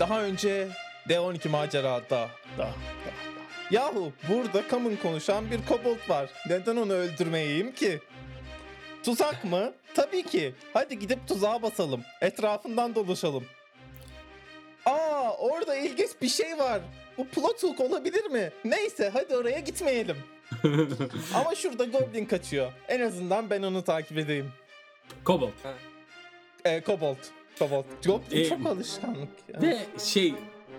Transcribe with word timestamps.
Daha 0.00 0.22
önce 0.22 0.68
D12 1.08 1.48
macerada. 1.48 2.10
Da, 2.10 2.28
da, 2.58 2.64
da. 2.64 2.70
Yahu 3.70 4.12
burada 4.28 4.68
Kam'ın 4.68 4.96
konuşan 4.96 5.50
bir 5.50 5.66
kobold 5.66 6.08
var. 6.08 6.30
Neden 6.48 6.76
onu 6.76 6.92
öldürmeyeyim 6.92 7.72
ki? 7.72 8.00
Tuzak 9.04 9.44
mı? 9.44 9.72
Tabii 9.94 10.22
ki. 10.22 10.54
Hadi 10.74 10.98
gidip 10.98 11.28
tuzağa 11.28 11.62
basalım. 11.62 12.02
Etrafından 12.20 12.94
dolaşalım. 12.94 13.44
Aa 14.86 15.30
orada 15.38 15.76
ilginç 15.76 16.10
bir 16.22 16.28
şey 16.28 16.58
var. 16.58 16.80
Bu 17.18 17.28
plot 17.28 17.62
hook 17.62 17.80
olabilir 17.80 18.24
mi? 18.24 18.52
Neyse 18.64 19.10
hadi 19.12 19.36
oraya 19.36 19.58
gitmeyelim. 19.60 20.16
Ama 21.34 21.54
şurada 21.54 21.84
Goblin 21.84 22.24
kaçıyor. 22.24 22.72
En 22.88 23.00
azından 23.00 23.50
ben 23.50 23.62
onu 23.62 23.84
takip 23.84 24.18
edeyim. 24.18 24.52
Kobold. 25.24 25.52
Ee, 26.64 26.80
Kobold. 26.80 27.16
Kobold. 27.58 27.84
Goblin 28.06 28.36
Ee, 28.40 28.48
çok 28.48 28.66
alışkanlık 28.66 29.28
ya. 29.54 29.62
Ve 29.62 29.78
şey 29.98 30.34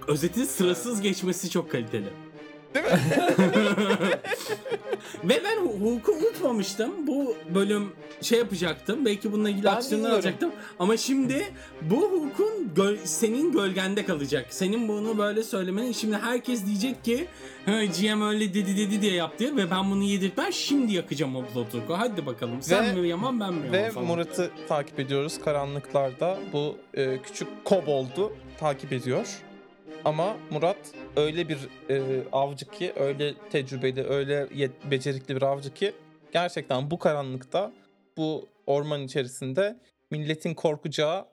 özetin 0.07 0.45
sırasız 0.45 1.01
geçmesi 1.01 1.49
çok 1.49 1.71
kaliteli. 1.71 2.07
Değil 2.75 2.85
mi? 2.85 2.91
Ve 5.23 5.41
ben 5.43 5.57
Hu- 5.57 5.79
Hulk'u 5.81 6.11
unutmamıştım. 6.11 7.07
Bu 7.07 7.35
bölüm 7.55 7.91
şey 8.21 8.39
yapacaktım. 8.39 9.05
Belki 9.05 9.31
bununla 9.31 9.49
ilgili 9.49 9.63
Ben 9.63 9.71
aksiyonlar 9.75 10.05
bilmiyorum. 10.11 10.27
alacaktım. 10.27 10.51
Ama 10.79 10.97
şimdi 10.97 11.53
bu 11.81 11.95
Hulk'un 12.01 12.71
göl- 12.75 12.97
senin 13.05 13.51
gölgende 13.51 14.05
kalacak. 14.05 14.45
Senin 14.49 14.87
bunu 14.87 15.17
böyle 15.17 15.43
söylemenin 15.43 15.91
şimdi 15.91 16.15
herkes 16.17 16.65
diyecek 16.65 17.03
ki 17.05 17.25
"Ha, 17.65 17.85
GM 17.85 18.21
öyle 18.21 18.53
dedi 18.53 18.77
dedi 18.77 19.01
diye 19.01 19.13
yaptı 19.13 19.57
ve 19.57 19.71
ben 19.71 19.91
bunu 19.91 20.03
yedirtmem 20.03 20.53
şimdi 20.53 20.93
yakacağım 20.93 21.35
o 21.35 21.41
Blood 21.55 21.73
Hulk'u. 21.73 21.99
Hadi 21.99 22.25
bakalım. 22.25 22.61
Sen 22.61 22.85
Ve- 22.97 23.01
mi 23.01 23.07
yaman 23.07 23.39
ben 23.39 23.53
mi 23.53 23.65
yaman 23.65 23.73
Ve 23.73 23.91
falan. 23.91 24.07
Murat'ı 24.07 24.51
takip 24.67 24.99
ediyoruz 24.99 25.39
karanlıklarda. 25.45 26.39
Bu 26.53 26.77
e, 26.93 27.17
küçük 27.21 27.47
koboldu 27.65 28.33
takip 28.59 28.93
ediyor. 28.93 29.27
Ama 30.05 30.37
Murat 30.51 30.77
öyle 31.15 31.49
bir 31.49 31.57
e, 31.89 32.23
avcı 32.31 32.71
ki, 32.71 32.93
öyle 32.95 33.33
tecrübeli, 33.49 34.03
öyle 34.03 34.33
yet- 34.33 34.91
becerikli 34.91 35.35
bir 35.35 35.41
avcı 35.41 35.73
ki 35.73 35.93
gerçekten 36.33 36.91
bu 36.91 36.99
karanlıkta, 36.99 37.71
bu 38.17 38.47
orman 38.67 39.01
içerisinde 39.01 39.79
milletin 40.11 40.53
korkacağı, 40.53 41.25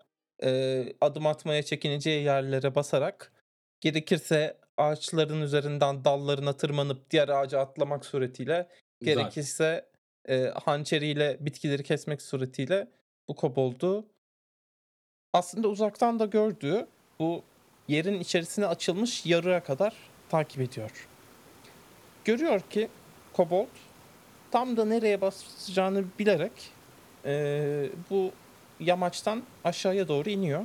e, 0.43 0.83
adım 1.01 1.27
atmaya 1.27 1.63
çekineceği 1.63 2.25
yerlere 2.25 2.75
basarak 2.75 3.33
gerekirse 3.81 4.57
ağaçların 4.77 5.43
üzerinden 5.43 6.05
dallarına 6.05 6.53
tırmanıp 6.53 7.11
diğer 7.11 7.29
ağaca 7.29 7.61
atlamak 7.61 8.07
suretiyle 8.07 8.69
Güzel. 9.01 9.15
gerekirse 9.15 9.87
e, 10.29 10.45
hançeriyle 10.65 11.37
bitkileri 11.41 11.83
kesmek 11.83 12.23
suretiyle 12.23 12.89
bu 13.29 13.35
koboldu 13.37 14.07
aslında 15.33 15.69
uzaktan 15.69 16.19
da 16.19 16.25
gördüğü 16.25 16.87
bu 17.19 17.43
yerin 17.89 18.21
içerisine 18.21 18.67
açılmış 18.67 19.27
yarığa 19.27 19.61
kadar 19.61 19.95
takip 20.29 20.61
ediyor. 20.61 20.91
Görüyor 22.25 22.61
ki 22.61 22.89
kobold 23.33 23.67
tam 24.51 24.77
da 24.77 24.85
nereye 24.85 25.21
basacağını 25.21 26.05
bilerek 26.19 26.53
e, 27.25 27.89
bu 28.11 28.33
yamaçtan 28.81 29.43
aşağıya 29.65 30.09
doğru 30.09 30.31
iniyor 30.31 30.65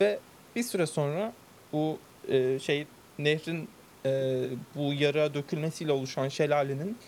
ve 0.00 0.18
bir 0.56 0.62
süre 0.62 0.86
sonra 0.86 1.32
bu 1.72 1.98
e, 2.28 2.58
şey 2.58 2.86
nehrin 3.18 3.68
e, 4.06 4.42
bu 4.74 4.94
yarığa 4.94 5.34
dökülmesiyle 5.34 5.92
oluşan 5.92 6.28
şelalenin 6.28 6.98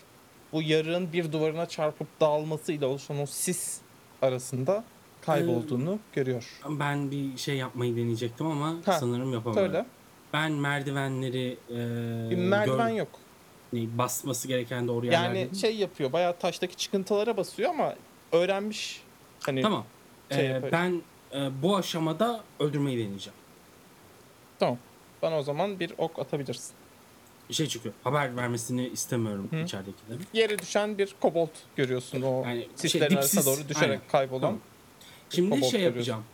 bu 0.52 0.62
yarığın 0.62 1.12
bir 1.12 1.32
duvarına 1.32 1.66
çarpıp 1.66 2.08
dağılmasıyla 2.20 2.86
oluşan 2.88 3.20
o 3.20 3.26
sis 3.26 3.80
arasında 4.22 4.84
kaybolduğunu 5.26 5.98
görüyor. 6.12 6.60
Ben 6.68 7.10
bir 7.10 7.36
şey 7.36 7.56
yapmayı 7.56 7.96
deneyecektim 7.96 8.46
ama 8.46 8.74
Ha, 8.84 8.92
sanırım 8.92 9.32
yapamadım. 9.32 9.62
Söyle. 9.66 9.86
Ben 10.32 10.52
merdivenleri 10.52 11.56
e, 11.70 12.30
Bir 12.30 12.36
merdiven 12.36 12.90
gör- 12.90 12.96
yok. 12.98 13.08
ne, 13.72 13.98
basması 13.98 14.48
gereken 14.48 14.88
doğru 14.88 15.06
yerlerde. 15.06 15.38
Yani 15.38 15.56
şey 15.56 15.76
yapıyor. 15.76 16.12
Bayağı 16.12 16.38
taştaki 16.38 16.76
çıkıntılara 16.76 17.36
basıyor 17.36 17.70
ama 17.70 17.94
öğrenmiş. 18.32 19.02
Hani 19.40 19.62
Tamam. 19.62 19.84
şey 20.32 20.46
Ee, 20.46 20.48
yapar. 20.48 20.72
ben 20.72 21.02
e, 21.34 21.62
bu 21.62 21.76
aşamada 21.76 22.40
öldürmeyi 22.60 22.98
deneyeceğim. 23.04 23.38
tamam. 24.58 24.78
Bana 25.22 25.38
o 25.38 25.42
zaman 25.42 25.80
bir 25.80 25.92
ok 25.98 26.18
atabilirsin. 26.18 26.72
Şey 27.50 27.66
çünkü 27.66 27.92
haber 28.04 28.36
vermesini 28.36 28.88
istemiyorum 28.88 29.48
Hı. 29.50 29.56
içeridekilerin. 29.56 30.26
Yere 30.32 30.58
düşen 30.58 30.98
bir 30.98 31.14
kobold 31.20 31.48
görüyorsun 31.76 32.22
o 32.22 32.42
Yani 32.46 32.60
şey, 32.60 32.68
sislerin 32.76 33.16
arasına 33.16 33.40
dipsiz. 33.40 33.46
doğru 33.46 33.68
düşerek 33.68 33.90
Aynen. 33.90 34.00
kaybolan. 34.08 34.40
Tamam. 34.40 34.60
Şimdi 35.30 35.50
kobold 35.50 35.70
şey 35.70 35.80
yapacağım. 35.80 36.24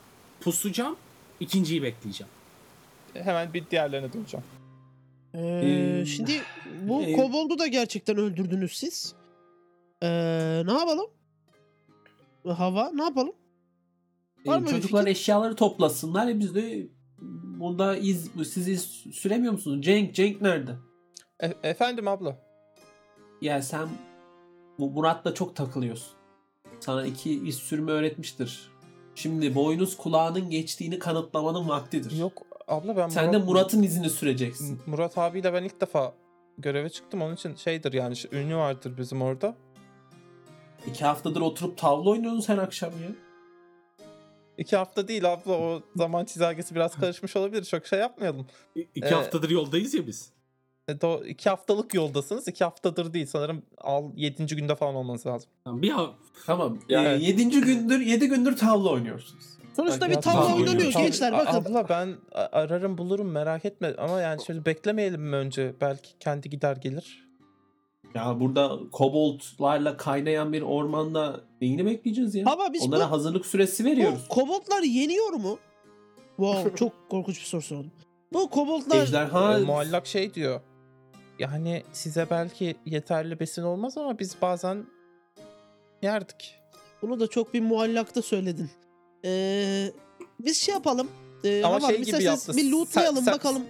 Pusacağım. 0.41 0.97
ikinciyi 1.41 1.83
bekleyeceğim. 1.83 2.33
Hemen 3.15 3.55
bir 3.55 3.71
diğerlerine 3.71 4.13
döneceğim. 4.13 4.47
Ee, 5.35 5.41
Ee, 6.01 6.07
şimdi 6.07 6.33
bu 6.83 7.03
e- 7.03 7.13
koboldu 7.13 7.59
da 7.59 7.67
gerçekten 7.67 8.17
öldürdünüz 8.17 8.77
siz. 8.79 9.15
Ee, 10.03 10.09
ne 10.67 10.73
yapalım? 10.73 11.07
Hava 12.57 12.91
ne 12.95 13.03
yapalım? 13.03 13.33
Var 14.47 14.57
Ee, 14.57 14.61
mı 14.61 14.67
bir 14.67 14.71
çocuklar 14.71 15.01
fikir? 15.01 15.11
eşyaları 15.11 15.57
toplasınlar. 15.57 16.29
E 16.29 16.39
biz 16.39 16.55
de 16.55 16.87
burada 17.59 17.97
iz, 17.97 18.31
siz 18.53 18.69
iz 18.69 18.83
süremiyor 19.13 19.53
musunuz? 19.53 19.83
Cenk, 19.85 20.15
Cenk 20.15 20.41
nerede? 20.43 20.77
E- 21.43 21.55
efendim 21.63 22.09
abla. 22.09 22.39
Ya 23.43 23.63
sen 23.63 23.89
bu 24.79 24.91
Murat'la 24.91 25.35
çok 25.35 25.57
takılıyorsun. 25.57 26.13
Sana 26.81 27.07
iki 27.07 27.47
iz 27.49 27.55
sürme 27.57 27.93
öğretmiştir. 27.93 28.71
Şimdi 29.17 29.55
boynuz 29.55 29.97
kulağının 29.97 30.51
geçtiğini 30.51 30.99
kanıtlamanın 30.99 31.69
vaktidir. 31.69 32.19
Yok 32.19 32.43
abla 32.69 32.97
ben 32.97 33.09
Sen 33.09 33.33
de 33.33 33.37
Murat- 33.37 33.45
Murat'ın 33.45 33.83
izini 33.83 34.11
süreceksin. 34.11 34.81
Murat 34.87 35.19
abiyle 35.19 35.53
ben 35.53 35.65
ilk 35.65 35.81
defa 35.81 36.15
göreve 36.59 36.89
çıktım. 36.91 37.23
Onun 37.23 37.35
için 37.35 37.55
şeydir 37.55 37.93
yani 37.93 38.15
ünlü 38.33 38.57
vardır 38.57 38.93
bizim 38.99 39.23
orada. 39.23 39.57
İki 40.87 41.05
haftadır 41.05 41.41
oturup 41.41 41.79
tavla 41.79 42.11
oynuyorsunuz 42.11 42.49
her 42.49 42.59
akşam 42.59 42.91
ya. 42.91 43.09
İki 44.59 44.77
hafta 44.77 45.09
değil 45.09 45.33
abla 45.33 45.53
o 45.53 45.83
zaman 45.97 46.25
çizelgesi 46.25 46.75
biraz 46.75 46.95
karışmış 46.97 47.37
olabilir. 47.37 47.65
Çok 47.65 47.87
şey 47.87 47.99
yapmayalım. 47.99 48.47
İ- 48.77 48.89
İki 48.95 49.07
Ee, 49.07 49.11
haftadır 49.11 49.51
yoldayız 49.51 49.95
ya 49.95 50.07
biz. 50.07 50.33
E, 50.89 50.93
do- 50.93 51.27
iki 51.27 51.49
haftalık 51.51 51.95
yoldasınız. 51.95 52.49
iki 52.49 52.65
haftadır 52.65 53.13
değil. 53.13 53.27
Sanırım 53.27 53.63
al, 53.79 54.05
yedinci 54.17 54.57
günde 54.57 54.75
falan 54.75 54.95
olması 54.95 55.29
lazım. 55.29 55.51
Tamam, 55.65 55.83
bir 55.83 55.91
ha- 55.91 56.11
Tamam. 56.47 56.79
Yani- 56.89 57.09
Ee, 57.09 57.27
yedinci 57.27 57.61
gündür, 57.61 58.01
yedi 58.01 58.29
gündür 58.29 58.57
tavla 58.57 58.91
oynuyorsunuz. 58.91 59.45
Sonuçta 59.77 60.11
bir 60.11 60.15
tavla 60.15 60.41
tavla 60.47 60.57
oynanıyor 60.57 60.93
gençler 60.93 61.33
bakın. 61.33 61.53
Abla 61.57 61.89
ben 61.89 62.17
ararım 62.33 62.99
bulurum 62.99 63.31
merak 63.31 63.65
etme. 63.65 63.95
Ama 63.99 64.21
yani 64.21 64.45
şöyle 64.45 64.65
beklemeyelim 64.65 65.23
mi 65.23 65.37
önce? 65.37 65.75
Belki 65.81 66.19
kendi 66.21 66.51
gider 66.51 66.77
gelir. 66.77 67.27
Ya 68.15 68.41
burada 68.41 68.79
koboldlarla 68.93 69.97
kaynayan 69.97 70.53
bir 70.53 70.63
ormanda 70.63 71.41
neyini 71.61 71.87
bekleyeceğiz 71.87 72.35
ya? 72.35 72.47
Baba 72.47 72.73
biz 72.73 72.83
Onlara 72.83 73.07
bu, 73.07 73.11
hazırlık 73.11 73.47
süresi 73.47 73.85
veriyoruz. 73.85 74.25
bu 74.31 74.35
koboldlar 74.35 74.83
yeniyor 74.83 75.33
mu? 75.33 75.59
Wow 76.37 76.77
çok 76.77 76.93
korkunç 77.11 77.41
bir 77.41 77.45
soru 77.45 77.63
sordum. 77.63 77.93
Bu 78.33 78.51
koboldlar 78.51 79.03
Ejderha 79.03 79.59
E, 79.59 79.63
muallak 79.63 80.07
şey 80.07 80.35
diyor. 80.35 80.61
Yani 81.39 81.83
size 81.93 82.27
belki 82.31 82.77
yeterli 82.87 83.41
besin 83.41 83.63
olmaz 83.63 83.99
ama 83.99 84.19
biz 84.19 84.37
bazen 84.43 84.87
yerdik. 86.03 86.55
bunu 87.03 87.21
da 87.21 87.27
çok 87.27 87.55
bir 87.55 87.61
muallakta 87.61 88.23
söyledin. 88.23 88.71
Ee, 89.25 89.93
biz 90.41 90.59
şey 90.59 90.75
yapalım. 90.75 91.11
Ee, 91.45 91.65
Ama 91.65 91.81
şey 91.81 92.03
gibi 92.03 92.23
yaptı. 92.23 92.57
Bir 92.57 92.71
lootlayalım 92.71 93.17
Sen- 93.17 93.25
sen- 93.25 93.35
bakalım. 93.35 93.63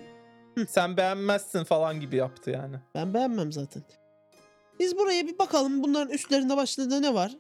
Sen 0.69 0.97
beğenmezsin 0.97 1.65
falan 1.65 2.01
gibi 2.01 2.17
yaptı 2.17 2.51
yani. 2.51 2.77
Ben 2.95 3.15
beğenmem 3.15 3.53
zaten. 3.53 3.83
Biz 4.81 4.99
buraya 4.99 5.27
bir 5.27 5.39
bakalım 5.39 5.83
bunların 5.83 6.13
üstlerinde 6.15 6.57
başlarında 6.57 7.01
ne 7.01 7.15
var? 7.15 7.37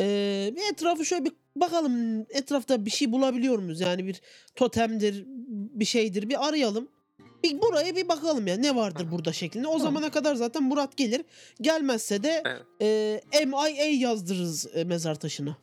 Ee, 0.00 0.52
bir 0.56 0.72
etrafı 0.72 1.04
şöyle 1.04 1.24
bir 1.24 1.32
bakalım 1.56 2.20
etrafta 2.20 2.84
bir 2.84 2.90
şey 2.90 3.12
bulabiliyor 3.12 3.58
muyuz? 3.58 3.80
Yani 3.80 4.06
bir 4.06 4.20
totemdir, 4.54 5.24
bir 5.48 5.84
şeydir 5.84 6.28
bir 6.28 6.48
arayalım. 6.48 6.88
Bir 7.44 7.62
buraya 7.62 7.96
bir 7.96 8.08
bakalım 8.08 8.46
ya 8.46 8.56
ne 8.56 8.76
vardır 8.76 9.10
burada 9.10 9.32
şeklinde. 9.32 9.68
O 9.68 9.78
zamana 9.78 10.10
kadar 10.10 10.34
zaten 10.34 10.62
Murat 10.62 10.96
gelir. 10.96 11.24
Gelmezse 11.60 12.22
de 12.22 12.42
Evet. 12.46 12.62
e, 13.34 13.44
MIA 13.46 13.86
yazdırırız 13.86 14.76
e, 14.76 14.84
mezar 14.84 15.14
taşına. 15.14 15.56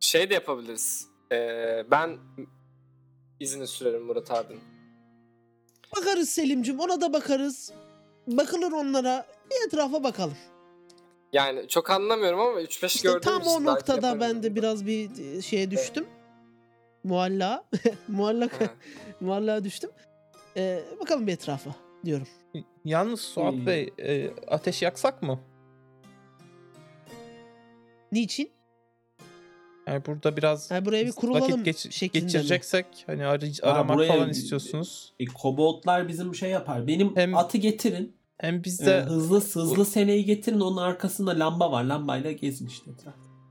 Şey 0.00 0.30
de 0.30 0.34
yapabiliriz. 0.34 1.06
Ee, 1.32 1.84
ben 1.90 2.18
izini 3.40 3.66
sürerim 3.66 4.02
Murat 4.02 4.30
abinin. 4.30 4.62
Bakarız 5.96 6.28
Selim'cim 6.28 6.80
ona 6.80 7.00
da 7.00 7.12
bakarız. 7.12 7.72
Bakılır 8.26 8.72
onlara. 8.72 9.26
Bir 9.50 9.66
etrafa 9.66 10.02
bakalım. 10.02 10.36
Yani 11.32 11.68
çok 11.68 11.90
anlamıyorum 11.90 12.40
ama 12.40 12.60
3-5 12.60 12.86
İşte 12.86 13.08
gördüğüm 13.08 13.20
tam 13.20 13.42
o 13.42 13.64
noktada 13.64 14.20
ben 14.20 14.42
de 14.42 14.54
biraz 14.54 14.86
bir 14.86 15.10
e, 15.36 15.42
şeye 15.42 15.70
düştüm. 15.70 16.06
Mualla. 17.04 17.64
Muallak. 18.08 18.60
Ha. 18.60 18.64
Muallaka 19.20 19.64
düştüm. 19.64 19.90
Ee, 20.56 20.82
bakalım 21.00 21.26
bir 21.26 21.32
etrafa 21.32 21.70
diyorum. 22.04 22.26
Yalnız 22.84 23.20
Suat 23.20 23.54
Hmm. 23.54 23.66
Bey 23.66 23.90
e, 23.98 24.30
ateş 24.48 24.82
yaksak 24.82 25.22
mı? 25.22 25.40
Niçin? 28.12 28.50
Yani 29.86 30.06
burada 30.06 30.36
biraz 30.36 30.70
Yani 30.70 30.84
buraya 30.84 31.06
bir 31.06 31.12
kurulalım 31.12 31.42
vakit 31.52 31.64
geç- 31.64 31.94
şeklinde 31.94 32.24
mi? 32.24 32.32
geçireceksek 32.32 32.86
hani 33.06 33.22
Ha, 33.22 33.38
aramak 33.62 33.96
buraya 33.96 34.08
falan 34.08 34.26
bir- 34.26 34.30
istiyorsunuz. 34.34 35.12
E, 35.20 35.24
koboldlar 35.24 36.08
bizim 36.08 36.34
şey 36.34 36.50
yapar. 36.50 36.86
Benim 36.86 37.16
Hem- 37.16 37.36
atı 37.36 37.58
getirin. 37.58 38.16
Hem 38.38 38.54
Ee, 38.54 38.64
bizde 38.64 39.00
hızlı 39.00 39.40
hızlı 39.40 39.84
seneyi 39.84 40.24
getirin. 40.24 40.60
Onun 40.60 40.76
arkasında 40.76 41.30
lamba 41.38 41.72
var. 41.72 41.84
Lambayla 41.84 42.32
gezin 42.32 42.66
işte. 42.66 42.90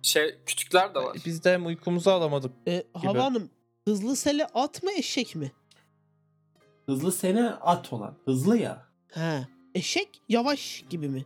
Şey 0.01 0.36
küçükler 0.46 0.96
de 0.96 1.00
var. 1.00 1.18
bizde 1.25 1.54
hem 1.54 1.66
uykumuzu 1.66 2.10
alamadık. 2.10 2.51
E, 2.68 2.84
Hava 2.94 3.24
Hanım 3.24 3.50
hızlı 3.88 4.16
sele 4.16 4.46
at 4.54 4.84
mı 4.84 4.92
eşek 4.92 5.36
mi? 5.36 5.51
Hızlı 6.89 7.12
sene 7.12 7.50
at 7.50 7.94
olan. 7.94 8.15
Hızlı 8.25 8.57
ya. 8.57 8.86
He. 9.07 9.47
Eşek 9.75 10.21
yavaş 10.30 10.83
gibi 10.89 11.09
mi? 11.09 11.25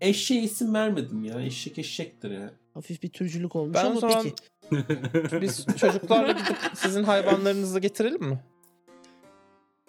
Eşeğe 0.00 0.42
isim 0.42 0.74
vermedim 0.74 1.24
ya. 1.24 1.40
Eşek 1.40 1.78
eşektir 1.78 2.30
ya. 2.30 2.52
Hafif 2.74 3.02
bir 3.02 3.08
türcülük 3.08 3.56
olmuş 3.56 3.74
Ben 3.74 3.84
o 3.84 3.88
ama 3.88 4.00
zaman 4.00 4.24
peki. 4.70 5.40
biz 5.42 5.66
çocuklarla 5.76 6.32
gidip 6.32 6.56
sizin 6.74 7.04
hayvanlarınızı 7.04 7.80
getirelim 7.80 8.22
mi? 8.22 8.44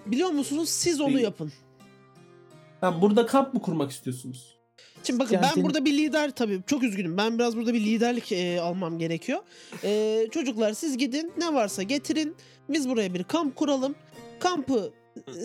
Biliyor 0.06 0.30
musunuz 0.30 0.70
siz 0.70 1.02
onu 1.02 1.20
yapın. 1.20 1.52
Ha, 2.82 3.02
burada 3.02 3.26
kamp 3.26 3.54
mı 3.54 3.62
kurmak 3.62 3.92
istiyorsunuz? 3.92 4.58
Şimdi 5.04 5.20
bakın 5.20 5.40
ben 5.42 5.64
burada 5.64 5.86
bir 5.86 5.94
lider 5.94 6.32
tabii 6.32 6.62
çok 6.68 6.84
üzgünüm. 6.84 7.18
Ben 7.18 7.40
biraz 7.40 7.58
burada 7.58 7.74
bir 7.74 7.82
liderlik 7.86 8.32
e, 8.32 8.62
almam 8.62 9.00
gerekiyor. 9.00 9.40
E, 9.84 10.22
çocuklar 10.32 10.74
siz 10.74 10.98
gidin 10.98 11.34
ne 11.38 11.54
varsa 11.54 11.84
getirin. 11.84 12.36
Biz 12.70 12.90
buraya 12.90 13.14
bir 13.14 13.24
kamp 13.24 13.56
kuralım. 13.56 13.96
Kampı 14.40 14.94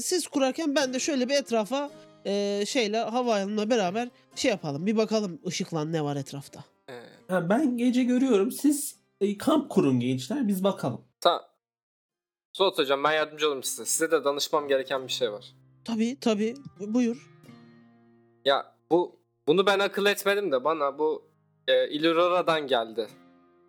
siz 0.02 0.26
kurarken 0.28 0.74
ben 0.74 0.94
de 0.94 0.98
şöyle 0.98 1.28
bir 1.28 1.34
etrafa 1.34 1.90
e, 2.26 2.64
şeyle 2.66 2.98
havayolunla 2.98 3.70
beraber 3.70 4.08
şey 4.34 4.50
yapalım. 4.50 4.86
Bir 4.86 4.96
bakalım 4.96 5.40
ışıklan 5.46 5.92
ne 5.92 6.04
var 6.04 6.16
etrafta. 6.16 6.64
Ha, 7.28 7.48
ben 7.48 7.76
gece 7.76 8.02
görüyorum. 8.04 8.52
Siz 8.52 8.96
e, 9.20 9.38
kamp 9.38 9.70
kurun 9.70 10.00
gençler. 10.00 10.48
Biz 10.48 10.64
bakalım. 10.64 11.04
tamam. 11.20 11.40
Suat 12.52 12.78
hocam 12.78 13.04
ben 13.04 13.12
yardımcı 13.12 13.46
olurum 13.48 13.62
size. 13.62 13.84
Size 13.84 14.10
de 14.10 14.24
danışmam 14.24 14.68
gereken 14.68 15.06
bir 15.06 15.12
şey 15.12 15.32
var. 15.32 15.44
Tabii 15.84 16.20
tabii 16.20 16.54
buyur. 16.80 17.30
Ya 18.44 18.74
bu 18.90 19.20
bunu 19.46 19.66
ben 19.66 19.78
akıl 19.78 20.06
etmedim 20.06 20.52
de 20.52 20.64
bana 20.64 20.98
bu 20.98 21.28
e, 21.68 21.88
Illurora'dan 21.90 22.66
geldi. 22.66 23.08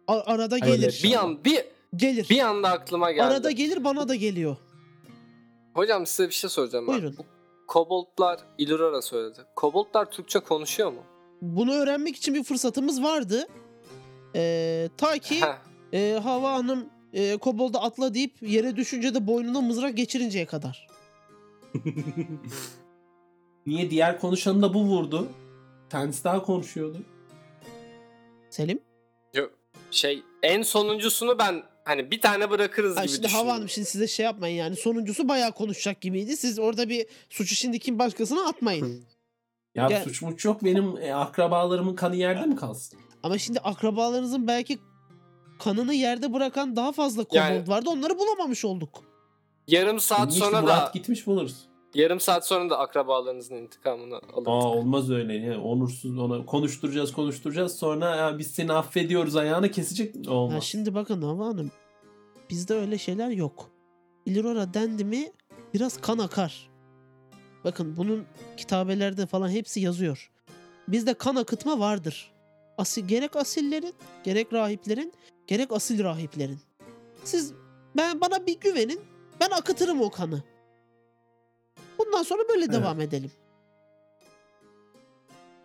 A- 0.08 0.22
arada 0.26 0.56
Öyle 0.56 0.66
gelir. 0.76 1.02
Bir 1.04 1.16
an 1.16 1.44
bir 1.46 1.66
Gelir. 1.96 2.28
bir 2.30 2.40
anda 2.40 2.70
aklıma 2.70 3.12
geldi. 3.12 3.24
Arada 3.24 3.52
gelir 3.52 3.84
bana 3.84 4.08
da 4.08 4.16
geliyor. 4.16 4.58
Hocam 5.74 6.06
size 6.06 6.30
bir 6.30 6.34
şey 6.34 6.50
soracağım 6.50 6.88
ben. 6.88 6.94
Buyurun. 6.94 7.16
Bu 7.18 7.26
koboldlar 7.68 8.40
Illurora 8.58 9.02
söyledi. 9.02 9.40
Koboldlar 9.56 10.12
Türkçe 10.12 10.40
konuşuyor 10.40 10.92
mu? 10.92 11.04
Bunu 11.42 11.74
öğrenmek 11.74 12.16
için 12.16 12.34
bir 12.34 12.44
fırsatımız 12.44 13.04
vardı. 13.04 13.48
E, 14.36 14.90
ta 14.98 15.18
ki 15.18 15.40
e, 15.94 16.20
Hava 16.24 16.52
Hanım 16.54 16.90
e, 17.14 17.38
kobolda 17.38 17.82
atla 17.82 18.14
deyip 18.14 18.42
yere 18.42 18.76
düşünce 18.76 19.14
de 19.14 19.28
boynuna 19.28 19.62
mızrak 19.62 19.98
geçirinceye 19.98 20.46
kadar. 20.46 20.88
Niye 23.66 23.90
diğer 23.90 24.20
konuşanı 24.20 24.62
da 24.62 24.74
bu 24.74 24.84
vurdu? 24.84 25.28
Kendisi 25.90 26.24
daha 26.24 26.44
konuşuyordu. 26.44 26.98
Selim? 28.50 28.80
yo- 29.34 29.50
şey 29.92 30.24
en 30.44 30.62
sonuncusunu 30.62 31.40
ben 31.40 31.64
hani 31.86 32.12
bir 32.12 32.22
tane 32.22 32.50
bırakırız 32.50 32.98
Ha, 32.98 33.06
gibi 33.06 33.14
şimdi. 33.14 33.28
Hava 33.28 33.54
Hanım 33.54 33.70
şimdi 33.70 33.88
size 33.88 34.08
şey 34.08 34.26
yapmayın 34.26 34.56
yani 34.56 34.76
sonuncusu 34.76 35.28
bayağı 35.28 35.52
konuşacak 35.52 36.02
gibiydi. 36.02 36.38
Siz 36.38 36.60
orada 36.60 36.90
bir 36.90 37.06
suçu 37.30 37.56
şimdi 37.56 37.80
kim 37.80 38.00
başkasına 38.00 38.48
atmayın. 38.48 39.04
Ya 39.76 39.88
Gel. 39.88 40.04
suç 40.04 40.22
muç 40.22 40.46
yok. 40.46 40.64
Benim 40.64 40.98
e, 40.98 41.14
akrabalarımın 41.14 41.96
kanı 41.96 42.16
yerde 42.16 42.46
mi 42.46 42.56
kalsın? 42.56 43.00
Ama 43.24 43.38
şimdi 43.38 43.60
akrabalarınızın 43.60 44.48
belki 44.48 44.80
kanını 45.60 45.94
yerde 45.94 46.34
bırakan 46.34 46.76
daha 46.76 46.92
fazla 46.92 47.24
kobold 47.24 47.36
Yani- 47.38 47.68
vardı. 47.68 47.90
Onları 47.90 48.20
bulamamış 48.20 48.66
olduk. 48.66 49.04
Yarım 49.68 50.00
saat 50.00 50.34
İşte 50.34 50.46
sonra 50.46 50.62
Murat 50.62 50.78
da 50.88 50.92
gitmiş 50.94 51.28
buluruz. 51.28 51.68
Yarım 51.94 52.20
saat 52.20 52.48
sonra 52.48 52.70
da 52.70 52.80
akrabalarınızın 52.80 53.56
intikamını 53.56 54.16
alın. 54.34 54.46
Aa 54.46 54.70
olmaz 54.70 55.12
öyle 55.12 55.34
ya. 55.34 55.62
Onursuz 55.62 56.18
ona 56.20 56.46
konuşturacağız 56.46 57.12
konuşturacağız 57.12 57.76
sonra 57.76 58.16
ya 58.16 58.38
biz 58.40 58.48
seni 58.48 58.74
affediyoruz 58.74 59.36
ayağını 59.36 59.72
kesecek. 59.72 60.30
Olmaz. 60.30 60.56
Ha, 60.56 60.62
şimdi 60.62 60.96
bakın 60.96 61.22
Hava 61.22 61.46
Hanım. 61.46 61.72
Bizde 62.50 62.74
öyle 62.74 62.98
şeyler 62.98 63.30
yok. 63.30 63.70
Illirora 64.26 64.74
dendi 64.74 65.06
mi 65.06 65.32
biraz 65.74 66.02
kan 66.02 66.18
akar. 66.18 66.70
Bakın 67.64 67.98
bunun 67.98 68.26
kitabelerde 68.58 69.26
falan 69.26 69.50
hepsi 69.50 69.80
yazıyor. 69.80 70.32
Bizde 70.88 71.14
kan 71.14 71.36
akıtma 71.36 71.80
vardır. 71.80 72.32
Asil, 72.78 73.08
gerek 73.08 73.36
asillerin, 73.36 73.94
gerek 74.24 74.54
rahiplerin, 74.54 75.14
gerek 75.48 75.72
asil 75.72 76.04
rahiplerin. 76.04 76.60
Siz 77.24 77.54
ben 77.98 78.22
bana 78.22 78.46
bir 78.48 78.60
güvenin. 78.60 79.00
Ben 79.40 79.50
akıtırım 79.50 80.02
o 80.02 80.10
kanı. 80.10 80.44
Bundan 82.06 82.24
sonra 82.24 82.44
böyle 82.50 82.64
Evet. 82.66 82.74
devam 82.74 83.02
edelim. 83.02 83.32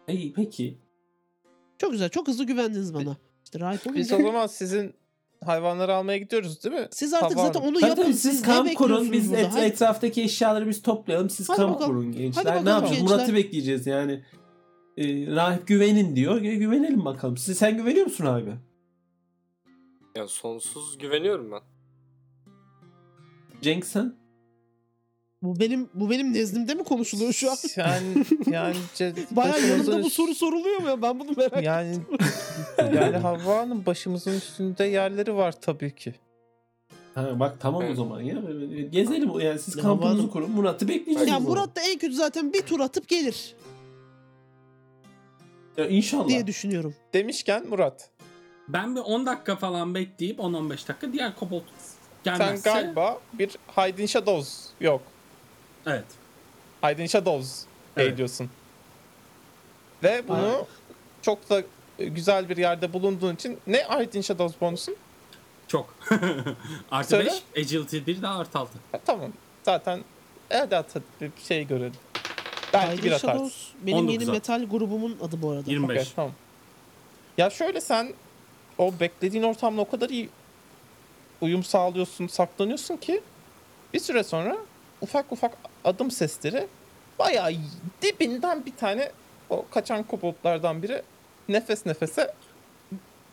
İyi 0.09 0.33
peki. 0.33 0.79
Çok 1.79 1.93
güzel. 1.93 2.09
Çok 2.09 2.29
hızlı 2.29 2.45
güvendiniz 2.45 2.95
bana. 2.95 3.17
İşte 3.45 3.61
rahip 3.61 3.81
Biz 3.95 4.13
olunca 4.13 4.29
o 4.29 4.33
zaman 4.33 4.47
sizin 4.47 4.95
hayvanları 5.45 5.95
almaya 5.95 6.19
gidiyoruz 6.19 6.65
değil 6.65 6.75
mi? 6.75 6.89
siz 6.91 7.15
artık 7.15 7.39
Hava 7.39 7.47
zaten 7.47 7.61
onu 7.61 7.81
Tabii 7.81 7.91
yapın. 7.91 8.13
siz 8.13 8.41
ne 8.41 8.47
kamp 8.47 8.75
kurun. 8.77 9.13
Biz 9.13 9.33
et- 9.33 9.49
Hadi. 9.53 9.65
etraftaki 9.65 10.23
eşyaları 10.23 10.69
biz 10.69 10.83
toplayalım. 10.83 11.31
Siz 11.31 11.49
Hadi 11.49 11.57
kamp 11.57 11.75
bakalım. 11.75 11.91
kurun 11.91 12.13
gençler. 12.13 12.45
Hadi 12.47 12.65
ne 12.65 12.71
yapacağız? 12.71 12.99
gençler. 13.01 13.17
Murat'ı 13.19 13.35
bekleyeceğiz 13.35 13.87
yani. 13.87 14.25
Ee, 14.97 15.27
rahip 15.27 15.67
güvenin 15.67 16.17
diyor. 16.17 16.41
Gü- 16.41 16.57
Güvenelim 16.57 17.05
bakalım. 17.05 17.37
Siz 17.37 17.59
sen 17.59 17.77
güveniyor 17.77 18.07
musun 18.07 18.27
abi? 18.27 18.51
Ya 20.17 20.29
sonsuz 20.29 20.99
güveniyorum 20.99 21.53
ben. 21.53 21.61
Cenk 23.63 23.87
sen? 23.87 24.15
Bu 25.43 25.61
benim 25.61 25.89
bu 25.95 26.11
benim 26.11 26.33
nezdimde 26.33 26.75
mi 26.75 26.85
konuşuluyor 26.85 27.33
şu 27.33 27.51
an? 27.51 27.57
Yani 27.77 28.07
yani 28.47 28.77
ce- 28.95 29.15
Bayağı 29.31 29.61
yanımda 29.67 30.03
bu 30.03 30.11
soru 30.11 30.35
soruluyor 30.35 30.81
mu 30.81 30.89
ya? 30.89 31.03
Ben 31.03 31.21
bunu 31.21 31.31
merak 31.37 31.63
Yani 31.63 31.99
yani 32.95 33.17
Havva'nın 33.17 33.87
başımızın 33.87 34.33
üstünde 34.33 34.85
yerleri 34.85 35.35
var 35.35 35.55
tabii 35.61 35.95
ki. 35.95 36.15
Ha, 37.15 37.41
bak 37.41 37.57
tamam 37.61 37.85
o 37.91 37.95
zaman 37.95 38.21
ya. 38.21 38.35
Gezelim 38.91 39.41
yani 39.41 39.59
siz 39.59 39.77
kampınızı 39.77 40.31
kurun. 40.31 40.51
Murat'ı 40.51 40.89
bekleyeceğiz. 40.89 41.31
Ya. 41.33 41.41
Murat 41.41 41.77
da 41.77 41.81
en 41.81 41.99
kötü 41.99 42.15
zaten 42.15 42.53
bir 42.53 42.61
tur 42.63 42.81
atıp 42.81 43.09
gelir 43.09 43.55
Ya 45.77 45.89
inşallah. 45.89 46.29
diye 46.29 46.47
düşünüyorum. 46.47 46.95
Demişken 47.15 47.69
Murat 47.69 48.11
Ben 48.69 48.97
bir 48.97 49.01
10 49.01 49.27
dakika 49.27 49.57
falan 49.57 49.95
bekleyip 49.95 50.39
10-15 50.39 50.71
dakika 50.89 51.13
diğer 51.13 51.37
kobold 51.37 51.63
gelmezse. 52.25 52.57
sen 52.71 52.83
galiba 52.83 53.19
bir 53.33 53.49
Hide 53.77 54.03
in 54.03 54.07
Shadows 54.07 54.67
yok. 54.81 55.03
Evet. 55.87 56.05
Hide 56.85 57.03
in 57.03 57.07
Shadows 57.07 57.65
Evet. 57.97 58.17
diyorsun. 58.17 58.51
Ve 60.03 60.29
bunu 60.29 60.37
Aynen. 60.37 60.67
çok 61.23 61.51
da 61.51 61.63
güzel 61.99 62.49
bir 62.49 62.57
yerde 62.57 62.93
bulunduğun 62.93 63.35
için 63.35 63.59
ne 63.67 63.77
Hide 63.79 64.19
in 64.19 64.23
Shadows 64.23 64.61
bonusun? 64.61 64.97
Çok. 65.69 65.95
artı 66.91 67.11
Söyle. 67.11 67.31
5, 67.57 67.63
agility 67.65 67.99
1 68.07 68.23
daha 68.23 68.39
artı 68.39 68.59
6. 68.59 68.79
Ha, 68.93 68.99
tamam. 69.07 69.33
Zaten 69.63 70.05
hadi 70.53 70.77
at 70.77 70.97
bir 71.21 71.31
şey 71.45 71.67
görelim. 71.67 71.93
Belki 72.73 72.93
Hiding 72.93 73.05
bir 73.05 73.11
atarsın. 73.13 73.29
Shadows 73.29 73.69
benim 73.87 73.99
19 73.99 74.15
yeni 74.15 74.31
metal 74.33 74.65
grubumun 74.65 75.17
adı 75.23 75.43
bu 75.43 75.51
arada. 75.51 75.71
25. 75.71 76.01
Okey, 76.01 76.13
tamam. 76.17 76.33
Ya 77.39 77.51
şöyle 77.51 77.81
sen 77.81 78.15
o 78.79 78.93
beklediğin 79.01 79.43
ortamla 79.43 79.81
o 79.81 79.91
kadar 79.91 80.11
iyi 80.11 80.29
uyum 81.41 81.65
sağlıyorsun, 81.65 82.27
saklanıyorsun 82.27 82.97
ki 82.97 83.21
bir 83.95 84.01
süre 84.01 84.25
sonra 84.25 84.57
ufak 85.01 85.33
ufak 85.33 85.53
adım 85.85 86.11
sesleri 86.11 86.67
bayağı 87.19 87.53
dibinden 88.03 88.67
bir 88.67 88.77
tane 88.77 89.13
o 89.51 89.65
kaçan 89.71 90.03
koboldlardan 90.03 90.83
biri 90.83 91.03
nefes 91.49 91.87
nefese 91.87 92.35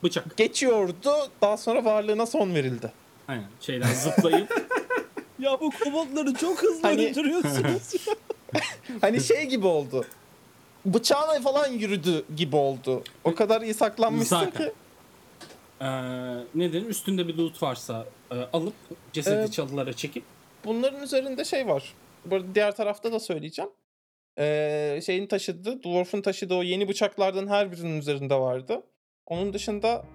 Bıçak. 0.03 0.37
geçiyordu. 0.37 1.13
Daha 1.41 1.57
sonra 1.57 1.85
varlığına 1.85 2.25
son 2.25 2.55
verildi. 2.55 2.91
Aynen. 3.27 3.45
Şeyden 3.61 3.93
zıplayıp 3.93 4.67
Ya 5.39 5.57
bu 5.61 5.71
koboldları 5.83 6.33
çok 6.33 6.63
hızlı 6.63 6.81
Hani- 6.81 7.09
öldürüyorsunuz. 7.09 7.93
Hani 9.01 9.21
şey 9.21 9.45
gibi 9.45 9.67
oldu. 9.67 10.05
Bıçağına 10.85 11.41
falan 11.41 11.67
yürüdü 11.67 12.25
gibi 12.35 12.55
oldu. 12.55 13.03
O 13.23 13.35
kadar 13.35 13.61
iyi 13.61 13.73
saklanmışsın 13.73 14.39
Zaten. 14.39 14.51
ki. 14.67 14.73
eee 15.81 15.87
ne 16.55 16.73
dedim 16.73 16.89
üstünde 16.89 17.27
bir 17.27 17.37
loot 17.37 17.63
varsa 17.63 18.05
eee, 18.31 18.47
alıp 18.53 18.73
cesedi 19.13 19.43
Ee, 19.47 19.51
çalılara 19.51 19.93
çekip 19.93 20.23
bunların 20.65 21.03
üzerinde 21.03 21.45
şey 21.45 21.67
var. 21.67 21.93
Bu 22.25 22.35
arada 22.35 22.55
diğer 22.55 22.75
tarafta 22.75 23.11
da 23.11 23.19
söyleyeceğim. 23.19 23.71
Ee, 24.39 24.99
şeyin 25.05 25.27
taşıdığı, 25.27 25.83
Dwarf'un 25.83 26.21
taşıdığı 26.21 26.55
o 26.55 26.63
yeni 26.63 26.87
bıçaklardan 26.87 27.47
her 27.47 27.71
birinin 27.71 27.99
üzerinde 27.99 28.35
vardı. 28.35 28.83
Onun 29.25 29.53
dışında 29.53 30.05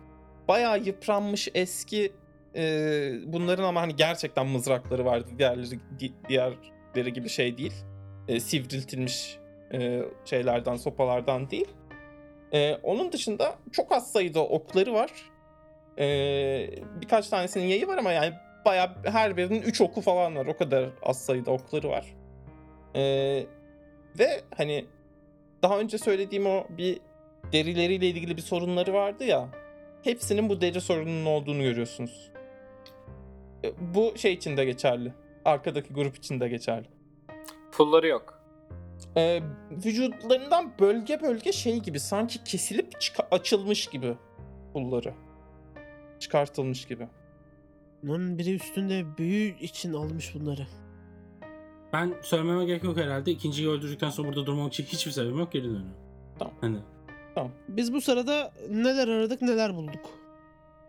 bayağı 0.48 0.78
yıpranmış 0.80 1.48
eski 1.54 2.12
e, 2.56 2.62
bunların 3.26 3.64
ama 3.64 3.80
hani 3.80 3.96
gerçekten 3.96 4.46
mızrakları 4.46 5.04
vardı. 5.04 5.30
Diğerleri 5.38 5.80
di- 6.00 6.28
diğerleri 6.28 7.12
gibi 7.12 7.28
şey 7.28 7.58
değil. 7.58 7.74
E, 8.28 8.40
sivriltilmiş 8.40 9.38
e, 9.72 10.02
şeylerden, 10.24 10.76
sopalardan 10.76 11.50
değil. 11.50 11.68
E, 12.52 12.74
onun 12.74 13.12
dışında 13.12 13.54
çok 13.72 13.92
az 13.92 14.12
sayıda 14.12 14.40
okları 14.40 14.94
var. 14.94 15.10
Ee, 16.00 16.70
birkaç 17.00 17.28
tanesinin 17.28 17.66
yayı 17.66 17.86
var 17.86 17.98
ama 17.98 18.12
yani 18.12 18.34
bayağı 18.64 18.90
her 19.04 19.36
birinin 19.36 19.62
3 19.62 19.80
oku 19.80 20.00
falan 20.00 20.36
var. 20.36 20.46
O 20.46 20.56
kadar 20.56 20.90
az 21.02 21.24
sayıda 21.24 21.50
okları 21.50 21.88
var. 21.88 22.14
Ee, 22.96 23.46
ve 24.18 24.42
hani 24.56 24.86
daha 25.62 25.78
önce 25.78 25.98
söylediğim 25.98 26.46
o 26.46 26.64
bir 26.68 27.00
derileriyle 27.52 28.06
ilgili 28.06 28.36
bir 28.36 28.42
sorunları 28.42 28.92
vardı 28.92 29.24
ya. 29.24 29.48
Hepsinin 30.04 30.48
bu 30.48 30.60
deri 30.60 30.80
sorununun 30.80 31.26
olduğunu 31.26 31.62
görüyorsunuz. 31.62 32.30
Ee, 33.64 33.72
Bu 33.94 34.12
şey 34.16 34.32
için 34.32 34.56
de 34.56 34.64
geçerli. 34.64 35.12
Arkadaki 35.44 35.94
grup 35.94 36.16
için 36.16 36.40
de 36.40 36.48
geçerli. 36.48 36.86
Pulları 37.72 38.08
yok. 38.08 38.42
Ee, 39.16 39.40
vücutlarından 39.70 40.72
bölge 40.80 41.22
bölge 41.22 41.52
şey 41.52 41.78
gibi 41.78 42.00
sanki 42.00 42.44
kesilip 42.44 42.94
açılmış 43.30 43.86
gibi 43.86 44.14
pulları. 44.72 45.14
Çıkartılmış 46.18 46.86
gibi. 46.86 47.08
Lan 48.04 48.38
biri 48.38 48.54
üstünde 48.54 49.04
büyü 49.18 49.58
için 49.58 49.92
almış 49.92 50.34
bunları. 50.34 50.66
Ben 51.92 52.14
söylememe 52.22 52.64
gerek 52.64 52.84
yok 52.84 52.96
herhalde. 52.96 53.30
İkinciyi 53.30 53.68
öldürdükten 53.68 54.10
sonra 54.10 54.28
burada 54.28 54.46
durmak 54.46 54.72
için 54.72 54.84
hiçbir 54.84 55.10
sebebim 55.10 55.38
yok. 55.38 55.52
Geri 55.52 55.64
dönüyorum. 55.64 55.94
Tamam. 56.38 56.54
Hani. 56.60 56.78
Biz 57.68 57.92
bu 57.92 58.00
sırada 58.00 58.52
neler 58.70 59.08
aradık 59.08 59.42
neler 59.42 59.74
bulduk. 59.74 60.10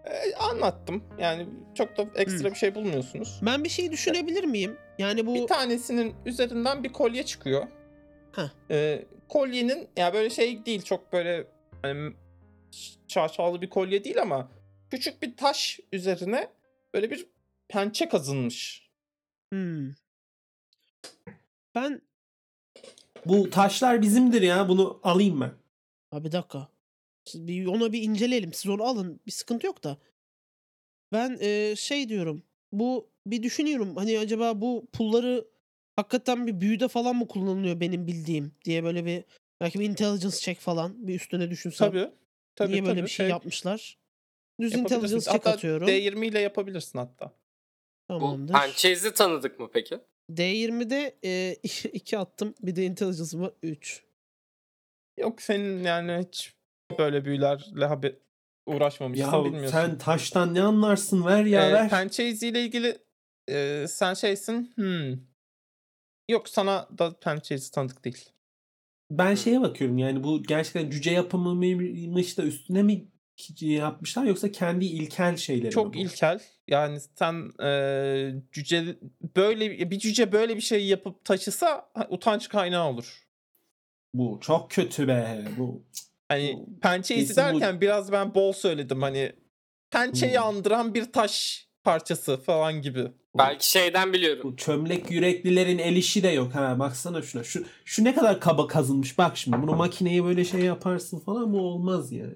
Ee, 0.05 0.35
anlattım. 0.35 1.03
Yani 1.19 1.45
çok 1.75 1.97
da 1.97 2.05
ekstra 2.15 2.43
Hmm. 2.45 2.51
bir 2.53 2.57
şey 2.59 2.75
bulmuyorsunuz. 2.75 3.41
Ben 3.45 3.63
bir 3.63 3.69
şey 3.69 3.91
düşünebilir 3.91 4.43
miyim? 4.43 4.77
Yani 4.99 5.25
bu 5.25 5.35
Bir 5.35 5.47
tanesinin 5.47 6.13
üzerinden 6.25 6.83
bir 6.83 6.89
kolye 6.93 7.23
çıkıyor. 7.23 7.67
Heh. 8.31 8.49
Ee, 8.71 9.05
kolyenin 9.29 9.87
ya 9.97 10.13
böyle 10.13 10.29
şey 10.29 10.65
değil 10.65 10.81
çok 10.81 11.13
böyle 11.13 11.47
hani 11.81 12.13
şaşalı 13.07 13.61
bir 13.61 13.69
kolye 13.69 14.03
değil 14.03 14.21
ama 14.21 14.47
küçük 14.91 15.21
bir 15.21 15.37
taş 15.37 15.79
üzerine 15.93 16.47
böyle 16.93 17.11
bir 17.11 17.27
pençe 17.67 18.09
kazınmış. 18.09 18.89
Hmm. 19.53 19.89
Ben 21.75 22.01
Bu 23.25 23.49
taşlar 23.49 24.01
bizimdir 24.01 24.41
ya. 24.41 24.69
Bunu 24.69 24.99
alayım 25.03 25.41
ben. 25.41 25.51
Abi 26.11 26.25
bir 26.27 26.31
dakika. 26.31 26.67
Siz 27.25 27.47
bir 27.47 27.65
ona 27.65 27.93
bir 27.93 28.01
inceleyelim. 28.01 28.53
Siz 28.53 28.71
onu 28.71 28.83
alın. 28.83 29.19
Bir 29.27 29.31
sıkıntı 29.31 29.65
yok 29.67 29.83
da. 29.83 29.97
Ben 31.13 31.37
eee, 31.41 31.75
şey 31.77 32.09
diyorum. 32.09 32.43
Bu 32.71 33.09
bir 33.25 33.43
düşünüyorum. 33.43 33.95
Hani 33.95 34.19
acaba 34.19 34.61
bu 34.61 34.87
pulları 34.93 35.47
hakikaten 35.95 36.47
bir 36.47 36.61
büyüde 36.61 36.87
falan 36.87 37.15
mı 37.15 37.27
kullanılıyor 37.27 37.79
benim 37.79 38.07
bildiğim 38.07 38.51
diye 38.65 38.83
böyle 38.83 39.05
bir 39.05 39.23
belki 39.61 39.79
bir 39.79 39.85
intelligence 39.89 40.37
check 40.37 40.61
falan 40.61 41.07
bir 41.07 41.15
üstüne 41.15 41.49
düşünsem. 41.49 41.91
Tabii. 41.91 42.11
Tabii 42.55 42.71
Niye 42.71 42.83
böyle 42.83 42.93
tabii. 42.93 43.05
bir 43.05 43.11
şey 43.11 43.29
yapmışlar? 43.29 43.97
Düz 44.59 44.73
intelligence 44.73 45.19
check 45.25 45.27
Hatta 45.33 45.49
atıyorum. 45.51 45.87
D20 45.87 46.25
ile 46.25 46.39
yapabilirsin 46.39 46.99
hatta. 46.99 47.25
Bu 48.09 48.19
Tamamdır. 48.19 48.53
Pençezi 48.53 49.13
tanıdık 49.13 49.59
mı 49.59 49.69
peki? 49.73 49.99
D20'de 50.31 51.15
eee 51.23 51.57
2 51.93 52.17
attım. 52.17 52.55
Bir 52.61 52.75
de 52.75 52.85
intelligence'ım 52.85 53.41
var 53.43 53.51
3. 53.63 54.03
Yok 55.17 55.41
senin 55.41 55.83
yani 55.83 56.25
hiç 56.27 56.53
böyle 56.99 57.25
büyülerle 57.25 57.85
haber 57.85 58.15
uğraşmamışsın 58.65 59.25
Ya 59.31 59.45
bilmiyorsun. 59.45 59.71
sen 59.71 59.97
taştan 59.97 60.53
ne 60.53 60.61
anlarsın? 60.61 61.25
Ver 61.25 61.45
ya 61.45 61.69
Ee, 61.69 61.73
ver. 61.73 61.89
pençe 61.89 62.27
iziyle 62.27 62.63
ilgili 62.63 62.97
e, 63.49 63.85
sen 63.89 64.13
şeysin. 64.13 64.71
Hmm. 64.75 65.17
Yok 66.29 66.49
sana 66.49 66.89
da 66.97 67.15
izi 67.51 67.71
tanıdık 67.71 68.05
değil. 68.05 68.29
Ben 69.11 69.35
şeye 69.35 69.61
bakıyorum 69.61 69.97
yani 69.97 70.23
bu 70.23 70.43
gerçekten 70.43 70.89
cüce 70.89 71.11
yapımı 71.11 71.55
mıymış 71.55 72.37
da 72.37 72.43
üstüne 72.43 72.83
mi 72.83 73.07
yapmışlar 73.61 74.23
yoksa 74.23 74.51
kendi 74.51 74.85
ilkel 74.85 75.37
şeyleri 75.37 75.65
mi 75.67 75.71
Çok 75.71 75.93
bu? 75.93 75.97
ilkel. 75.97 76.39
Yani 76.67 76.99
sen 77.15 77.63
e, 77.63 78.33
cüce 78.51 78.99
böyle 79.35 79.91
bir 79.91 79.99
cüce 79.99 80.31
böyle 80.31 80.55
bir 80.55 80.61
şey 80.61 80.85
yapıp 80.85 81.25
taşısa 81.25 81.89
utanç 82.09 82.49
kaynağı 82.49 82.89
olur. 82.89 83.23
Bu 84.13 84.37
çok 84.41 84.71
kötü 84.71 85.07
be. 85.07 85.45
Bu 85.57 85.83
Hani 86.29 86.53
Bu- 86.57 86.79
pençe 86.79 87.15
izi 87.15 87.27
kesin 87.35 87.55
bu- 87.55 87.59
derken 87.61 87.81
biraz 87.81 88.11
ben 88.11 88.35
bol 88.35 88.53
söyledim 88.53 89.01
hani 89.01 89.31
pençeyi 89.91 90.37
Hmm. 90.37 90.43
andıran 90.43 90.93
bir 90.93 91.11
taş 91.11 91.65
parçası 91.83 92.37
falan 92.37 92.81
gibi. 92.81 93.11
Belki 93.37 93.71
şeyden 93.71 94.13
biliyorum. 94.13 94.41
bu 94.51 94.55
çömlek 94.57 95.11
yüreklilerin 95.11 95.77
el 95.77 95.95
işi 95.95 96.23
de 96.23 96.27
yok 96.27 96.55
ha. 96.55 96.79
Baksana 96.79 97.21
şuna. 97.21 97.43
Şu 97.43 97.65
şu 97.85 98.03
ne 98.03 98.15
kadar 98.15 98.39
kaba 98.39 98.67
kazınmış. 98.67 99.17
Bak 99.17 99.37
şimdi 99.37 99.61
bunu 99.61 99.75
makineye 99.75 100.23
böyle 100.23 100.45
şey 100.45 100.61
yaparsın 100.61 101.19
falan 101.19 101.53
bu 101.53 101.59
olmaz 101.61 102.11
yani. 102.11 102.35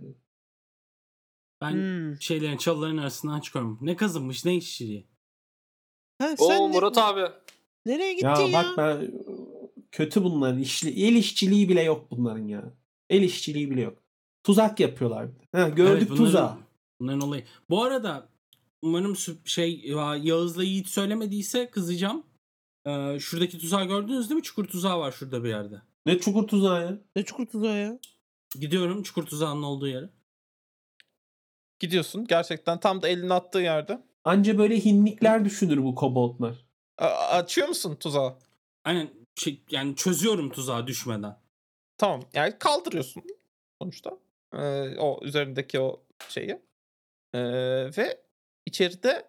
Ben 1.63 1.71
Hmm. 1.71 2.21
şeylerin 2.21 2.57
çalıların 2.57 2.97
arasından 2.97 3.39
çıkıyorum. 3.39 3.79
Ne 3.81 3.95
kazınmış 3.95 4.45
ne 4.45 4.55
işçiliği. 4.55 5.07
Ha, 6.21 6.29
Oo 6.39 6.47
sen 6.47 6.61
ne- 6.61 6.67
Murat 6.67 6.97
abi. 6.97 7.21
nereye 7.85 8.13
gittin 8.13 8.27
Ya 8.27 8.39
ya? 8.41 8.53
bak 8.53 8.77
ben 8.77 9.11
kötü 9.91 10.23
bunların 10.23 10.59
işli 10.59 11.05
el 11.07 11.15
işçiliği 11.15 11.69
bile 11.69 11.81
yok 11.83 12.11
bunların 12.11 12.47
ya. 12.47 12.73
El 13.09 13.21
işçiliği 13.21 13.71
bile 13.71 13.81
yok. 13.81 13.97
Tuzak 14.43 14.79
yapıyorlar. 14.79 15.27
Ha, 15.51 15.69
gördük 15.69 15.97
Evet, 15.97 16.09
bunların- 16.09 16.25
tuzağı. 16.25 16.57
Bunların 16.99 17.21
olayı. 17.21 17.43
Bu 17.69 17.83
arada 17.83 18.29
umarım 18.81 19.15
şey 19.45 19.81
ya- 19.85 20.15
Yağız'la 20.15 20.63
Yiğit 20.63 20.87
söylemediyse 20.87 21.69
kızacağım. 21.69 22.23
Ee, 22.87 23.17
şuradaki 23.19 23.57
tuzağı 23.57 23.85
gördünüz 23.85 24.29
değil 24.29 24.35
mi? 24.37 24.43
Çukur 24.43 24.65
tuzağı 24.65 24.99
var 24.99 25.11
şurada 25.11 25.43
bir 25.43 25.49
yerde. 25.49 25.81
Ne 26.05 26.19
çukur 26.19 26.47
tuzağı 26.47 26.81
ya? 26.81 26.97
Ne 27.15 27.25
çukur 27.25 27.45
tuzağı 27.45 27.77
ya? 27.77 27.99
Gidiyorum 28.59 29.03
çukur 29.03 29.25
tuzağının 29.25 29.63
olduğu 29.63 29.87
yere. 29.87 30.09
Gidiyorsun 31.87 32.27
gerçekten 32.27 32.79
tam 32.79 33.01
da 33.01 33.07
elini 33.07 33.33
attığı 33.33 33.59
yerde. 33.59 33.99
Anca 34.23 34.57
böyle 34.57 34.85
hinlikler 34.85 35.45
düşünür 35.45 35.83
bu 35.83 35.95
koboldlar. 35.95 36.65
A- 36.97 37.27
açıyor 37.37 37.67
musun 37.67 37.95
tuzağı? 37.95 38.37
Aynen 38.83 39.09
şey, 39.35 39.63
yani 39.69 39.95
çözüyorum 39.95 40.51
tuzağı 40.51 40.87
düşmeden. 40.87 41.37
Tamam. 41.97 42.23
Yani 42.33 42.59
kaldırıyorsun 42.59 43.23
sonuçta. 43.81 44.11
Ee, 44.53 44.97
o 44.99 45.19
üzerindeki 45.23 45.79
o 45.79 46.03
şeyi. 46.29 46.61
Ee, 47.33 47.39
ve 47.97 48.21
içeride 48.65 49.27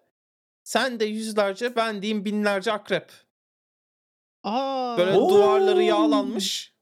sen 0.63 0.99
de 0.99 1.05
yüzlerce 1.05 1.75
ben 1.75 2.01
diyeyim 2.01 2.25
binlerce 2.25 2.71
akrep. 2.71 3.11
Aa. 4.43 4.97
Böyle 4.97 5.17
Oo. 5.17 5.29
duvarları 5.29 5.83
yağlanmış. 5.83 6.73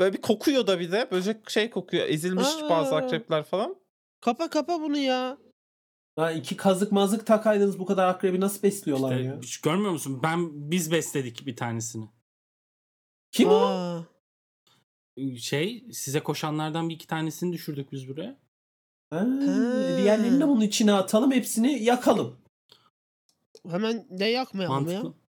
Böyle 0.00 0.12
bir 0.16 0.22
kokuyor 0.22 0.66
da 0.66 0.80
bir 0.80 0.92
de. 0.92 1.10
Böcek 1.10 1.50
şey 1.50 1.70
kokuyor. 1.70 2.08
Ezilmiş 2.08 2.48
bazı 2.70 2.94
Aa. 2.94 2.98
akrepler 2.98 3.42
falan. 3.42 3.79
Kapa 4.20 4.50
kapa 4.50 4.80
bunu 4.80 4.98
ya. 4.98 5.38
Ha, 6.16 6.32
iki 6.32 6.56
kazık 6.56 6.92
mazık 6.92 7.26
takaydınız 7.26 7.78
bu 7.78 7.86
kadar 7.86 8.08
akrebi 8.08 8.40
nasıl 8.40 8.62
besliyorlar 8.62 9.16
İşte, 9.16 9.24
ya? 9.24 9.40
hiç 9.42 9.60
görmüyor 9.60 9.92
musun? 9.92 10.20
Ben 10.22 10.70
biz 10.70 10.92
besledik 10.92 11.46
bir 11.46 11.56
tanesini. 11.56 12.08
Kim 13.32 13.48
o? 13.48 13.54
Aa. 13.54 14.02
Şey 15.38 15.84
size 15.92 16.20
koşanlardan 16.20 16.88
bir 16.88 16.94
iki 16.94 17.06
tanesini 17.06 17.52
düşürdük 17.52 17.92
biz 17.92 18.08
buraya. 18.08 18.38
Ha, 19.10 19.26
diğerlerini 19.96 20.40
de 20.40 20.48
bunun 20.48 20.60
içine 20.60 20.92
atalım 20.92 21.32
hepsini 21.32 21.82
yakalım. 21.82 22.36
Hemen 23.68 24.18
de 24.18 24.24
yakmayalım 24.24 24.90
ya. 24.90 25.02
Mantıklı. 25.02 25.20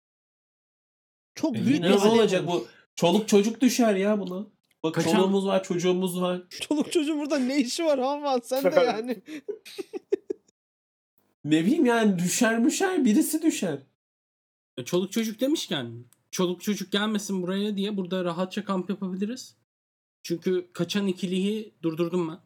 Çok 1.36 1.58
E 1.58 1.66
büyük 1.66 1.76
yine 1.76 1.86
bir 1.94 2.00
ne 2.00 2.08
olacak 2.10 2.48
bu? 2.48 2.68
Çoluk 2.96 3.28
çocuk 3.28 3.62
düşer 3.62 3.96
ya 3.96 4.20
buna. 4.20 4.48
Bak 4.84 4.96
Kaçan- 4.96 5.12
çoluğumuz 5.16 5.46
var 5.46 5.64
çocuğumuz 5.64 6.22
var. 6.22 6.44
Çoluk 6.62 6.92
çocuğun 6.92 7.20
burada 7.20 7.40
ne 7.40 7.60
işi 7.60 7.86
var 7.86 8.00
Havan 8.00 8.40
sen 8.44 8.64
de 8.64 8.80
yani. 8.80 9.22
Ne 11.46 11.66
bileyim 11.66 11.86
yani 11.86 12.20
düşer 12.20 12.60
müşer 12.60 13.06
birisi 13.06 13.42
düşer. 13.42 13.80
E, 14.78 14.86
Çoluk 14.86 15.12
çocuk 15.12 15.40
demişken 15.42 16.06
çoluk 16.32 16.62
çocuk 16.62 16.92
gelmesin 16.92 17.42
buraya 17.42 17.78
diye 17.78 17.98
burada 17.98 18.24
rahatça 18.26 18.66
kamp 18.66 18.90
yapabiliriz. 18.90 19.56
Çünkü 20.24 20.70
kaçan 20.74 21.08
ikiliyi 21.08 21.74
durdurdum 21.84 22.28
ben. 22.30 22.40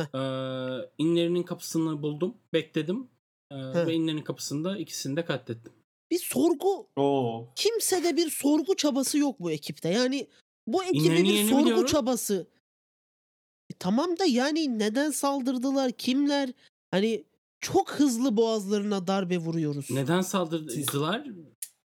Heh. 0.00 0.06
Ee, 0.14 0.90
inlerinin 0.98 1.42
kapısını 1.42 2.02
buldum. 2.02 2.34
Bekledim. 2.52 3.08
Ee, 3.50 3.54
Heh. 3.54 3.86
ve 3.86 3.94
inlerin 3.94 4.22
kapısında 4.22 4.78
ikisini 4.78 5.16
de 5.16 5.24
katlettim. 5.24 5.72
Bir 6.10 6.18
sorgu 6.18 6.86
Oo. 6.96 7.48
kimsede 7.56 8.16
bir 8.16 8.30
sorgu 8.30 8.76
çabası 8.76 9.18
yok 9.18 9.40
bu 9.40 9.50
ekipte. 9.50 9.88
Yani 9.88 10.26
bu 10.66 10.84
ekibin 10.84 11.04
İnlerini 11.04 11.28
bir 11.28 11.34
yeni 11.34 11.48
sorgu 11.50 11.64
biliyorum. 11.64 11.86
çabası. 11.86 12.46
E, 13.70 13.74
tamam 13.78 14.18
da 14.18 14.24
yani 14.24 14.78
neden 14.78 15.10
saldırdılar? 15.10 15.92
Kimler? 15.92 16.50
Hani 16.90 17.24
çok 17.60 17.90
hızlı 17.90 18.36
boğazlarına 18.36 19.06
darbe 19.06 19.38
vuruyoruz. 19.38 19.90
Neden 19.90 20.20
saldırdılar? 20.20 21.26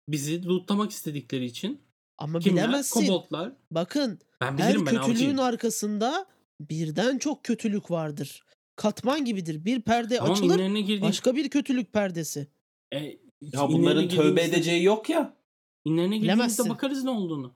Bizi 0.10 0.46
lootlamak 0.46 0.92
istedikleri 0.92 1.46
için. 1.46 1.82
Ama 2.18 2.40
Kimler? 2.40 2.64
bilemezsin. 2.64 3.08
Koboldlar. 3.08 3.54
Bakın 3.72 4.20
Ben 4.42 4.58
her 4.58 4.70
bilirim 4.70 4.86
ben 4.86 4.96
kötülüğün 4.96 5.14
avcıyım. 5.16 5.40
arkasında 5.40 6.26
birden 6.62 7.18
çok 7.18 7.44
kötülük 7.44 7.92
vardır. 7.92 8.44
Katman 8.76 9.26
gibidir. 9.26 9.66
Bir 9.66 9.82
perde 9.82 10.18
Tamam 10.18 10.32
açılır, 10.34 10.60
girdiğim... 10.60 11.02
başka 11.02 11.36
bir 11.36 11.50
kötülük 11.50 11.94
perdesi. 11.94 12.48
E, 12.94 12.98
Ya 13.42 13.68
bunların 13.70 14.10
tövbe 14.10 14.42
edeceği 14.44 14.84
yok 14.84 15.10
ya. 15.10 15.38
İnlerine 15.86 16.18
girdiğimizde 16.18 16.70
bakarız 16.70 17.04
ne 17.04 17.10
olduğunu. 17.10 17.56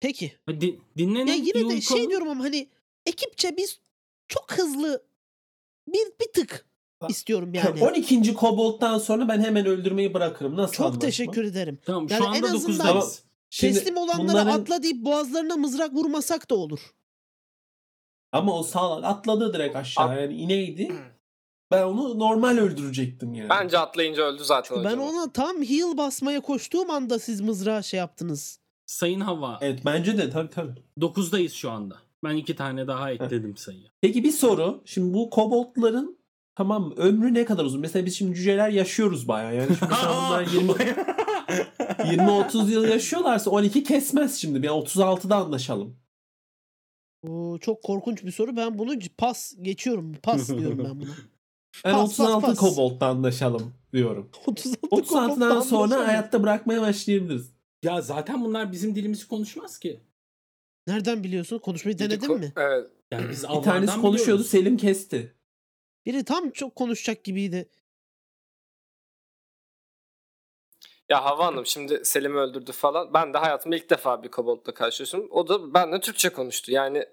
Peki. 0.00 0.32
Di- 0.48 0.80
dinlenin. 0.98 1.26
Ya 1.26 1.34
yine 1.34 1.68
de 1.70 1.80
şey 1.80 2.08
diyorum 2.10 2.28
ama 2.28 2.44
hani 2.44 2.68
ekipçe 3.06 3.56
biz 3.56 3.80
çok 4.28 4.52
hızlı 4.52 5.02
bir 5.88 6.06
bir 6.20 6.32
tık 6.32 6.66
istiyorum 7.08 7.54
yani. 7.54 7.84
12. 7.84 8.34
kobolttan 8.34 8.98
sonra 8.98 9.28
ben 9.28 9.40
hemen 9.40 9.66
öldürmeyi 9.66 10.14
bırakırım. 10.14 10.56
Nasıl 10.56 10.74
Çok 10.74 10.86
anlaşma? 10.86 11.00
teşekkür 11.00 11.44
ederim. 11.44 11.78
Tamam 11.84 12.06
Yani 12.10 12.18
şu 12.18 12.24
en 12.24 12.28
anda 12.42 12.56
azından- 12.56 12.86
9'dayız. 12.86 13.22
Şimdi 13.50 13.74
Teslim 13.74 13.96
olanlara 13.96 14.22
bunların- 14.28 14.60
atla 14.60 14.82
deyip 14.82 15.04
boğazlarına 15.04 15.56
mızrak 15.56 15.92
vurmasak 15.94 16.50
da 16.50 16.54
olur. 16.54 16.94
Ama 18.32 18.58
o 18.58 18.62
sağ 18.62 18.96
atladı 19.02 19.54
direkt 19.54 19.76
aşağı. 19.76 20.20
Yani 20.22 20.34
ineydi. 20.34 20.92
Ben 21.70 21.82
onu 21.82 22.18
normal 22.18 22.58
öldürecektim 22.58 23.34
yani. 23.34 23.48
Bence 23.48 23.78
atlayınca 23.78 24.22
öldü 24.22 24.44
zaten 24.44 24.78
Ben 24.78 24.84
hocam. 24.84 25.00
ona 25.00 25.32
tam 25.32 25.62
heal 25.62 25.96
basmaya 25.96 26.40
koştuğum 26.40 26.90
anda 26.90 27.18
siz 27.18 27.40
mızrağı 27.40 27.84
şey 27.84 27.98
yaptınız. 27.98 28.60
Sayın 28.88 29.20
Hava 29.20 29.58
Evet 29.60 29.80
bence 29.84 30.18
de 30.18 30.30
tabii 30.30 30.50
tabii. 30.50 30.74
9'dayız 31.00 31.52
şu 31.52 31.70
anda. 31.70 31.96
Ben 32.24 32.34
iki 32.36 32.56
tane 32.56 32.86
daha 32.86 33.10
ekledim 33.10 33.56
sayıya. 33.56 33.90
Peki 34.00 34.24
bir 34.24 34.30
soru. 34.32 34.82
Şimdi 34.84 35.14
bu 35.14 35.30
koboltların 35.30 36.18
tamam 36.54 36.92
ömrü 36.96 37.34
ne 37.34 37.44
kadar 37.44 37.64
uzun? 37.64 37.80
Mesela 37.80 38.06
biz 38.06 38.16
şimdi 38.18 38.34
cüceler 38.34 38.68
yaşıyoruz 38.68 39.28
bayağı. 39.28 39.54
Yani 39.54 39.76
şimdi 39.76 39.92
bunlar 40.26 40.42
20 40.46 40.72
20-30 42.16 42.70
yıl 42.70 42.84
yaşıyorlarsa 42.84 43.50
12 43.50 43.82
kesmez 43.84 44.36
şimdi. 44.36 44.66
Yani 44.66 44.78
36'da 44.82 45.36
anlaşalım. 45.36 45.96
Oo, 47.28 47.58
çok 47.58 47.82
korkunç 47.82 48.24
bir 48.24 48.30
soru. 48.32 48.56
Ben 48.56 48.78
bunu 48.78 48.92
pas 49.18 49.54
geçiyorum. 49.62 50.14
Pas 50.22 50.48
diyorum 50.58 50.78
ben 50.78 51.00
buna. 51.00 51.10
Ben 51.84 51.92
Pas, 51.92 52.16
pas, 52.16 52.20
36 52.20 52.46
pas. 52.46 52.58
kobolt'ta 52.58 53.06
anlaşalım 53.06 53.72
diyorum. 53.92 54.30
36 54.46 54.86
36'dan 54.86 55.20
kobolttan 55.30 55.60
sonra 55.60 55.82
anlaşalım. 55.82 56.06
hayatta 56.06 56.42
bırakmaya 56.42 56.80
başlayabiliriz. 56.82 57.57
Ya 57.82 58.00
zaten 58.02 58.44
bunlar 58.44 58.72
bizim 58.72 58.94
dilimizi 58.94 59.28
konuşmaz 59.28 59.78
ki. 59.78 60.00
Nereden 60.86 61.24
biliyorsun? 61.24 61.58
Konuşmayı 61.58 61.98
denedin 61.98 62.26
ko- 62.26 62.38
mi? 62.38 62.52
Evet. 62.56 62.90
Yani 63.10 63.28
biz 63.30 63.42
Bir 63.42 63.62
tanesi 63.62 64.00
konuşuyordu 64.00 64.14
biliyoruz. 64.22 64.50
Selim 64.50 64.76
kesti. 64.76 65.34
Biri 66.06 66.24
tam 66.24 66.50
çok 66.50 66.76
konuşacak 66.76 67.24
gibiydi. 67.24 67.68
Ya 71.08 71.24
Hava 71.24 71.46
Hanım 71.46 71.66
şimdi 71.66 72.04
Selim'i 72.04 72.38
öldürdü 72.38 72.72
falan. 72.72 73.14
Ben 73.14 73.34
de 73.34 73.38
hayatımda 73.38 73.76
ilk 73.76 73.90
defa 73.90 74.22
bir 74.22 74.28
koboldla 74.30 74.74
karşılaştım. 74.74 75.28
O 75.30 75.48
da 75.48 75.74
benimle 75.74 76.00
Türkçe 76.00 76.28
konuştu. 76.28 76.72
Yani 76.72 77.06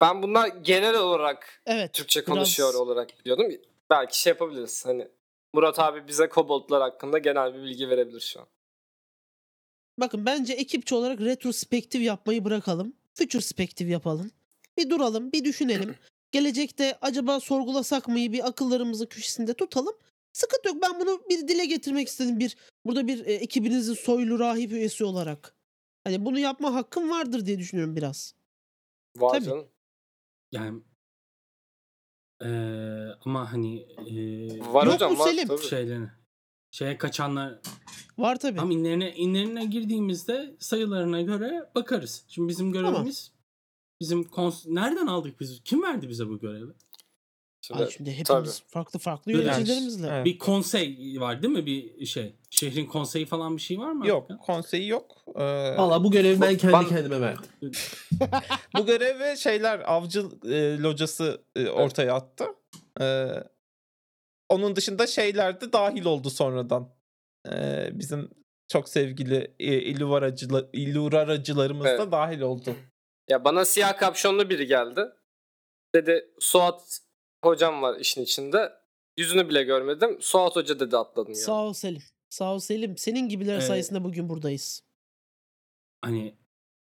ben 0.00 0.22
bunlar 0.22 0.48
genel 0.48 0.94
olarak 0.96 1.62
Evet. 1.66 1.94
Türkçe 1.94 2.20
biraz- 2.20 2.34
konuşuyor 2.34 2.74
olarak 2.74 3.20
biliyordum. 3.20 3.46
Belki 3.90 4.20
şey 4.20 4.30
yapabiliriz. 4.30 4.86
Hani 4.86 5.08
Murat 5.56 5.78
abi 5.78 6.08
bize 6.08 6.28
koboldlar 6.28 6.82
hakkında 6.82 7.18
genel 7.18 7.54
bir 7.54 7.62
bilgi 7.62 7.88
verebilir 7.88 8.20
şu 8.20 8.40
an. 8.40 8.46
Bakın 10.00 10.26
bence 10.26 10.52
ekipçi 10.52 10.94
olarak 10.94 11.20
retrospektif 11.20 12.02
yapmayı 12.02 12.44
bırakalım. 12.44 12.96
Futurespektif 13.14 13.90
yapalım. 13.90 14.30
Bir 14.76 14.90
duralım, 14.90 15.32
bir 15.32 15.44
düşünelim. 15.44 15.96
Gelecekte 16.32 16.98
acaba 17.02 17.40
sorgulasak 17.40 18.08
mı 18.08 18.14
bir 18.14 18.48
akıllarımızı 18.48 19.08
köşesinde 19.08 19.54
tutalım. 19.54 19.94
Sıkıntı 20.32 20.68
yok. 20.68 20.82
Ben 20.82 21.00
bunu 21.00 21.22
bir 21.30 21.48
dile 21.48 21.64
getirmek 21.64 22.08
istedim. 22.08 22.38
Bir 22.40 22.56
burada 22.86 23.06
bir 23.06 23.26
e, 23.26 23.32
ekibinizin 23.32 23.94
soylu 23.94 24.38
rahip 24.38 24.72
üyesi 24.72 25.04
olarak. 25.04 25.54
Hani 26.04 26.24
bunu 26.24 26.38
yapma 26.38 26.74
hakkım 26.74 27.10
vardır 27.10 27.46
diye 27.46 27.58
düşünüyorum 27.58 27.96
biraz. 27.96 28.34
Var 29.16 29.30
Tabii. 29.30 29.44
canım. 29.44 29.68
Yani 30.52 30.82
eee, 32.42 33.14
ama 33.24 33.52
hani 33.52 33.76
eee 34.06 34.60
Var 34.72 34.84
Yok 34.86 34.94
hocam 34.94 35.12
mu 35.12 35.18
var 35.18 35.28
Selim? 35.28 35.48
tabii. 35.48 35.62
şeylerini 35.62 36.08
şeye 36.70 36.98
kaçanlar 36.98 37.58
Var 38.18 38.38
tabii. 38.38 38.58
tam 38.58 38.70
inlerine 38.70 39.14
inlerine 39.14 39.64
girdiğimizde 39.64 40.56
sayılarına 40.58 41.20
göre 41.22 41.70
bakarız. 41.74 42.24
Şimdi 42.28 42.48
bizim 42.48 42.72
görevimiz 42.72 43.32
bizim 44.00 44.22
kons- 44.22 44.74
nereden 44.74 45.06
aldık 45.06 45.40
biz? 45.40 45.60
Kim 45.64 45.82
verdi 45.82 46.08
bize 46.08 46.28
bu 46.28 46.38
görevi? 46.38 46.70
Şimdi, 47.66 47.82
Ay 47.82 47.90
şimdi 47.90 48.12
hepimiz 48.12 48.62
farklı 48.66 48.98
farklı 48.98 49.32
Yani- 49.32 49.42
yöneticilerimizle. 49.44 50.08
Evet. 50.10 50.24
Bir 50.24 50.38
konsey 50.38 51.16
var 51.18 51.42
değil 51.42 51.54
mi? 51.54 51.66
Bir 51.66 52.06
şey. 52.06 52.34
Şehrin 52.50 52.86
konseyi 52.86 53.26
falan 53.26 53.56
bir 53.56 53.62
şey 53.62 53.78
var 53.78 53.92
mı? 53.92 54.06
Yok, 54.08 54.22
Afrika? 54.24 54.40
konseyi 54.42 54.88
yok. 54.88 55.16
Ee, 55.36 55.42
Valla 55.76 56.04
bu 56.04 56.10
görevi 56.10 56.40
ben 56.40 56.56
kendi 56.56 56.72
Ben- 56.72 56.88
kendime 56.88 57.20
verdim. 57.20 57.44
bu 58.78 58.86
görevi 58.86 59.38
şeyler 59.38 59.78
avcı 59.92 60.24
e, 60.44 60.78
locası 60.78 61.42
e, 61.56 61.68
ortaya 61.68 62.14
attı. 62.14 62.44
Ee, 63.00 63.26
onun 64.48 64.76
dışında 64.76 65.06
şeyler 65.06 65.60
de 65.60 65.72
dahil 65.72 66.04
oldu 66.04 66.30
sonradan. 66.30 66.94
Ee, 67.52 67.88
bizim 67.92 68.30
çok 68.68 68.88
sevgili 68.88 69.54
e, 69.58 69.78
illüvar 69.80 70.22
acıla- 70.22 70.68
illürar 70.72 71.28
acılarımız 71.28 71.84
da 71.84 71.90
Evet. 71.90 72.12
dahil 72.12 72.40
oldu. 72.40 72.74
Ya 73.30 73.44
bana 73.44 73.64
siyah 73.64 73.98
kapşonlu 73.98 74.50
biri 74.50 74.66
geldi. 74.66 75.00
Dedi 75.94 76.30
Suat 76.40 76.98
hocam 77.44 77.82
var 77.82 78.00
işin 78.00 78.22
içinde. 78.22 78.72
Yüzünü 79.18 79.48
bile 79.48 79.62
görmedim. 79.62 80.18
Suat 80.20 80.56
hoca 80.56 80.80
dedi 80.80 80.96
atladım 80.96 81.32
ya. 81.32 81.38
Sağ 81.40 81.62
ol 81.64 81.72
Selim. 81.72 82.02
Sağ 82.30 82.54
ol 82.54 82.58
Selim. 82.58 82.96
Senin 82.96 83.28
gibiler 83.28 83.54
Evet. 83.54 83.64
sayesinde 83.64 84.04
bugün 84.04 84.28
buradayız. 84.28 84.82
Hani 86.02 86.34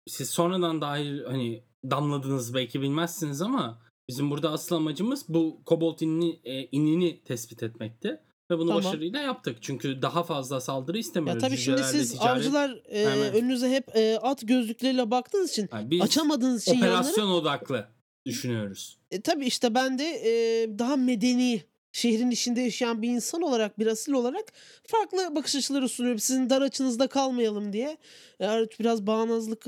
siz 0.07 0.29
sonradan 0.29 0.81
dahil 0.81 1.23
hani 1.23 1.63
damladınız 1.91 2.53
belki 2.53 2.81
bilmezsiniz 2.81 3.41
ama 3.41 3.81
bizim 4.09 4.31
burada 4.31 4.51
asıl 4.51 4.75
amacımız 4.75 5.25
bu 5.29 5.61
kobolt 5.65 6.01
inini, 6.01 6.39
e, 6.43 6.63
inini 6.71 7.23
tespit 7.23 7.63
etmekti. 7.63 8.21
Ve 8.51 8.57
bunu 8.57 8.67
Tamam. 8.67 8.83
başarıyla 8.83 9.19
yaptık. 9.21 9.57
Çünkü 9.61 10.01
daha 10.01 10.23
fazla 10.23 10.61
saldırı 10.61 10.97
Ya 10.97 11.01
istemiyoruz. 11.01 11.41
tabii 11.43 11.57
şimdi 11.57 11.77
Cücelerle 11.77 11.99
siz 12.05 12.13
ticaret- 12.15 12.37
avcılar 12.37 12.81
e, 12.85 13.05
önünüze 13.05 13.69
hep 13.69 13.95
e, 13.95 14.17
at 14.21 14.47
gözlükleriyle 14.47 15.11
baktığınız 15.11 15.49
için 15.51 15.69
Yani 15.73 15.91
biz 15.91 16.01
açamadığınız 16.01 16.61
için 16.61 16.73
yanları 16.73 16.91
operasyon 16.91 17.27
odaklı 17.29 17.87
düşünüyoruz. 18.27 18.97
E, 19.11 19.21
tabii 19.21 19.45
işte 19.45 19.75
ben 19.75 19.99
de 19.99 20.05
e, 20.05 20.31
daha 20.79 20.95
medeni 20.95 21.63
şehrin 21.91 22.31
içinde 22.31 22.61
yaşayan 22.61 23.01
bir 23.01 23.09
insan 23.09 23.41
olarak, 23.41 23.79
bir 23.79 23.87
asil 23.87 24.11
olarak 24.11 24.45
farklı 24.87 25.35
bakış 25.35 25.55
açıları 25.55 25.89
sunuyorum. 25.89 26.19
Sizin 26.19 26.49
dar 26.49 26.61
açınızda 26.61 27.07
kalmayalım 27.07 27.73
diye. 27.73 27.97
Eğer 28.39 28.67
biraz 28.79 29.07
bağnazlık, 29.07 29.65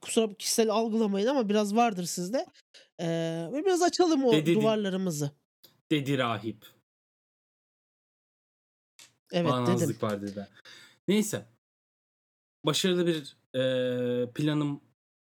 kusura 0.00 0.34
kişisel 0.34 0.70
algılamayın 0.70 1.26
ama 1.26 1.48
biraz 1.48 1.76
vardır 1.76 2.04
sizde. 2.04 2.46
E, 2.98 3.06
ve 3.52 3.64
biraz 3.64 3.82
açalım 3.82 4.24
o 4.24 4.32
Dedi- 4.32 4.54
duvarlarımızı. 4.54 5.30
Dedi 5.90 6.18
rahip. 6.18 6.66
Evet 9.32 9.44
dedim. 9.44 9.50
Bağnazlık 9.50 10.02
var 10.02 10.22
dedi. 10.22 10.48
Neyse. 11.08 11.46
Başarılı 12.64 13.06
bir 13.06 13.36
e, 13.58 14.32
planım 14.32 14.80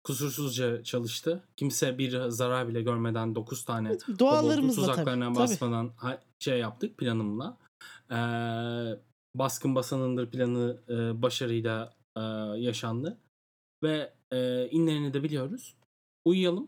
kusursuzca 0.06 0.84
çalıştı. 0.84 1.44
Kimse 1.58 1.98
bir 1.98 2.30
zarar 2.30 2.68
bile 2.68 2.82
görmeden 2.82 3.36
9 3.36 3.66
tane 3.66 3.98
tabii. 3.98 4.18
tuzaklarına 4.76 5.26
tabii. 5.26 5.36
basmadan 5.36 5.92
ha- 5.98 6.22
şey 6.40 6.60
yaptık 6.60 6.98
planımla. 6.98 7.58
E, 8.12 8.20
baskın 9.36 9.76
basanındır 9.76 10.32
planı 10.32 10.82
e, 10.90 11.22
başarıyla 11.22 11.94
e, 12.18 12.22
yaşandı. 12.58 13.18
Ve 13.84 14.14
e, 14.32 14.68
inlerini 14.70 15.14
de 15.14 15.24
biliyoruz. 15.24 15.76
Uyuyalım. 16.26 16.68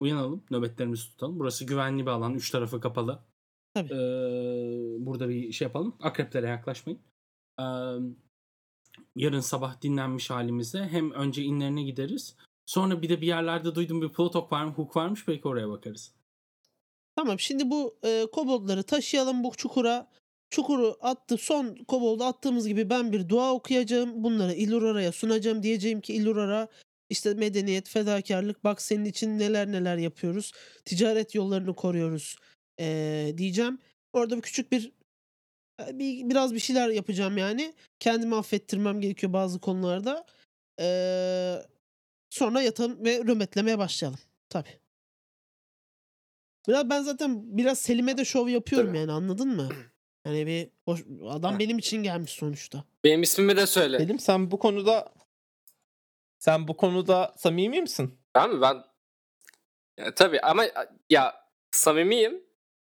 Uyanalım. 0.00 0.44
Nöbetlerimizi 0.50 1.10
tutalım. 1.10 1.38
Burası 1.38 1.64
güvenli 1.64 2.02
bir 2.02 2.10
alan. 2.10 2.34
Üç 2.34 2.50
tarafı 2.50 2.80
kapalı. 2.80 3.18
Tabii. 3.74 3.94
E, 3.94 3.98
burada 5.06 5.28
bir 5.28 5.52
şey 5.52 5.66
yapalım. 5.66 5.96
Akreplere 6.00 6.48
yaklaşmayın. 6.48 7.00
E, 7.60 7.64
yarın 9.16 9.40
sabah 9.40 9.82
dinlenmiş 9.82 10.30
halimizde 10.30 10.88
hem 10.88 11.10
önce 11.10 11.42
inlerine 11.42 11.82
gideriz. 11.82 12.36
Sonra 12.66 13.02
bir 13.02 13.08
de 13.08 13.20
bir 13.20 13.26
yerlerde 13.26 13.74
duydum 13.74 14.02
bir 14.02 14.08
plotok 14.08 14.52
var 14.52 14.64
mı, 14.64 14.72
hook 14.72 14.96
varmış 14.96 15.28
belki 15.28 15.48
oraya 15.48 15.68
bakarız. 15.68 16.12
Tamam 17.16 17.40
şimdi 17.40 17.70
bu 17.70 17.98
e, 18.04 18.26
koboldları 18.32 18.82
taşıyalım 18.82 19.44
bu 19.44 19.52
çukura. 19.56 20.10
Çukuru 20.50 20.96
attı 21.00 21.36
son 21.36 21.76
koboldu 21.88 22.24
attığımız 22.24 22.68
gibi 22.68 22.90
ben 22.90 23.12
bir 23.12 23.28
dua 23.28 23.52
okuyacağım. 23.52 24.24
Bunları 24.24 24.54
Illurara'ya 24.54 25.12
sunacağım. 25.12 25.62
Diyeceğim 25.62 26.00
ki 26.00 26.14
Illurara 26.14 26.68
işte 27.10 27.34
medeniyet, 27.34 27.88
fedakarlık 27.88 28.64
bak 28.64 28.82
senin 28.82 29.04
için 29.04 29.38
neler 29.38 29.72
neler 29.72 29.96
yapıyoruz. 29.96 30.52
Ticaret 30.84 31.34
yollarını 31.34 31.74
koruyoruz 31.74 32.36
e, 32.80 33.34
diyeceğim. 33.38 33.78
Orada 34.12 34.36
bir 34.36 34.42
küçük 34.42 34.72
bir 34.72 34.92
e, 35.80 35.98
bir, 35.98 36.30
biraz 36.30 36.54
bir 36.54 36.58
şeyler 36.58 36.88
yapacağım 36.88 37.38
yani. 37.38 37.74
Kendimi 38.00 38.36
affettirmem 38.36 39.00
gerekiyor 39.00 39.32
bazı 39.32 39.60
konularda. 39.60 40.26
E, 40.80 40.86
sonra 42.34 42.62
yatalım 42.62 43.04
ve 43.04 43.18
römetlemeye 43.18 43.78
başlayalım. 43.78 44.18
Tabii. 44.48 44.78
Biraz 46.68 46.90
ben 46.90 47.02
zaten 47.02 47.56
biraz 47.56 47.78
Selim'e 47.78 48.16
de 48.16 48.24
şov 48.24 48.48
yapıyorum 48.48 48.88
Tabii. 48.88 48.98
yani 48.98 49.12
anladın 49.12 49.48
mı? 49.48 49.68
Yani 50.24 50.46
bir 50.46 50.70
hoş, 50.84 51.00
adam 51.28 51.58
benim 51.58 51.78
için 51.78 52.02
gelmiş 52.02 52.30
sonuçta. 52.30 52.84
Benim 53.04 53.22
ismimi 53.22 53.56
de 53.56 53.66
söyle. 53.66 53.98
Selim 53.98 54.18
sen 54.18 54.50
bu 54.50 54.58
konuda 54.58 55.14
sen 56.38 56.68
bu 56.68 56.76
konuda 56.76 57.34
samimi 57.36 57.82
misin? 57.82 58.18
Ben 58.34 58.50
mi? 58.54 58.60
Ben 58.60 58.84
ya, 59.98 60.14
tabii 60.14 60.40
ama 60.40 60.64
ya 61.10 61.48
samimiyim 61.70 62.44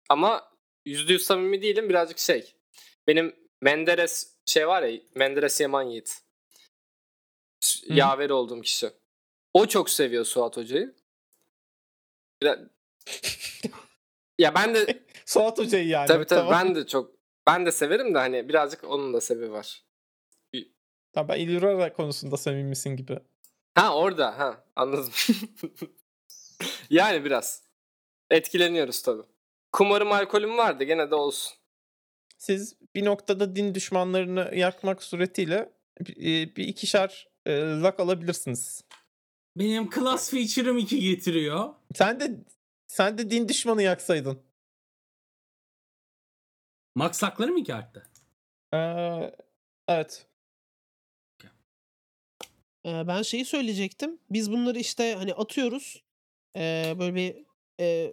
ama 0.09 0.51
yüzde 0.85 1.13
yüz 1.13 1.23
samimi 1.23 1.63
değilim 1.63 1.89
birazcık 1.89 2.19
şey. 2.19 2.55
Benim 3.07 3.37
Menderes 3.61 4.37
şey 4.47 4.69
var 4.69 4.83
ya 4.83 5.01
Menderes 5.15 5.61
Yaman 5.61 5.83
Yiğit. 5.83 6.23
Hı. 7.89 7.95
Yaveri 7.95 8.33
olduğum 8.33 8.61
kişi. 8.61 9.04
O 9.55 9.67
çok 9.67 9.91
seviyor 9.91 10.25
Suat 10.25 10.57
Hoca'yı. 10.57 10.95
Ya 14.39 14.55
ben 14.55 14.75
de 14.75 15.05
Suat 15.27 15.59
Hoca'yı 15.59 15.89
yani. 15.89 16.07
tabii 16.09 16.25
tabii 16.25 16.49
Tamam. 16.49 16.67
ben 16.67 16.75
de 16.75 16.87
çok 16.87 17.11
ben 17.47 17.67
de 17.67 17.73
severim 17.73 18.15
de 18.15 18.19
hani 18.19 18.49
birazcık 18.49 18.85
onun 18.85 19.15
da 19.15 19.21
sebebi 19.21 19.53
var. 19.53 19.85
Tamam, 21.13 21.29
ben 21.29 21.41
Illurara 21.41 21.93
konusunda 21.93 22.37
samimisin 22.37 22.97
gibi. 22.97 23.19
Ha 23.75 23.97
orada 23.97 24.39
ha 24.39 24.65
anladım. 24.77 25.13
yani 26.91 27.25
biraz. 27.25 27.63
Etkileniyoruz 28.31 29.03
tabii. 29.03 29.23
Kumarım 29.73 30.13
alkolüm 30.13 30.57
vardı 30.57 30.85
gene 30.85 31.11
de 31.11 31.15
olsun. 31.15 31.53
Siz 32.39 32.77
bir 32.95 33.05
noktada 33.05 33.57
din 33.57 33.75
düşmanlarını 33.75 34.51
yakmak 34.55 35.03
suretiyle 35.03 35.73
bir, 36.01 36.17
e, 36.17 36.57
bir 36.57 36.69
ikişer 36.69 37.29
e, 37.47 37.61
lak 37.61 38.01
alabilirsiniz. 38.01 38.85
Benim 39.57 39.91
class 39.91 40.31
feature'ım 40.31 40.79
2 40.79 41.01
getiriyor. 41.01 41.75
Sen 41.95 42.21
de 42.21 42.45
sen 42.87 43.19
de 43.19 43.31
din 43.31 43.49
düşmanı 43.49 43.83
yaksaydın. 43.83 44.43
Max 46.95 47.23
hakları 47.23 47.53
mı 47.53 47.61
2 47.61 47.75
arttı? 47.75 48.07
Ee, 48.75 49.35
evet. 49.89 50.27
Ee, 52.87 53.07
ben 53.07 53.23
şeyi 53.23 53.45
söyleyecektim. 53.45 54.19
Biz 54.31 54.53
bunları 54.53 54.79
işte 54.79 55.15
hani 55.15 55.35
atıyoruz. 55.35 56.05
Ee, 56.57 56.95
böyle 56.99 57.15
bir 57.15 57.45
e, 57.81 58.13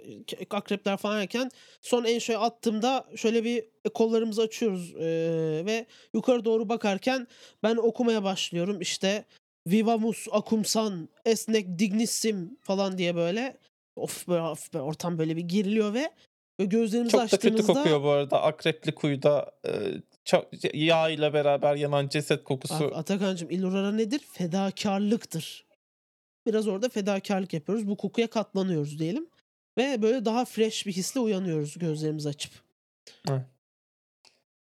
akrepler 0.49 0.97
falan 0.97 1.19
yerken 1.19 1.51
son 1.81 2.03
en 2.03 2.19
şöyle 2.19 2.39
attığımda 2.39 3.07
şöyle 3.15 3.43
bir 3.43 3.65
kollarımızı 3.93 4.41
açıyoruz 4.41 4.95
ee, 4.95 5.63
ve 5.65 5.85
yukarı 6.13 6.45
doğru 6.45 6.69
bakarken 6.69 7.27
ben 7.63 7.75
okumaya 7.75 8.23
başlıyorum. 8.23 8.81
İşte 8.81 9.25
Vivamus 9.67 10.27
Akumsan 10.31 11.09
Esnek 11.25 11.79
Dignissim 11.79 12.57
falan 12.61 12.97
diye 12.97 13.15
böyle 13.15 13.57
of 13.95 14.27
böyle 14.27 14.41
hafif 14.41 14.73
böyle 14.73 14.83
ortam 14.83 15.17
böyle 15.17 15.37
bir 15.37 15.41
geriliyor 15.41 15.93
ve 15.93 16.11
gözlerimizi 16.59 17.11
Çok 17.11 17.21
da 17.21 17.27
kötü 17.27 17.47
açtığımızda 17.47 17.73
kokuyor 17.73 18.03
bu 18.03 18.09
arada. 18.09 18.41
Akrepli 18.41 18.95
kuyuda 18.95 19.51
e, 19.65 19.69
ça- 20.25 20.77
yağ 20.77 21.09
ile 21.09 21.33
beraber 21.33 21.75
yanan 21.75 22.07
ceset 22.07 22.43
kokusu. 22.43 22.79
Bak 22.79 22.95
Atakan'cığım 22.95 23.49
Illurara 23.49 23.91
nedir? 23.91 24.21
Fedakarlıktır. 24.31 25.65
Biraz 26.45 26.67
orada 26.67 26.89
fedakarlık 26.89 27.53
yapıyoruz. 27.53 27.87
Bu 27.87 27.97
kokuya 27.97 28.29
katlanıyoruz 28.29 28.99
diyelim. 28.99 29.29
Ve 29.77 30.01
böyle 30.01 30.25
daha 30.25 30.45
fresh 30.45 30.85
bir 30.85 30.91
hisle 30.93 31.19
uyanıyoruz 31.19 31.77
gözlerimizi 31.77 32.29
açıp. 32.29 32.51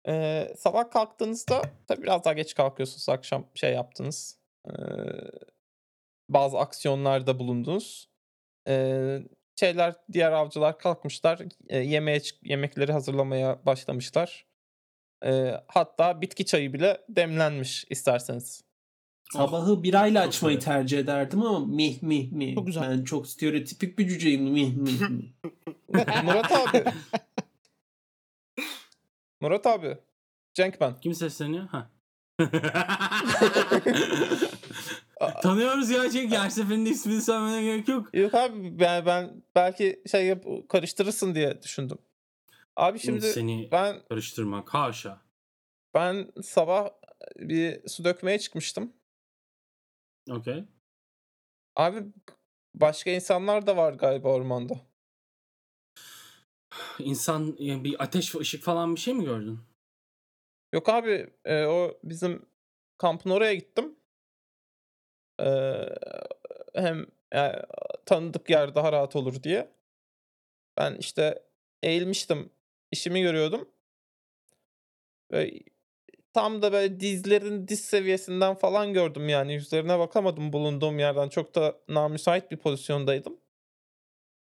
Ee, 0.07 0.53
sabah 0.57 0.91
kalktığınızda 0.91 1.61
tabii 1.87 2.03
biraz 2.03 2.23
daha 2.23 2.33
geç 2.33 2.53
kalkıyorsunuz. 2.53 3.09
Akşam 3.09 3.45
şey 3.55 3.73
yaptınız. 3.73 4.37
Ee, 4.67 4.71
bazı 6.29 6.59
aksiyonlarda 6.59 7.39
bulundunuz. 7.39 8.09
Ee, 8.67 9.19
şeyler 9.59 9.95
diğer 10.13 10.31
avcılar 10.31 10.79
kalkmışlar. 10.79 11.39
E, 11.69 11.77
yemeğe 11.77 12.19
çık- 12.19 12.43
yemekleri 12.49 12.91
hazırlamaya 12.91 13.65
başlamışlar. 13.65 14.45
Ee, 15.25 15.53
hatta 15.67 16.21
bitki 16.21 16.45
çayı 16.45 16.73
bile 16.73 17.01
demlenmiş 17.09 17.85
isterseniz. 17.89 18.63
Sabahı 19.33 19.83
birayla 19.83 20.21
açmayı 20.27 20.59
tercih 20.59 20.99
ederdim 20.99 21.41
ama 21.41 21.59
mih 21.65 22.01
mih 22.01 22.31
mih. 22.31 22.55
Çok 22.55 22.65
güzel. 22.67 22.89
Ben 22.89 23.03
çok 23.03 23.27
stereotipik 23.27 23.99
bir 23.99 24.07
cüceyim 24.07 24.43
mih 24.43 24.75
mih 24.75 25.09
mih. 25.09 25.31
Murat 26.23 26.51
abi. 26.51 26.83
Murat 29.41 29.67
abi. 29.67 29.97
Cenk 30.53 30.81
ben. 30.81 30.99
Kim 30.99 31.13
sesleniyor? 31.13 31.67
Ha. 31.67 31.89
Tanıyoruz 35.43 35.89
ya 35.89 36.09
Cenk. 36.09 36.31
Her 36.31 36.49
seferinde 36.49 36.89
ismini 36.89 37.21
söylemene 37.21 37.63
gerek 37.63 37.87
yok. 37.87 38.09
Yok 38.13 38.33
abi 38.33 38.79
ben, 38.79 39.05
ben 39.05 39.43
belki 39.55 40.03
şey 40.11 40.25
yap, 40.25 40.45
karıştırırsın 40.69 41.35
diye 41.35 41.61
düşündüm. 41.61 41.97
Abi 42.75 42.99
şimdi 42.99 43.21
Seni 43.21 43.69
ben 43.71 44.01
karıştırmak 44.09 44.73
haşa. 44.73 45.21
ben 45.93 46.31
sabah 46.41 46.89
bir 47.35 47.87
su 47.87 48.03
dökmeye 48.03 48.39
çıkmıştım. 48.39 48.93
Okey. 50.29 50.63
Abi 51.75 52.03
başka 52.75 53.11
insanlar 53.11 53.67
da 53.67 53.77
var 53.77 53.93
galiba 53.93 54.29
ormanda. 54.29 54.73
İnsan 56.99 57.55
yani 57.59 57.83
bir 57.83 58.03
ateş 58.03 58.35
ışık 58.35 58.63
falan 58.63 58.95
bir 58.95 58.99
şey 58.99 59.13
mi 59.13 59.25
gördün? 59.25 59.59
Yok 60.73 60.89
abi 60.89 61.29
e, 61.45 61.65
o 61.65 61.99
bizim 62.03 62.45
kampın 62.97 63.29
oraya 63.29 63.53
gittim. 63.53 63.95
E, 65.39 65.45
hem 66.75 67.05
e, 67.35 67.51
tanıdık 68.05 68.49
yer 68.49 68.75
daha 68.75 68.91
rahat 68.91 69.15
olur 69.15 69.43
diye. 69.43 69.71
Ben 70.77 70.95
işte 70.95 71.43
eğilmiştim. 71.83 72.49
işimi 72.91 73.21
görüyordum. 73.21 73.69
Ve 75.31 75.59
tam 76.33 76.61
da 76.61 76.71
böyle 76.73 76.99
dizlerin 76.99 77.67
diz 77.67 77.81
seviyesinden 77.85 78.55
falan 78.55 78.93
gördüm 78.93 79.29
yani. 79.29 79.53
Yüzlerine 79.53 79.99
bakamadım 79.99 80.53
bulunduğum 80.53 80.99
yerden. 80.99 81.29
Çok 81.29 81.55
da 81.55 81.77
namüsait 81.89 82.51
bir 82.51 82.57
pozisyondaydım. 82.57 83.39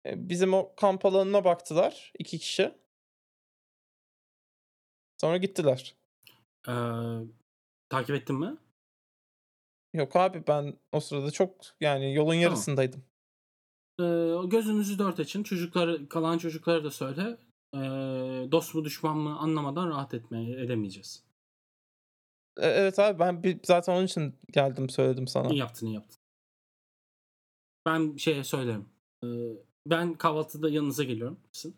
E, 0.06 0.30
Bizim 0.30 0.54
o 0.54 0.76
kamp 0.76 1.06
alanına 1.06 1.43
baktılar. 1.43 2.13
iki 2.19 2.39
kişi. 2.39 2.71
Sonra 5.17 5.38
gittiler. 5.38 5.95
Takip 7.89 8.15
ettin 8.15 8.39
mi? 8.39 8.58
Yok 9.93 10.15
abi 10.15 10.43
ben 10.47 10.78
o 10.91 11.00
sırada 11.00 11.32
çok 11.32 11.56
yani 11.80 12.13
yolun 12.13 12.34
yarısındaydım. 12.34 13.04
Ee, 14.00 14.04
o 14.34 14.50
gözünüzü 14.50 15.00
dört 15.00 15.19
açın. 15.19 15.43
Çocukları, 15.43 16.10
kalan 16.10 16.38
çocuklara 16.38 16.84
da 16.84 16.91
söyle. 16.91 17.38
Ee, 17.76 17.80
dost 18.52 18.76
mu 18.76 18.86
düşman 18.86 19.17
mı 19.17 19.39
anlamadan 19.39 19.89
rahat 19.89 20.13
etmeye 20.13 20.62
edemeyeceğiz. 20.62 21.24
E, 22.58 22.67
Evet 22.67 23.00
abi 23.00 23.19
ben 23.19 23.43
bir, 23.43 23.60
zaten 23.63 23.93
onun 23.93 24.06
için 24.06 24.36
geldim 24.52 24.89
söyledim 24.89 25.28
sana. 25.28 25.50
İyi 25.50 25.58
yaptın 25.58 25.88
iyi 25.88 25.93
yaptın. 25.93 26.17
Ben 27.86 28.15
şeye 28.15 28.43
söylerim. 28.43 28.89
Ee, 29.24 29.28
ben 29.86 30.13
kahvaltıda 30.13 30.69
yanınıza 30.69 31.04
geliyorum. 31.04 31.39
Sizin. 31.52 31.78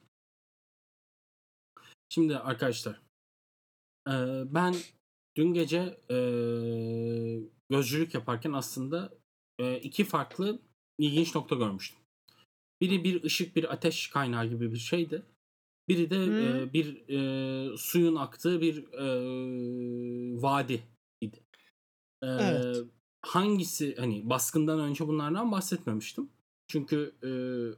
Şimdi 2.10 2.38
arkadaşlar. 2.38 3.03
Ee, 4.08 4.44
ben 4.54 4.76
dün 5.36 5.54
gece 5.54 6.00
ee, 6.10 6.16
gözcülük 7.70 8.14
yaparken 8.14 8.54
aslında 8.54 9.14
ee, 9.60 9.78
iki 9.78 10.04
farklı 10.04 10.60
ilginç 10.98 11.36
nokta 11.36 11.56
görmüştüm. 11.56 12.00
Biri 12.82 13.04
bir 13.04 13.24
ışık 13.24 13.56
bir 13.56 13.74
ateş 13.74 14.08
kaynağı 14.08 14.46
gibi 14.46 14.72
bir 14.72 14.78
şeydi. 14.78 15.24
Biri 15.88 16.10
de 16.10 16.16
Hı. 16.16 16.32
ee, 16.32 16.74
bir 16.74 17.10
ee, 17.10 17.78
suyun 17.78 18.16
aktığı 18.16 18.62
bir 18.62 18.94
ee, 18.94 20.42
vadi 20.42 20.84
idi. 21.22 21.40
Ee, 22.24 22.28
Evet. 22.28 22.78
Hangisi 23.22 23.96
hani 23.96 24.30
baskından 24.30 24.80
önce 24.80 25.08
bunlardan 25.08 25.52
bahsetmemiştim. 25.52 26.30
Çünkü 26.74 27.14
e, 27.24 27.30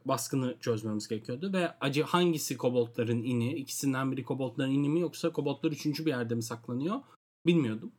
baskını 0.07 0.55
çözmemiz 0.59 1.07
gerekiyordu 1.07 1.53
ve 1.53 1.79
acı 1.79 2.03
hangisi 2.03 2.57
koboltların 2.57 3.23
ini, 3.23 3.53
ikisinden 3.55 4.11
biri 4.11 4.23
koboltların 4.23 4.71
ini 4.71 4.89
mi 4.89 4.99
yoksa 4.99 5.31
koboltlar 5.31 5.71
üçüncü 5.71 6.05
bir 6.05 6.09
yerde 6.11 6.35
mi 6.35 6.43
saklanıyor 6.43 7.01
bilmiyordum. 7.45 7.91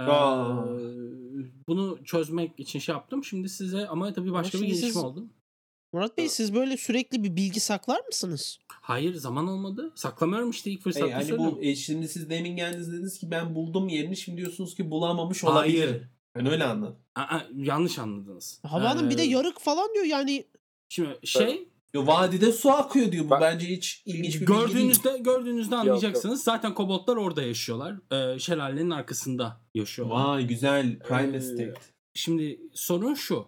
Ee, 0.00 0.04
bunu 1.68 1.98
çözmek 2.04 2.60
için 2.60 2.78
şey 2.78 2.94
yaptım. 2.94 3.24
Şimdi 3.24 3.48
size 3.48 3.88
ama 3.88 4.12
tabii 4.12 4.32
başka 4.32 4.58
bir 4.58 4.58
şimdi 4.58 4.66
gelişme 4.66 4.88
siz- 4.88 5.04
oldu. 5.04 5.26
Murat 5.92 6.18
Bey 6.18 6.28
siz 6.28 6.54
böyle 6.54 6.76
sürekli 6.76 7.24
bir 7.24 7.36
bilgi 7.36 7.60
saklar 7.60 8.06
mısınız? 8.06 8.58
Hayır 8.68 9.14
zaman 9.14 9.48
olmadı. 9.48 9.92
Saklamıyorum 9.94 10.50
işte 10.50 10.70
ilk 10.70 10.82
fırsatta 10.82 11.18
Hey, 11.18 11.24
söylüyorum. 11.24 11.56
bu 11.56 11.62
e, 11.62 11.74
şimdi 11.74 12.08
siz 12.08 12.30
demin 12.30 12.56
geldiniz 12.56 12.92
dediniz 12.92 13.18
ki 13.18 13.30
ben 13.30 13.54
buldum 13.54 13.88
yerini 13.88 14.16
şimdi 14.16 14.38
diyorsunuz 14.38 14.74
ki 14.74 14.90
bulamamış 14.90 15.44
Hayır. 15.44 16.02
Ben 16.36 16.46
öyle 16.46 16.64
anladım. 16.64 16.96
Aa, 17.14 17.40
yanlış 17.54 17.98
anladınız. 17.98 18.60
Havanın 18.66 19.10
bir 19.10 19.18
de 19.18 19.22
Ee, 19.22 19.26
yarık 19.26 19.60
falan 19.60 19.94
diyor 19.94 20.04
yani. 20.04 20.46
Şimdi 20.88 21.18
şey 21.24 21.68
Yo, 21.94 22.06
vadide 22.06 22.52
su 22.52 22.70
akıyor 22.70 23.12
diyor 23.12 23.24
bu. 23.24 23.30
Ben- 23.30 23.40
Bence 23.40 23.66
hiç 23.66 24.02
ilginç 24.06 24.34
bir 24.34 24.40
bilgi 24.40 24.52
değil. 24.52 24.60
gördüğünüzde 24.68 25.18
gördüğünüzde 25.18 25.74
yok. 25.74 25.84
anlayacaksınız. 25.84 26.42
Zaten 26.44 26.74
koboltlar 26.74 27.16
orada 27.16 27.42
yaşıyorlar. 27.42 27.96
Ee, 28.34 28.38
şelalenin 28.38 28.90
arkasında 28.90 29.60
yaşıyorlar. 29.74 30.16
Vay 30.16 30.46
güzel. 30.46 30.98
Prime 30.98 31.32
Ee, 31.32 31.36
Estate. 31.36 31.74
Şimdi 32.14 32.60
sorun 32.74 33.14
şu. 33.14 33.46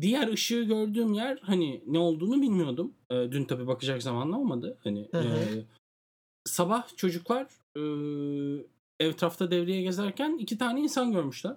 Diğer 0.00 0.28
ışığı 0.28 0.62
gördüğüm 0.62 1.14
yer 1.14 1.38
hani 1.42 1.84
ne 1.86 1.98
olduğunu 1.98 2.42
bilmiyordum. 2.42 2.94
Ee, 3.10 3.14
dün 3.32 3.44
tabii 3.44 3.66
bakacak 3.66 4.02
zamanla 4.02 4.38
olmadı. 4.38 4.78
Hani 4.84 5.08
Hı 5.12 5.18
hı. 5.20 5.28
e, 5.38 5.64
sabah 6.44 6.96
çocuklar 6.96 7.46
e, 7.76 7.82
etrafta 9.00 9.50
devreye 9.50 9.82
gezerken 9.82 10.38
iki 10.38 10.58
tane 10.58 10.80
insan 10.80 11.12
görmüşler. 11.12 11.56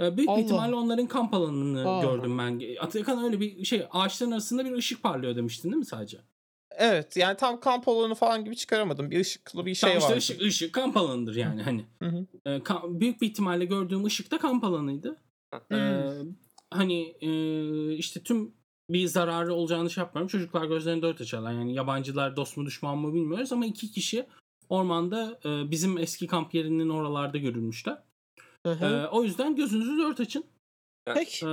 Ee, 0.00 0.16
büyük 0.16 0.28
Allah. 0.28 0.38
bir 0.38 0.42
ihtimalle 0.42 0.74
onların 0.74 1.06
kamp 1.06 1.34
alanını 1.34 1.88
Aa. 1.88 2.02
gördüm 2.02 2.38
ben. 2.38 2.62
Atakan 2.80 3.24
öyle 3.24 3.40
bir 3.40 3.64
şey 3.64 3.86
ağaçların 3.90 4.30
arasında 4.30 4.64
bir 4.64 4.72
ışık 4.72 5.02
parlıyor 5.02 5.36
demiştin 5.36 5.68
değil 5.68 5.78
mi 5.78 5.86
sadece? 5.86 6.18
Evet 6.76 7.16
yani 7.16 7.36
tam 7.36 7.60
kamp 7.60 7.88
alanı 7.88 8.14
falan 8.14 8.44
gibi 8.44 8.56
çıkaramadım. 8.56 9.10
Bir 9.10 9.20
ışıklı 9.20 9.66
bir 9.66 9.74
şey 9.74 9.88
Tamam 9.88 9.98
işte 9.98 10.08
vardı. 10.08 10.18
ışık, 10.18 10.42
ışık 10.42 10.72
kamp 10.72 10.96
alanıdır 10.96 11.36
yani 11.36 11.62
hani. 11.62 11.84
Hı 12.02 12.08
hı. 12.08 12.26
Ee, 12.46 12.50
ka- 12.50 13.00
büyük 13.00 13.20
bir 13.22 13.26
ihtimalle 13.26 13.64
gördüğüm 13.64 14.04
ışık 14.04 14.30
da 14.30 14.38
kamp 14.38 14.64
alanıydı. 14.64 15.16
Ee, 15.72 16.08
hani 16.70 17.02
e, 17.20 17.30
işte 17.94 18.22
tüm 18.22 18.54
bir 18.90 19.06
zararı 19.06 19.54
olacağını 19.54 19.90
şey 19.90 20.02
yapmıyorum. 20.02 20.28
Çocuklar 20.28 20.64
gözlerini 20.64 21.02
dört 21.02 21.20
açarlar. 21.20 21.52
Yani 21.52 21.74
yabancılar 21.74 22.36
dost 22.36 22.56
mu 22.56 22.66
düşman 22.66 22.98
mı 22.98 23.14
bilmiyoruz 23.14 23.52
ama 23.52 23.66
iki 23.66 23.90
kişi 23.92 24.26
ormanda 24.68 25.40
e, 25.44 25.70
bizim 25.70 25.98
eski 25.98 26.26
kamp 26.26 26.54
yerinin 26.54 26.88
oralarda 26.88 27.38
görülmüşler. 27.38 27.98
Hı 28.66 28.72
hı. 28.72 29.08
o 29.12 29.24
yüzden 29.24 29.56
gözünüzü 29.56 29.98
dört 29.98 30.20
açın. 30.20 30.44
Peki. 31.04 31.46
E, 31.46 31.48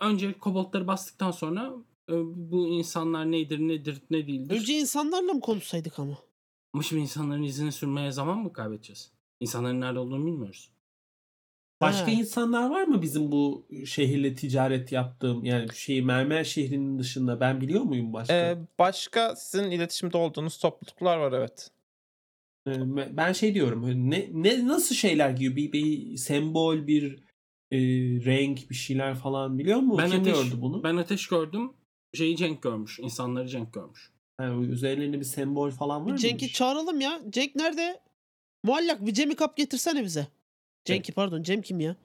önce 0.00 0.32
koboldları 0.38 0.86
bastıktan 0.86 1.30
sonra 1.30 1.72
e, 2.08 2.12
bu 2.50 2.66
insanlar 2.66 3.30
nedir 3.30 3.58
nedir 3.58 4.02
ne 4.10 4.26
değildir. 4.26 4.54
Önce 4.54 4.72
insanlarla 4.72 5.32
mı 5.32 5.40
konuşsaydık 5.40 5.98
ama? 5.98 6.18
Ama 6.72 6.82
şimdi 6.82 7.02
insanların 7.02 7.42
izini 7.42 7.72
sürmeye 7.72 8.12
zaman 8.12 8.38
mı 8.38 8.52
kaybedeceğiz? 8.52 9.12
İnsanların 9.40 9.80
nerede 9.80 9.98
olduğunu 9.98 10.26
bilmiyoruz. 10.26 10.72
Başka 11.80 12.06
Ha. 12.06 12.10
insanlar 12.10 12.70
var 12.70 12.82
mı 12.82 13.02
bizim 13.02 13.32
bu 13.32 13.66
şehirle 13.86 14.34
ticaret 14.34 14.92
yaptığım 14.92 15.44
yani 15.44 15.74
şeyi 15.74 16.02
Mermer 16.02 16.44
şehrinin 16.44 16.98
dışında 16.98 17.40
ben 17.40 17.60
biliyor 17.60 17.82
muyum 17.82 18.12
başka? 18.12 18.34
Ee, 18.34 18.58
başka 18.78 19.36
sizin 19.36 19.70
iletişimde 19.70 20.16
olduğunuz 20.16 20.58
topluluklar 20.58 21.16
var 21.16 21.32
evet. 21.32 21.70
Ben 22.66 23.32
şey 23.32 23.54
diyorum 23.54 23.82
hani 23.82 24.10
ne, 24.10 24.28
ne 24.32 24.66
nasıl 24.66 24.94
şeyler 24.94 25.30
giyiyor 25.30 25.56
bir, 25.56 25.72
bir 25.72 26.16
sembol 26.16 26.86
bir 26.86 27.24
e, 27.70 27.78
renk 28.24 28.70
bir 28.70 28.74
şeyler 28.74 29.14
falan 29.14 29.58
biliyor 29.58 29.78
mu? 29.78 29.98
Ben 29.98 30.10
Kim 30.10 30.20
ateş, 30.20 30.34
gördü 30.34 30.60
bunu? 30.60 30.82
ben 30.82 30.96
ateş 30.96 31.26
gördüm. 31.26 31.72
Şeyi 32.14 32.36
Cenk 32.36 32.62
görmüş. 32.62 32.98
İnsanları 32.98 33.48
Cenk 33.48 33.74
görmüş. 33.74 34.12
Yani 34.40 34.66
üzerlerinde 34.66 35.20
bir 35.20 35.24
sembol 35.24 35.70
falan 35.70 36.06
var 36.06 36.10
mı? 36.10 36.18
Cenk'i 36.18 36.52
çağıralım 36.52 37.00
ya. 37.00 37.20
Cenk 37.30 37.54
nerede? 37.54 38.00
Muallak 38.64 39.06
bir 39.06 39.12
Cem'i 39.12 39.36
kap 39.36 39.56
getirsene 39.56 40.04
bize. 40.04 40.26
Cenk'i 40.84 41.12
pardon. 41.12 41.42
Cem 41.42 41.62
kim 41.62 41.80
ya? 41.80 41.96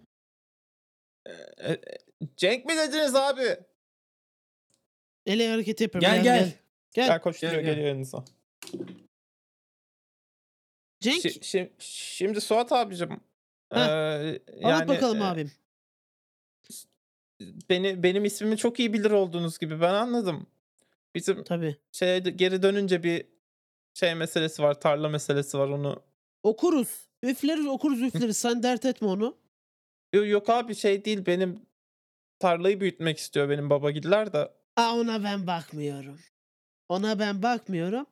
Ee, 1.27 1.81
Cenk 2.37 2.65
mi 2.65 2.73
dediniz 2.77 3.15
abi? 3.15 3.57
Ele 5.25 5.49
hareketi 5.49 5.83
yapıyorum. 5.83 6.09
Gel 6.13 6.23
gel. 6.23 6.53
Gel. 6.93 7.07
Gel 7.07 7.21
koşturuyor 7.21 7.53
Gel, 7.53 7.63
gel. 7.63 7.71
geliyor 7.71 7.87
yanınıza. 7.87 8.25
Cenk 10.99 11.25
Şi- 11.25 11.39
şi- 11.39 11.71
şimdi 11.79 12.41
Suat 12.41 12.71
abicim. 12.71 13.09
Heh, 13.73 13.77
eee, 13.79 14.41
anlat 14.63 14.79
yani, 14.79 14.87
bakalım 14.87 15.21
e, 15.21 15.23
abim. 15.23 15.51
Beni 17.69 18.03
benim 18.03 18.25
ismimi 18.25 18.57
çok 18.57 18.79
iyi 18.79 18.93
bilir 18.93 19.11
olduğunuz 19.11 19.57
gibi 19.59 19.81
ben 19.81 19.93
anladım. 19.93 20.47
Bizim 21.15 21.43
Tabii. 21.43 21.77
şeye 21.91 22.19
geri 22.19 22.63
dönünce 22.63 23.03
bir 23.03 23.25
şey 23.93 24.15
meselesi 24.15 24.63
var, 24.63 24.79
tarla 24.81 25.09
meselesi 25.09 25.57
var 25.57 25.67
onu. 25.67 26.03
Okuruz. 26.43 27.07
Üfleriz 27.23 27.65
okuruz 27.65 28.01
üfleriz. 28.01 28.37
Sen 28.37 28.63
dert 28.63 28.85
etme 28.85 29.07
onu. 29.07 29.37
Yo- 30.13 30.25
Yok 30.25 30.49
abi 30.49 30.75
şey 30.75 31.05
değil 31.05 31.25
benim 31.25 31.65
tarlayı 32.39 32.79
büyütmek 32.79 33.17
istiyor 33.17 33.49
benim 33.49 33.69
babagiller 33.69 34.33
de. 34.33 34.51
Aa, 34.75 34.95
ona 34.95 35.23
ben 35.23 35.47
bakmıyorum. 35.47 36.19
Ona 36.89 37.19
ben 37.19 37.43
bakmıyorum. 37.43 38.05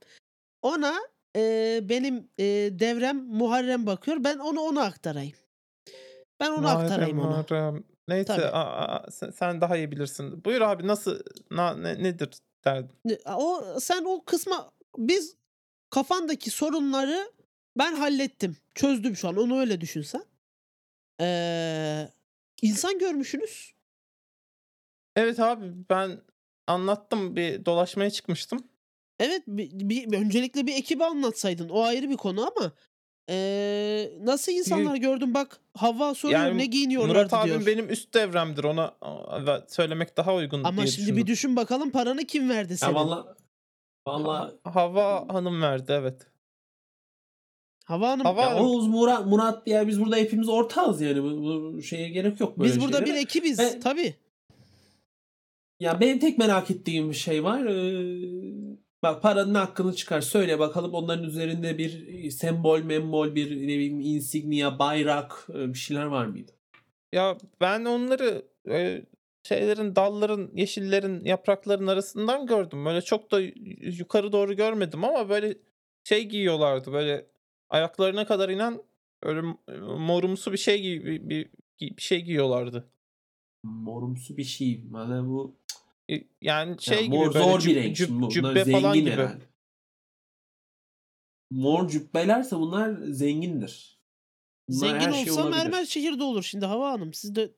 Ona 0.61 0.99
e, 1.35 1.79
benim 1.89 2.29
e, 2.37 2.43
devrem 2.79 3.17
Muharrem 3.25 3.85
bakıyor. 3.85 4.17
Ben 4.23 4.37
onu 4.37 4.61
ona 4.61 4.83
aktarayım. 4.83 5.35
Ben 6.39 6.51
onu 6.51 6.67
aktarayım 6.67 7.19
ona. 7.19 7.27
Muharrem. 7.27 7.83
Neyse 8.07 8.51
a- 8.51 8.85
a- 8.95 9.11
sen, 9.11 9.29
sen 9.29 9.61
daha 9.61 9.77
iyi 9.77 9.91
bilirsin. 9.91 10.45
Buyur 10.45 10.61
abi 10.61 10.87
nasıl 10.87 11.19
na- 11.51 11.75
ne- 11.75 12.03
nedir 12.03 12.29
derdim. 12.65 12.95
Ne- 13.05 13.17
O 13.35 13.79
sen 13.79 14.03
o 14.05 14.23
kısma 14.25 14.71
biz 14.97 15.35
kafandaki 15.89 16.49
sorunları 16.49 17.31
ben 17.77 17.95
hallettim. 17.95 18.57
Çözdüm 18.75 19.15
şu 19.15 19.27
an. 19.27 19.35
Onu 19.37 19.59
öyle 19.59 19.81
düşünsen. 19.81 20.23
Ee, 21.21 22.09
insan 22.61 22.99
görmüşsünüz. 22.99 23.73
Evet 25.15 25.39
abi 25.39 25.73
ben 25.89 26.21
anlattım 26.67 27.35
bir 27.35 27.65
dolaşmaya 27.65 28.09
çıkmıştım. 28.09 28.67
Evet 29.19 29.43
bir, 29.47 29.69
bir- 29.71 30.17
öncelikle 30.17 30.67
bir 30.67 30.75
ekibi 30.75 31.03
anlatsaydın. 31.05 31.69
O 31.69 31.81
ayrı 31.83 32.09
bir 32.09 32.17
konu 32.17 32.41
ama 32.57 32.71
ee, 33.29 34.11
nasıl 34.21 34.51
insanlar 34.51 34.95
gördün 34.95 35.33
bak 35.33 35.59
Havva 35.77 36.13
soruyor 36.15 36.39
Yani 36.39 36.57
ne 36.57 36.65
giyiniyorlardı 36.65 37.17
Murat 37.19 37.33
abim 37.33 37.49
diyor. 37.53 37.65
benim 37.65 37.89
üst 37.89 38.13
devremdir 38.13 38.63
ona 38.63 38.95
a- 39.01 39.61
söylemek 39.67 40.17
daha 40.17 40.35
uygun 40.35 40.63
Ama 40.63 40.77
diye 40.77 40.87
şimdi 40.87 41.07
bir 41.07 41.13
düşündüm. 41.15 41.27
düşün 41.27 41.55
bakalım 41.55 41.89
paranı 41.91 42.23
kim 42.25 42.49
verdi 42.49 42.71
Ya 42.73 42.77
senin? 42.77 42.93
valla 42.93 43.35
valla 44.07 44.53
Hava 44.63 45.25
Hanım 45.29 45.61
verdi 45.61 45.91
evet. 45.91 46.27
Hava 47.85 48.09
Hanım. 48.09 48.25
Hava 48.25 48.41
ya 48.41 48.63
Oğuz 48.63 48.87
Murat 48.87 49.25
Murat 49.25 49.65
diye 49.65 49.87
biz 49.87 50.01
burada 50.01 50.15
hepimiz 50.15 50.49
ortağız 50.49 51.01
yani 51.01 51.23
bu, 51.23 51.41
bu 51.73 51.81
şeye 51.81 52.09
gerek 52.09 52.39
yok 52.39 52.59
böyle 52.59 52.69
Biz 52.69 52.81
burada 52.81 53.01
bir 53.01 53.05
şeylere. 53.05 53.21
ekibiz. 53.21 53.59
Ben- 53.59 53.79
Tabii. 53.79 54.15
Ya 55.79 55.99
benim 55.99 56.19
tek 56.19 56.37
merak 56.37 56.71
ettiğim 56.71 57.09
bir 57.09 57.15
şey 57.15 57.43
var. 57.43 57.65
Ee, 57.65 58.74
bak 59.05 59.21
paranın 59.21 59.55
hakkını 59.55 59.95
çıkar. 59.95 60.21
Söyle 60.21 60.59
bakalım 60.59 60.93
onların 60.93 61.23
üzerinde 61.23 61.77
bir 61.77 62.31
sembol, 62.31 62.79
membol, 62.79 63.35
bir 63.35 63.51
ne 63.51 63.67
bileyim 63.67 64.01
insignia, 64.01 64.79
bayrak 64.79 65.47
e, 65.49 65.73
bir 65.73 65.79
şeyler 65.79 66.05
var 66.05 66.25
mıydı? 66.25 66.51
ya 67.15 67.37
ben 67.61 67.85
onları 67.85 68.45
e, 68.69 69.05
şeylerin 69.43 69.95
dalların 69.95 70.51
yeşillerin 70.53 71.23
yaprakların 71.23 71.87
arasından 71.87 72.45
gördüm. 72.47 72.85
Böyle 72.85 73.01
çok 73.01 73.31
da 73.31 73.39
yukarı 73.99 74.31
doğru 74.31 74.53
görmedim 74.53 75.03
ama 75.03 75.29
böyle 75.29 75.57
şey 76.03 76.25
giyiyorlardı 76.25 76.93
böyle 76.93 77.25
ayaklarına 77.69 78.27
kadar 78.27 78.49
inen 78.49 78.81
öyle 79.23 79.41
morumsu 79.97 80.51
bir 80.51 80.57
şey 80.57 80.81
giy 80.81 81.05
bir, 81.05 81.29
bir, 81.29 81.49
bir 81.81 82.01
şey 82.01 82.21
giyiyorlardı. 82.21 82.87
Morumsu 83.63 84.37
bir 84.37 84.43
şey. 84.43 84.93
Bana 84.93 85.27
bu 85.27 85.55
E, 85.55 85.64
Yani 86.41 86.71
ya 86.71 86.77
şey 86.79 87.03
gibi 87.05 87.15
mor 87.15 87.31
zor 87.31 87.59
cüb- 87.59 87.69
bir 87.69 87.75
renk. 87.75 87.97
cüb- 87.97 88.09
bunlar 88.09 88.29
cübbe 88.29 88.63
zengin 88.63 88.71
falan 88.81 88.93
gibi. 88.93 89.09
herhalde. 89.11 89.43
Mor 91.51 91.87
cübbelerse 91.89 92.55
bunlar 92.55 92.95
zengindir. 93.01 93.99
Bunlar 94.69 94.79
Zengin 94.79 94.99
her 94.99 95.13
şey 95.23 95.31
olsa 95.31 95.41
olabilir. 95.43 95.57
mermer 95.63 95.85
şehirde 95.85 96.23
olur 96.23 96.43
şimdi 96.43 96.65
Hava 96.65 96.91
Hanım. 96.91 97.13
Siz 97.13 97.35
de 97.35 97.51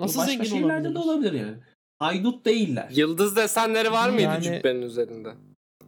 nasıl 0.00 0.20
Başka 0.20 0.32
zengin 0.32 0.44
şehirlerde 0.44 0.94
de 0.94 0.98
olabilirsiniz? 0.98 1.06
olabilir 1.34 1.46
yani. 1.46 1.62
Haydut 1.98 2.44
değiller. 2.46 2.90
Yıldız 2.90 3.36
desenleri 3.36 3.92
var 3.92 4.08
mıydı 4.08 4.22
Yani- 4.22 4.42
cübbenin 4.44 4.82
üzerinde? 4.82 5.34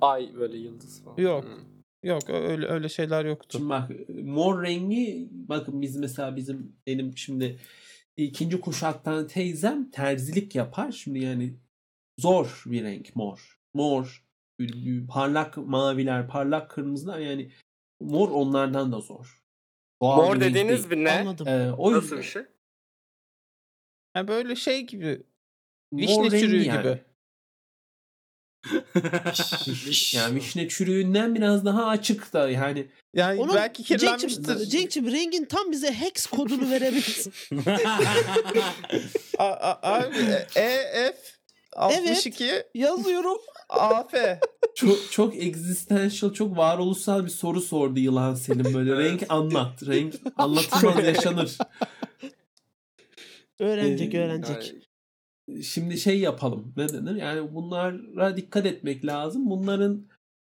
Ay 0.00 0.34
böyle 0.34 0.56
yıldız 0.58 1.04
falan. 1.04 1.16
Yok. 1.16 1.44
Hmm. 1.44 1.72
Yok 2.02 2.30
öyle 2.30 2.66
öyle 2.66 2.88
şeyler 2.88 3.24
yoktu. 3.24 3.48
Şimdi 3.58 3.68
bak 3.70 3.90
mor 4.24 4.62
rengi 4.62 5.28
bakın 5.32 5.82
biz 5.82 5.96
mesela 5.96 6.36
bizim 6.36 6.76
benim 6.86 7.16
şimdi 7.16 7.58
ikinci 8.24 8.60
kuşaktan 8.60 9.26
teyzem 9.26 9.90
terzilik 9.90 10.54
yapar. 10.54 10.92
Şimdi 10.92 11.18
yani 11.18 11.54
zor 12.18 12.62
bir 12.66 12.84
renk 12.84 13.16
mor. 13.16 13.58
Mor, 13.74 14.24
parlak 15.08 15.56
maviler, 15.56 16.28
parlak 16.28 16.70
kırmızılar 16.70 17.18
yani 17.18 17.52
mor 18.00 18.28
onlardan 18.30 18.92
da 18.92 19.00
zor. 19.00 19.42
Doğal 20.02 20.16
Mor 20.16 20.34
bir 20.36 20.40
dediğiniz 20.40 20.90
bir 20.90 21.04
ne? 21.04 21.10
Anladım. 21.10 21.48
Ee, 21.48 21.72
o 21.72 21.92
Nasıl 21.92 22.02
yüzden 22.02 22.18
bir 22.18 22.22
şey? 22.22 22.42
Yani 24.16 24.28
böyle 24.28 24.56
şey 24.56 24.86
gibi 24.86 25.22
mor 25.92 26.00
vişne 26.00 26.22
rengi 26.22 26.40
çürüğü 26.40 26.62
yani. 26.62 26.82
gibi. 26.82 27.11
Yani 30.14 30.34
vişne 30.34 30.68
çürüğünden 30.68 31.34
biraz 31.34 31.64
daha 31.64 31.86
açık 31.86 32.32
da 32.32 32.50
yani 32.50 32.86
Yani 33.14 33.40
Onun 33.40 33.54
belki 33.54 33.82
kirlenmiştir. 33.84 34.56
Cenk'cim, 34.66 35.12
rengin 35.12 35.44
tam 35.44 35.72
bize 35.72 35.92
hex 35.92 36.26
kodunu 36.26 36.70
verebilirsin. 36.70 37.32
A- 39.38 39.44
a- 39.44 39.78
Abi 39.82 40.16
E 40.56 40.68
F 40.92 41.14
62 41.76 42.62
Yazıyorum. 42.74 43.38
A 43.68 44.04
F. 44.08 44.40
çok 44.74 45.12
çok 45.12 45.36
existential, 45.36 46.32
çok 46.32 46.56
varoluşsal 46.56 47.24
bir 47.24 47.30
soru 47.30 47.60
sordu 47.60 47.98
Yılan 48.00 48.34
Selim 48.34 48.74
böyle. 48.74 48.92
Evet. 48.92 49.10
Renk 49.10 49.22
anlat. 49.28 49.86
Renk 49.86 50.14
anlatılmaz 50.36 51.04
yaşanır. 51.04 51.58
Öğrenecek 53.58 54.14
Ee, 54.14 54.18
öğrenecek. 54.20 54.74
Şimdi 55.62 55.98
şey 55.98 56.20
yapalım. 56.20 56.74
Ne 56.76 56.88
denir? 56.88 57.14
Yani 57.16 57.54
bunlara 57.54 58.36
dikkat 58.36 58.66
etmek 58.66 59.04
lazım. 59.04 59.50
Bunların 59.50 60.06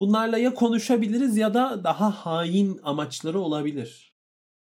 bunlarla 0.00 0.38
ya 0.38 0.54
konuşabiliriz 0.54 1.36
ya 1.36 1.54
da 1.54 1.84
daha 1.84 2.10
hain 2.10 2.80
amaçları 2.82 3.40
olabilir. 3.40 4.12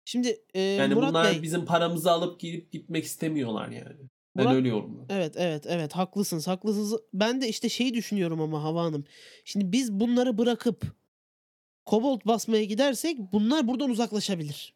Şimdi 0.04 0.40
e, 0.54 0.60
Yani 0.60 0.94
Murat 0.94 1.08
bunlar 1.10 1.32
Bey. 1.34 1.42
bizim 1.42 1.64
paramızı 1.64 2.10
alıp 2.10 2.40
girip 2.40 2.72
gitmek 2.72 3.04
istemiyorlar 3.04 3.68
yani. 3.68 3.96
Ben 4.36 4.44
Murat- 4.44 4.54
öyle 4.54 4.68
yorumladım. 4.68 5.06
Evet 5.10 5.34
evet 5.36 5.64
evet 5.68 5.92
haklısınız 5.92 6.48
haklısınız. 6.48 6.94
Ben 7.14 7.40
de 7.40 7.48
işte 7.48 7.68
şeyi 7.68 7.94
düşünüyorum 7.94 8.40
ama 8.40 8.62
Hava 8.62 8.82
Hanım. 8.84 9.04
Şimdi 9.44 9.72
biz 9.72 9.92
bunları 9.92 10.38
bırakıp 10.38 10.82
kobolt 11.84 12.26
basmaya 12.26 12.64
gidersek 12.64 13.18
bunlar 13.32 13.68
buradan 13.68 13.90
uzaklaşabilir. 13.90 14.75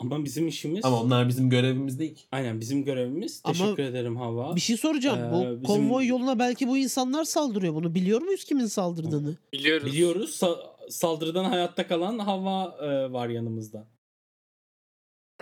Ama 0.00 0.24
bizim 0.24 0.48
işimiz 0.48 0.84
Ama 0.84 1.02
onlar 1.02 1.28
bizim 1.28 1.50
görevimiz 1.50 1.98
değil 1.98 2.14
ki. 2.14 2.22
aynen 2.32 2.60
bizim 2.60 2.84
görevimiz. 2.84 3.40
Ama 3.44 3.52
Teşekkür 3.52 3.82
ederim 3.82 4.16
Hava. 4.16 4.56
Bir 4.56 4.60
şey 4.60 4.76
soracağım. 4.76 5.18
Ee, 5.18 5.32
bu 5.32 5.40
bizim- 5.62 5.62
konvoy 5.62 6.06
yoluna 6.06 6.38
belki 6.38 6.68
bu 6.68 6.76
insanlar 6.76 7.24
saldırıyor. 7.24 7.74
Bunu 7.74 7.94
biliyor 7.94 8.20
muyuz 8.22 8.44
kimin 8.44 8.66
saldırdığını? 8.66 9.36
biliyoruz. 9.52 9.86
Biliyoruz 9.86 10.30
sa- 10.42 10.90
saldırıdan 10.90 11.44
hayatta 11.44 11.86
kalan 11.86 12.18
Hava 12.18 12.76
e, 12.80 13.12
var 13.12 13.28
yanımızda. 13.28 13.88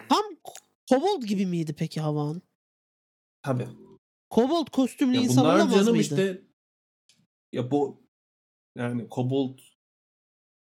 Tam 0.09 0.25
kobold 0.91 1.23
gibi 1.23 1.47
miydi 1.47 1.75
peki 1.79 2.01
Hava 2.01 2.23
Hanım? 2.23 2.43
Tabii. 3.43 3.69
Kobold 4.31 4.67
kostümlü 4.71 5.17
Ya 5.17 5.23
insan 5.23 5.45
bunlar 5.45 5.57
olamaz 5.57 5.75
canım 5.75 5.91
mıydı? 5.91 6.03
işte 6.03 6.43
ya 7.53 7.71
bu 7.71 8.03
yani 8.77 9.09
kobold 9.09 9.59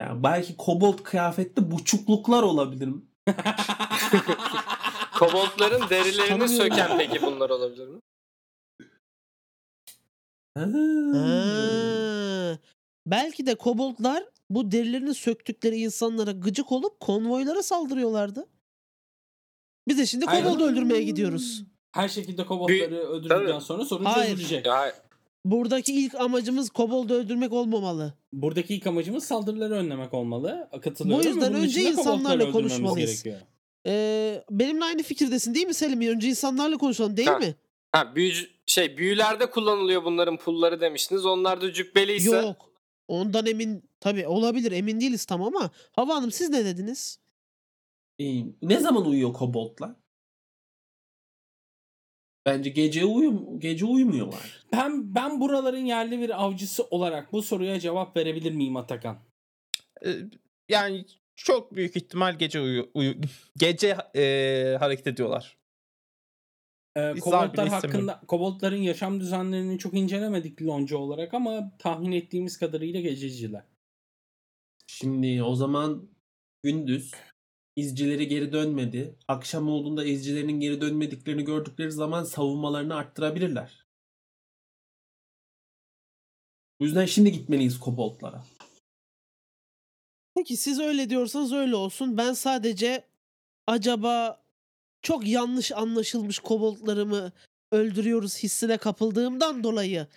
yani 0.02 0.24
belki 0.24 0.58
kobold 0.58 0.98
kıyafetli 1.04 1.72
buçukluklar 1.72 2.44
olabilir 2.44 2.88
mi? 2.88 3.02
Koboldların 5.20 5.90
derilerini 5.90 6.50
söken 6.50 6.98
peki 6.98 7.22
bunlar 7.22 7.50
olabilir 7.50 7.88
mi? 7.88 8.00
Ha. 10.58 12.58
Belki 13.06 13.46
de 13.46 13.56
koboldlar 13.56 14.24
bu 14.50 14.72
derilerini 14.72 15.14
söktükleri 15.14 15.76
insanlara 15.76 16.32
gıcık 16.32 16.72
olup 16.72 17.00
konvoylara 17.00 17.64
saldırıyorlardı. 17.64 18.48
Biz 19.88 19.98
de 19.98 20.06
şimdi 20.06 20.26
Aynen. 20.26 20.44
koboldu 20.44 20.64
öldürmeye 20.64 21.04
gidiyoruz. 21.04 21.64
Her 21.92 22.10
şekilde 22.10 22.46
koboldları 22.46 22.98
öldürdükten 22.98 23.48
Tabii. 23.48 23.62
sonra 23.62 23.86
sorun 23.86 24.06
Hayır. 24.06 24.32
çözülecek. 24.32 24.66
Ya 24.66 24.94
Buradaki 25.46 25.94
ilk 25.94 26.16
amacımız 26.16 26.70
koboldu 26.70 27.14
öldürmek 27.14 27.54
olmamalı. 27.54 28.14
Buradaki 28.34 28.76
ilk 28.76 28.88
amacımız 28.88 29.24
saldırıları 29.24 29.74
önlemek 29.74 30.14
olmalı. 30.14 30.70
Katılıyorum. 30.84 31.24
Bu 31.26 31.28
yüzden 31.28 31.54
önce 31.54 31.82
insanlarla 31.82 32.52
konuşmalıyız. 32.52 33.24
gerekiyor. 33.24 33.48
Ee, 33.88 34.44
benimle 34.52 34.84
aynı 34.86 35.04
fikirdesin 35.04 35.56
değil 35.56 35.68
mi 35.68 35.74
Selim? 35.74 36.02
Önce 36.02 36.28
insanlarla 36.28 36.78
konuşalım 36.78 37.18
değil 37.18 37.28
Ha. 37.28 37.38
mi? 37.40 37.56
ha 37.92 38.16
büyücü 38.16 38.48
şey 38.66 38.98
büyülerde 38.98 39.50
kullanılıyor 39.50 40.04
bunların 40.06 40.38
pulları 40.38 40.82
demiştiniz. 40.82 41.26
Onlar 41.26 41.62
da 41.62 41.74
cübbeliyse 41.74 42.36
Yok. 42.36 42.72
Ondan 43.08 43.46
emin 43.46 43.84
tabii 44.00 44.28
olabilir 44.28 44.72
emin 44.72 45.00
değiliz 45.02 45.26
tam 45.26 45.44
ama 45.44 45.72
Hava 45.92 46.16
Hanım 46.16 46.32
siz 46.32 46.50
ne 46.50 46.66
dediniz? 46.66 47.20
İyi. 48.18 48.56
Ne 48.62 48.80
zaman 48.80 49.06
uyuyor 49.06 49.34
koboldlar? 49.34 49.92
Bence 52.46 52.70
gece 52.70 53.06
uyum 53.06 53.60
gece 53.60 53.86
uyumuyorlar. 53.86 54.66
Ben 54.74 55.16
ben 55.16 55.42
buraların 55.42 55.86
yerli 55.86 56.20
bir 56.20 56.44
avcısı 56.44 56.84
olarak 56.84 57.32
bu 57.32 57.42
soruya 57.42 57.80
cevap 57.80 58.18
verebilir 58.18 58.52
miyim 58.52 58.78
Atakan? 58.78 59.20
Ee, 60.06 60.16
yani 60.70 61.06
çok 61.36 61.76
büyük 61.76 61.96
ihtimal 61.96 62.38
gece 62.38 62.62
uyu, 62.62 62.92
uyu 62.94 63.16
gece 63.58 63.98
e, 64.16 64.76
hareket 64.80 65.08
ediyorlar. 65.08 65.58
Ee, 66.98 67.14
koboldlar 67.22 67.68
hakkında 67.68 68.22
koboldların 68.28 68.82
yaşam 68.82 69.20
düzenlerini 69.20 69.80
çok 69.80 69.94
incelemedik 69.94 70.62
lonca 70.62 70.98
olarak 70.98 71.34
ama 71.34 71.78
tahmin 71.80 72.12
ettiğimiz 72.12 72.58
kadarıyla 72.58 73.02
gececiler. 73.02 73.64
Şimdi 74.88 75.44
o 75.44 75.56
zaman 75.56 76.10
gündüz 76.64 77.12
izcileri 77.76 78.28
geri 78.28 78.54
dönmedi. 78.54 79.16
Akşam 79.28 79.70
olduğunda 79.70 80.06
izcilerinin 80.06 80.60
geri 80.60 80.82
dönmediklerini 80.82 81.44
gördükleri 81.44 81.92
zaman 81.92 82.24
savunmalarını 82.24 82.96
arttırabilirler. 82.96 83.86
Bu 86.80 86.86
yüzden 86.86 87.06
şimdi 87.06 87.32
gitmeliyiz 87.32 87.80
koboldlara. 87.80 88.44
Peki 90.36 90.58
siz 90.58 90.80
öyle 90.80 91.10
diyorsanız 91.10 91.54
öyle 91.54 91.76
olsun. 91.76 92.18
Ben 92.18 92.34
sadece 92.34 93.04
acaba 93.68 94.44
çok 95.02 95.28
yanlış 95.28 95.72
anlaşılmış 95.72 96.40
koboldlarımı 96.40 97.32
öldürüyoruz 97.72 98.38
hissine 98.38 98.78
kapıldığımdan 98.78 99.64
dolayı 99.64 100.08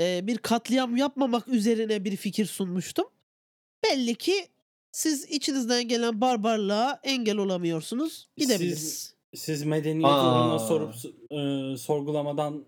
e, 0.00 0.26
bir 0.26 0.38
katliam 0.38 0.96
yapmamak 0.96 1.48
üzerine 1.48 2.04
bir 2.04 2.16
fikir 2.16 2.46
sunmuştum. 2.46 3.06
Belli 3.84 4.14
ki 4.14 4.48
siz 4.96 5.24
içinizden 5.24 5.88
gelen 5.88 6.20
barbarlığa 6.20 7.00
engel 7.02 7.36
olamıyorsunuz. 7.36 8.28
Gidebiliriz. 8.36 9.14
Siz 9.34 9.62
medeniyet 9.62 10.06
Aa. 10.06 10.46
uğruna 10.46 10.58
sorup 10.58 10.94
e, 11.30 11.76
sorgulamadan 11.76 12.66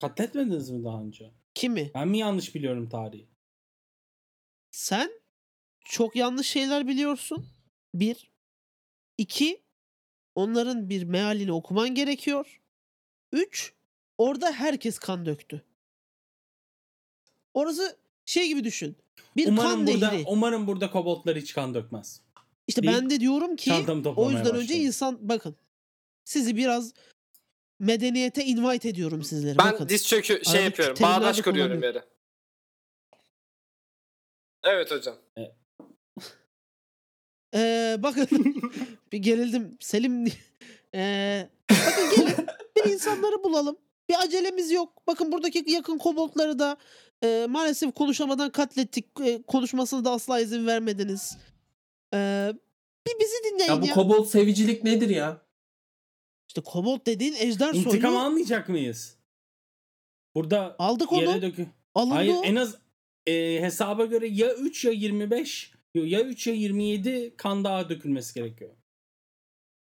katletmediniz 0.00 0.70
mi 0.70 0.84
daha 0.84 1.02
önce? 1.02 1.32
Kimi? 1.54 1.90
Ben 1.94 2.08
mi 2.08 2.18
yanlış 2.18 2.54
biliyorum 2.54 2.88
tarihi? 2.88 3.28
Sen 4.70 5.12
çok 5.84 6.16
yanlış 6.16 6.46
şeyler 6.46 6.88
biliyorsun. 6.88 7.46
Bir. 7.94 8.30
İki. 9.18 9.62
Onların 10.34 10.88
bir 10.88 11.02
mealini 11.02 11.52
okuman 11.52 11.94
gerekiyor. 11.94 12.60
Üç. 13.32 13.74
Orada 14.18 14.52
herkes 14.52 14.98
kan 14.98 15.26
döktü. 15.26 15.64
Orası 17.54 18.01
şey 18.26 18.48
gibi 18.48 18.64
düşün. 18.64 18.96
Bir 19.36 19.48
umarım 19.48 19.70
kan 19.70 19.86
burada 19.86 20.10
nehri. 20.10 20.24
umarım 20.26 20.66
burada 20.66 20.90
koboldlar 20.90 21.36
hiç 21.36 21.54
kan 21.54 21.74
dökmez. 21.74 22.20
İşte 22.66 22.82
değil. 22.82 22.94
ben 22.94 23.10
de 23.10 23.20
diyorum 23.20 23.56
ki 23.56 23.72
o 24.16 24.30
yüzden 24.30 24.46
önce 24.46 24.58
başladım. 24.58 24.86
insan 24.86 25.18
bakın. 25.28 25.56
Sizi 26.24 26.56
biraz 26.56 26.94
medeniyete 27.80 28.44
invite 28.44 28.88
ediyorum 28.88 29.22
sizleri. 29.22 29.58
ben 29.58 29.72
bakın. 29.72 29.88
diz 29.88 30.06
çökü 30.06 30.26
şey 30.26 30.36
Aradaki 30.36 30.64
yapıyorum. 30.64 30.96
Bağdaş 31.02 31.40
kuruyorum 31.40 31.82
yere. 31.82 32.04
Evet 34.64 34.90
hocam. 34.90 35.16
Ee, 37.54 37.96
bakın 37.98 38.28
bir 39.12 39.18
gerildim. 39.18 39.76
Selim 39.80 40.26
ee, 40.94 41.48
bakın 41.70 42.10
gelin 42.16 42.46
bir 42.76 42.90
insanları 42.90 43.44
bulalım. 43.44 43.76
Bir 44.08 44.22
acelemiz 44.22 44.70
yok. 44.70 45.06
Bakın 45.06 45.32
buradaki 45.32 45.64
yakın 45.66 45.98
koboldları 45.98 46.58
da 46.58 46.76
ee, 47.24 47.46
maalesef 47.50 47.94
konuşamadan 47.94 48.50
katlettik. 48.52 49.06
Ee, 49.24 49.42
konuşmasına 49.42 50.04
da 50.04 50.10
asla 50.10 50.40
izin 50.40 50.66
vermediniz. 50.66 51.36
Ee, 52.14 52.52
bir 53.06 53.20
bizi 53.20 53.34
dinleyin 53.44 53.70
Ya 53.70 53.74
ya. 53.76 53.82
bu 53.82 53.90
kobold 53.94 54.26
sevicilik 54.26 54.84
nedir 54.84 55.08
ya? 55.10 55.42
işte 56.48 56.60
kobold 56.60 57.06
dediğin 57.06 57.34
ejder 57.38 57.74
İntikam 57.74 58.12
soylu. 58.12 58.18
almayacak 58.18 58.68
mıyız? 58.68 59.16
Burada 60.34 60.76
Aldık 60.78 61.12
onu. 61.12 61.22
yere 61.22 61.42
dökü. 61.42 61.66
Alındı 61.94 62.14
Hayır 62.14 62.34
o. 62.34 62.42
en 62.44 62.56
az 62.56 62.76
e, 63.26 63.32
hesaba 63.62 64.04
göre 64.04 64.28
ya 64.28 64.54
3 64.54 64.84
ya 64.84 64.92
25 64.92 65.72
yo, 65.94 66.04
ya 66.04 66.20
3 66.20 66.46
ya 66.46 66.54
27 66.54 67.34
kan 67.36 67.64
daha 67.64 67.88
dökülmesi 67.88 68.34
gerekiyor. 68.34 68.70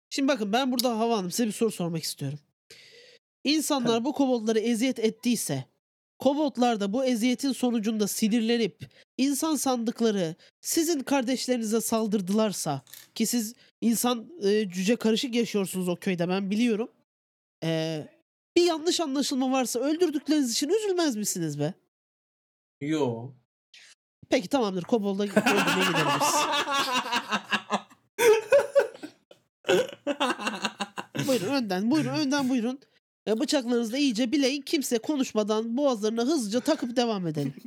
Şimdi 0.10 0.28
bakın 0.28 0.54
ben 0.54 0.72
burada 0.72 1.00
Hava 1.00 1.18
Hanım 1.18 1.32
size 1.32 1.48
bir 1.48 1.52
soru 1.54 1.72
sormak 1.72 2.04
istiyorum. 2.04 2.40
İnsanlar 3.44 4.06
bu 4.06 4.14
koboldları 4.14 4.60
eziyet 4.60 5.00
ettiyse 5.00 5.66
koboldlar 6.19 6.80
da 6.80 6.93
bu 6.93 7.06
eziyetin 7.06 7.51
sonucunda 7.51 8.08
sinirlenip 8.08 8.89
insan 9.17 9.56
sandıkları 9.56 10.36
sizin 10.62 10.99
kardeşlerinize 10.99 11.82
saldırdılarsa 11.82 12.82
ki 13.15 13.25
siz 13.25 13.54
insan 13.82 14.30
e, 14.43 14.69
cüce 14.69 14.95
karışık 14.95 15.36
yaşıyorsunuz 15.36 15.88
o 15.89 15.95
köyde 15.95 16.30
ben 16.30 16.51
biliyorum. 16.51 16.91
E, 17.63 18.01
bir 18.56 18.63
yanlış 18.63 18.99
anlaşılma 18.99 19.51
varsa 19.51 19.80
öldürdükleriniz 19.80 20.51
için 20.51 20.69
üzülmez 20.69 21.15
misiniz 21.15 21.60
be? 21.60 21.73
Yo. 22.82 23.32
Peki 24.30 24.47
tamamdır 24.47 24.84
kobolda 24.84 25.23
öldürmeye 25.23 25.63
gidebiliriz. 25.63 26.36
Buyurun 31.28 31.54
önden 31.54 31.91
buyurun 31.91 32.13
önden 32.13 32.49
buyurun. 32.49 32.80
E, 33.28 33.40
bıçaklarınızı 33.40 33.92
da 33.94 33.98
iyice 33.98 34.32
bileyin. 34.32 34.62
Kimse 34.62 34.98
konuşmadan 34.98 35.78
boğazlarına 35.78 36.24
hızlıca 36.24 36.60
takıp 36.60 36.96
devam 36.96 37.28
edelim. 37.28 37.54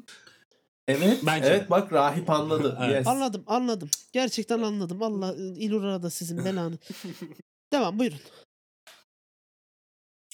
Evet. 0.90 1.21
Bence 1.27 1.49
evet 1.49 1.71
bak 1.71 1.92
rahip 1.92 2.31
anladı. 2.31 2.79
Evet. 2.83 2.94
Yes. 2.97 3.07
Anladım 3.07 3.44
anladım. 3.47 3.90
Gerçekten 4.12 4.62
anladım. 4.62 5.03
Allah 5.03 5.35
İlur'a 5.37 6.03
da 6.03 6.11
sizin 6.11 6.44
belanı. 6.44 6.79
devam 7.73 7.99
buyurun. 7.99 8.18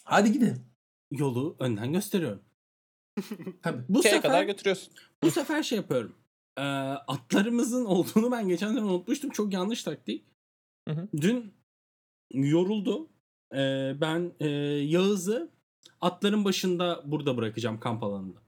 Hadi 0.05 0.33
gidelim. 0.33 0.67
Yolu 1.11 1.57
önden 1.59 1.93
gösteriyorum. 1.93 2.43
Tabii. 3.63 3.83
Bu 3.89 4.03
Şeye 4.03 4.15
sefer 4.15 4.23
kadar 4.31 4.43
götürüyorsun. 4.45 4.93
bu 5.23 5.31
sefer 5.31 5.63
şey 5.63 5.77
yapıyorum. 5.77 6.15
Ee, 6.59 6.63
atlarımızın 6.63 7.85
olduğunu 7.85 8.33
ben 8.33 8.49
geçen 8.49 8.69
sene 8.69 8.85
unutmuştum. 8.85 9.31
Çok 9.31 9.53
yanlış 9.53 9.83
taktik. 9.83 10.25
Hı 10.89 10.95
hı. 10.95 11.09
Dün 11.21 11.55
yoruldu. 12.33 13.09
Ee, 13.55 13.95
ben 14.01 14.33
e, 14.41 14.49
Yağız'ı 14.85 15.51
atların 16.01 16.45
başında 16.45 17.03
burada 17.05 17.37
bırakacağım 17.37 17.81
kamp 17.81 18.03
alanında. 18.03 18.39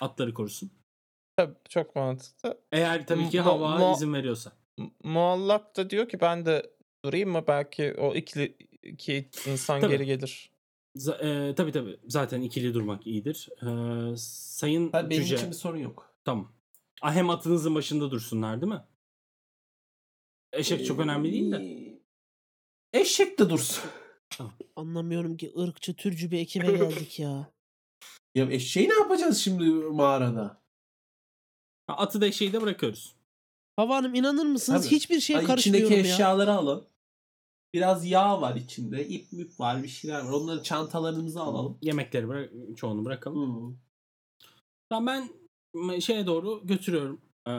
Atları 0.00 0.34
korusun. 0.34 0.70
Tabii 1.36 1.54
çok 1.68 1.96
mantıklı. 1.96 2.60
Eğer 2.72 3.06
tabii 3.06 3.30
ki 3.30 3.40
hava 3.40 3.78
mu- 3.78 3.92
izin 3.96 4.14
veriyorsa. 4.14 4.52
Muallak 5.04 5.76
da 5.76 5.90
diyor 5.90 6.08
ki 6.08 6.20
ben 6.20 6.46
de 6.46 6.70
durayım 7.04 7.30
mı 7.30 7.44
belki 7.48 7.94
o 7.98 8.14
ikili 8.14 8.56
iki 8.82 9.28
insan 9.46 9.80
Tabii. 9.80 9.92
geri 9.92 10.06
gelir. 10.06 10.50
Z- 10.96 11.48
e, 11.50 11.54
tabii 11.54 11.72
tabii. 11.72 11.98
Zaten 12.08 12.40
ikili 12.42 12.74
durmak 12.74 13.06
iyidir. 13.06 13.48
Ee, 13.62 14.16
sayın 14.16 14.92
Ha, 14.92 15.10
benim 15.10 15.22
Cüce. 15.22 15.34
için 15.36 15.48
bir 15.50 15.54
sorun 15.54 15.78
yok. 15.78 16.14
Tamam. 16.24 16.52
Ah, 17.02 17.14
hem 17.14 17.30
atınızın 17.30 17.74
başında 17.74 18.10
dursunlar 18.10 18.60
değil 18.60 18.72
mi? 18.72 18.82
Eşek 20.52 20.86
çok 20.86 21.00
önemli 21.00 21.32
değil 21.32 21.52
de. 21.52 21.56
Ee, 21.56 23.00
Eşek 23.00 23.38
de 23.38 23.50
dursun. 23.50 23.90
Anlamıyorum 24.76 25.36
ki 25.36 25.52
ırkçı 25.58 25.94
türcü 25.96 26.30
bir 26.30 26.38
ekibe 26.38 26.72
geldik 26.72 27.18
ya. 27.18 27.50
Ya 28.34 28.50
eşeği 28.50 28.88
ne 28.88 28.94
yapacağız 28.94 29.38
şimdi 29.38 29.64
mağarada? 29.70 30.60
Ha, 31.86 31.96
Atı 31.96 32.20
da 32.20 32.26
eşeği 32.26 32.52
de 32.52 32.62
bırakıyoruz. 32.62 33.16
Hava 33.76 33.96
Hanım 33.96 34.14
inanır 34.14 34.46
mısınız? 34.46 34.82
Tabii. 34.84 34.94
Hiçbir 34.96 35.20
şeye 35.20 35.38
Ay, 35.38 35.44
karışmıyorum 35.44 35.86
içindeki 35.86 36.08
ya. 36.08 36.14
eşyaları 36.14 36.52
alın. 36.52 36.86
Biraz 37.74 38.06
yağ 38.06 38.40
var 38.40 38.56
içinde. 38.56 39.08
ip 39.08 39.32
müp 39.32 39.60
var 39.60 39.82
bir 39.82 39.88
şeyler 39.88 40.20
var. 40.20 40.32
Onları 40.32 40.62
çantalarımıza 40.62 41.42
alalım. 41.42 41.78
Yemekleri 41.82 42.28
bırak, 42.28 42.50
çoğunu 42.76 43.04
bırakalım. 43.04 43.68
Hmm. 43.68 43.76
Tamam 44.90 45.28
ben 45.74 45.98
şeye 45.98 46.26
doğru 46.26 46.66
götürüyorum. 46.66 47.20
Ee, 47.48 47.50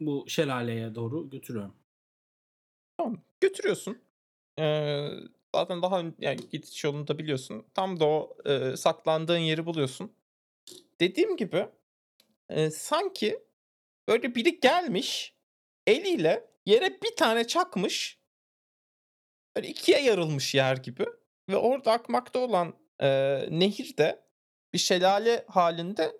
bu 0.00 0.24
şelaleye 0.28 0.94
doğru 0.94 1.30
götürüyorum. 1.30 1.74
Tamam. 2.96 3.18
Götürüyorsun. 3.40 3.98
Ee, 4.58 5.08
zaten 5.54 5.82
daha 5.82 6.02
yani 6.18 6.40
gidiş 6.50 6.84
yolunu 6.84 7.08
da 7.08 7.18
biliyorsun. 7.18 7.66
Tam 7.74 8.00
da 8.00 8.06
o 8.06 8.36
e, 8.46 8.76
saklandığın 8.76 9.38
yeri 9.38 9.66
buluyorsun. 9.66 10.12
Dediğim 11.00 11.36
gibi 11.36 11.68
e, 12.48 12.70
sanki 12.70 13.38
böyle 14.08 14.34
biri 14.34 14.60
gelmiş 14.60 15.34
eliyle 15.86 16.50
yere 16.66 17.02
bir 17.02 17.16
tane 17.16 17.46
çakmış 17.46 18.18
böyle 19.56 19.68
ikiye 19.68 20.02
yarılmış 20.02 20.54
yer 20.54 20.76
gibi 20.76 21.06
ve 21.48 21.56
orada 21.56 21.92
akmakta 21.92 22.38
olan 22.38 22.74
e, 23.00 23.08
nehir 23.50 23.96
de 23.96 24.22
bir 24.74 24.78
şelale 24.78 25.44
halinde 25.48 26.12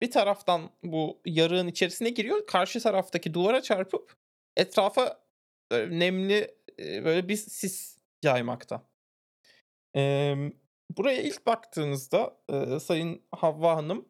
bir 0.00 0.10
taraftan 0.10 0.70
bu 0.82 1.20
yarığın 1.26 1.66
içerisine 1.66 2.10
giriyor. 2.10 2.46
Karşı 2.46 2.80
taraftaki 2.80 3.34
duvara 3.34 3.62
çarpıp 3.62 4.16
etrafa 4.56 5.24
böyle 5.70 5.98
nemli 5.98 6.54
e, 6.78 7.04
böyle 7.04 7.28
bir 7.28 7.36
sis 7.36 8.01
yaymakta. 8.22 8.88
Eee, 9.94 10.52
buraya 10.90 11.22
ilk 11.22 11.46
baktığınızda 11.46 12.36
e, 12.48 12.80
Sayın 12.80 13.22
Havva 13.32 13.76
Hanım 13.76 14.08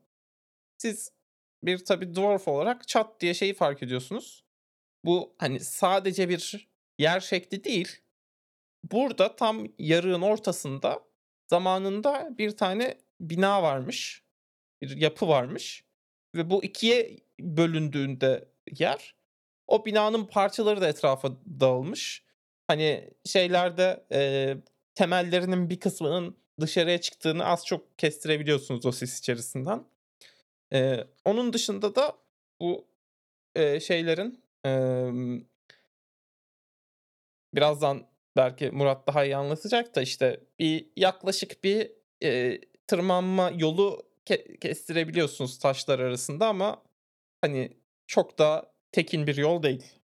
siz 0.79 1.13
bir 1.63 1.85
tabi 1.85 2.15
dwarf 2.15 2.49
olarak 2.49 2.89
çat 2.89 3.21
diye 3.21 3.35
şeyi 3.35 3.55
fark 3.55 3.83
ediyorsunuz. 3.83 4.45
Bu 5.05 5.37
hani 5.39 5.61
sadece 5.61 6.29
bir 6.29 6.69
yer 6.99 7.21
şekli 7.21 7.65
değil. 7.65 8.01
Burada 8.93 9.37
tam 9.37 9.67
yarığın 9.79 10.23
ortasında 10.23 11.05
zamanında 11.51 12.39
bir 12.39 12.57
tane 12.57 12.99
bina 13.21 13.63
varmış. 13.63 14.25
Bir 14.83 14.97
yapı 14.97 15.29
varmış. 15.29 15.85
Ve 16.37 16.51
bu 16.51 16.65
ikiye 16.65 17.19
bölündüğünde 17.41 18.49
yer 18.79 19.15
o 19.67 19.85
binanın 19.85 20.27
parçaları 20.27 20.81
da 20.81 20.89
etrafa 20.89 21.33
dağılmış. 21.61 22.25
Hani 22.73 23.11
şeylerde 23.25 24.05
e, 24.13 24.57
temellerinin 24.95 25.71
bir 25.71 25.81
kısmının 25.81 26.37
dışarıya 26.61 27.01
çıktığını 27.01 27.45
az 27.45 27.67
çok 27.67 27.99
kestirebiliyorsunuz 27.99 28.87
o 28.87 28.93
sis 28.93 29.19
içerisinden. 29.19 29.85
E, 30.73 31.05
onun 31.25 31.53
dışında 31.53 31.95
da 31.95 32.17
bu 32.61 32.87
e, 33.55 33.81
şeylerin 33.81 34.45
e, 34.67 34.71
birazdan 37.55 38.07
belki 38.37 38.71
Murat 38.71 39.07
daha 39.07 39.25
iyi 39.25 39.37
anlatacak 39.37 39.95
da 39.95 40.03
işte 40.03 40.41
bir 40.59 40.87
yaklaşık 40.97 41.65
bir 41.65 41.91
e, 42.23 42.61
tırmanma 42.87 43.51
yolu 43.51 44.03
ke- 44.27 44.59
kestirebiliyorsunuz 44.59 45.59
taşlar 45.59 45.99
arasında 45.99 46.47
ama 46.47 46.83
hani 47.41 47.77
çok 48.07 48.39
da 48.39 48.73
tekin 48.93 49.27
bir 49.27 49.37
yol 49.37 49.63
değil. 49.63 50.02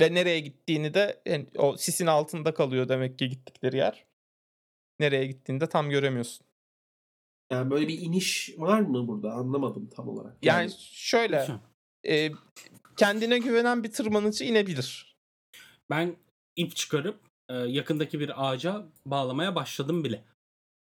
Ve 0.00 0.14
nereye 0.14 0.40
gittiğini 0.40 0.94
de 0.94 1.22
yani 1.26 1.46
o 1.58 1.76
sisin 1.76 2.06
altında 2.06 2.54
kalıyor 2.54 2.88
demek 2.88 3.18
ki 3.18 3.28
gittikleri 3.28 3.76
yer. 3.76 4.06
Nereye 5.00 5.26
gittiğini 5.26 5.60
de 5.60 5.68
tam 5.68 5.90
göremiyorsun. 5.90 6.46
Yani 7.52 7.70
böyle 7.70 7.88
bir 7.88 8.00
iniş 8.00 8.54
var 8.58 8.80
mı 8.80 9.08
burada? 9.08 9.32
Anlamadım 9.32 9.88
tam 9.96 10.08
olarak. 10.08 10.36
Yani 10.42 10.70
şöyle 10.92 11.40
Lütfen. 11.40 11.60
e, 12.08 12.30
kendine 12.96 13.38
güvenen 13.38 13.84
bir 13.84 13.92
tırmanıcı 13.92 14.44
inebilir. 14.44 15.16
Ben 15.90 16.16
ip 16.56 16.76
çıkarıp 16.76 17.20
e, 17.48 17.54
yakındaki 17.54 18.20
bir 18.20 18.48
ağaca 18.48 18.86
bağlamaya 19.06 19.54
başladım 19.54 20.04
bile. 20.04 20.24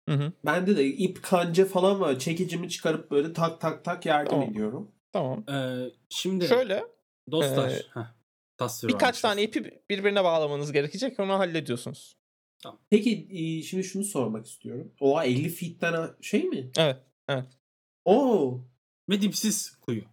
Hı 0.09 0.15
hı. 0.15 0.33
Bende 0.45 0.77
de 0.77 0.85
ip 0.87 1.23
kanca 1.23 1.65
falan 1.67 2.01
var. 2.01 2.19
Çekicimi 2.19 2.69
çıkarıp 2.69 3.11
böyle 3.11 3.33
tak 3.33 3.61
tak 3.61 3.85
tak 3.85 4.07
yardım 4.07 4.31
Tamam. 4.31 4.51
ediyorum. 4.51 4.91
Tamam. 5.13 5.45
Ee, 5.51 5.91
şimdi 6.09 6.49
Şöyle 6.49 6.85
dostlar. 7.31 7.71
e, 7.71 7.75
heh, 7.75 8.15
tasvir 8.57 8.89
birkaç 8.89 9.21
tane 9.21 9.43
ipi 9.43 9.83
birbirine 9.91 10.25
bağlamanız 10.25 10.73
gerekecek. 10.73 11.21
Onu 11.21 11.33
hallediyorsunuz. 11.33 12.17
Peki 12.91 13.29
e, 13.31 13.63
şimdi 13.63 13.85
şunu 13.85 14.05
sormak 14.05 14.47
istiyorum. 14.47 14.93
Oha 15.01 15.25
50 15.25 15.49
feet'ten 15.49 16.11
şey 16.21 16.45
mi? 16.45 16.71
Evet. 17.29 17.47
Oo. 18.05 18.61
Ve 19.11 19.21
dipsiz 19.21 19.77
kuyu. 19.77 20.05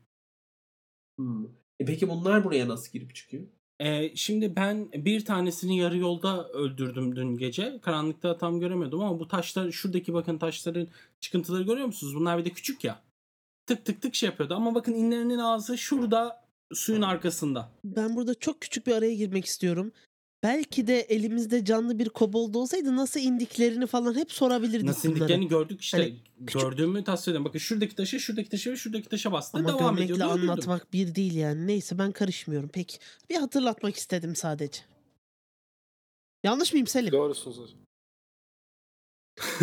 Hmm. 1.18 1.46
E 1.80 1.86
peki 1.86 2.10
bunlar 2.10 2.44
buraya 2.44 2.68
nasıl 2.68 2.92
girip 2.92 3.16
çıkıyor? 3.16 3.44
Ee, 3.80 4.16
şimdi 4.16 4.56
ben 4.56 4.92
bir 4.94 5.26
tanesini 5.26 5.78
yarı 5.78 5.98
yolda 5.98 6.50
öldürdüm 6.50 7.16
dün 7.16 7.38
gece. 7.38 7.80
Karanlıkta 7.82 8.38
tam 8.38 8.60
göremiyordum 8.60 9.02
ama 9.02 9.20
bu 9.20 9.28
taşlar 9.28 9.72
şuradaki 9.72 10.14
bakın 10.14 10.38
taşların 10.38 10.88
çıkıntıları 11.20 11.64
görüyor 11.64 11.88
musunuz? 11.88 12.16
Bunlar 12.16 12.38
bir 12.38 12.46
de 12.46 12.50
küçük 12.50 12.84
ya. 12.84 13.02
Tık 13.66 13.86
tık 13.86 14.02
tık 14.02 14.16
şey 14.16 14.30
yapıyordu 14.30 14.56
ama 14.56 14.76
bakın 14.76 14.94
inlerinin 14.94 15.38
ağzı 15.38 15.78
şurada 15.78 16.46
suyun 16.74 17.02
arkasında. 17.02 17.72
Ben 17.84 18.16
burada 18.16 18.36
çok 18.36 18.62
küçük 18.62 18.88
bir 18.88 18.92
araya 18.92 19.16
girmek 19.16 19.46
istiyorum. 19.46 19.92
Belki 20.44 20.88
de 20.88 21.00
elimizde 21.00 21.66
canlı 21.66 22.00
bir 22.00 22.10
kobold 22.10 22.56
olsaydı 22.56 22.96
nasıl 22.96 23.20
indiklerini 23.20 23.88
falan 23.88 24.16
hep 24.16 24.32
sorabilirdik 24.32 24.84
Nasıl 24.88 25.10
bunlara. 25.10 25.20
indiklerini 25.20 25.48
gördük 25.48 25.82
işte. 25.82 25.98
Hani 25.98 26.16
küçük- 26.46 26.62
Gördüğümü 26.62 27.04
tasvir 27.04 27.32
ediyorum. 27.32 27.46
Bakın 27.46 27.60
şuradaki 27.60 27.96
taşı, 27.96 28.20
şuradaki 28.20 28.50
taşı 28.50 28.72
ve 28.72 28.76
şuradaki 28.76 29.10
taşa 29.10 29.32
bastı. 29.32 29.58
Ama 29.58 29.80
devam 29.80 29.98
öldürdüm. 29.98 30.22
anlatmak 30.22 30.94
bir 30.94 31.16
değil 31.16 31.36
yani. 31.36 31.68
Neyse 31.68 31.98
ben 31.98 32.12
karışmıyorum. 32.12 32.70
Peki 32.74 32.98
bir 33.30 33.36
hatırlatmak 33.36 33.96
istedim 33.96 34.36
sadece. 34.36 34.82
Yanlış 36.44 36.74
mıyım 36.74 36.88
Selim? 36.88 37.12
Doğrusunuz. 37.12 37.76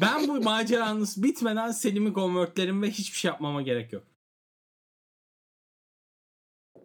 ben 0.00 0.28
bu 0.28 0.40
maceranız 0.40 1.22
bitmeden 1.22 1.70
Selim'i 1.70 2.12
konvertlerim 2.12 2.82
ve 2.82 2.90
hiçbir 2.90 3.18
şey 3.18 3.28
yapmama 3.28 3.62
gerek 3.62 3.92
yok. 3.92 4.04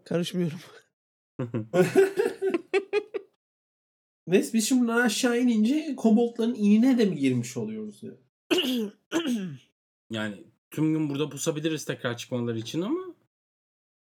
Karışmıyorum. 0.09 0.59
Neyse 4.27 4.53
biz 4.53 4.67
şimdi 4.67 4.81
bundan 4.81 5.01
aşağı 5.01 5.39
inince 5.39 5.95
koboldların 5.97 6.55
inine 6.55 6.97
de 6.97 7.05
mi 7.05 7.15
girmiş 7.15 7.57
oluyoruz 7.57 8.03
ya? 8.03 8.11
Yani 10.11 10.43
tüm 10.71 10.93
gün 10.93 11.09
burada 11.09 11.29
pusabiliriz 11.29 11.85
tekrar 11.85 12.17
çıkmaları 12.17 12.59
için 12.59 12.81
ama 12.81 12.99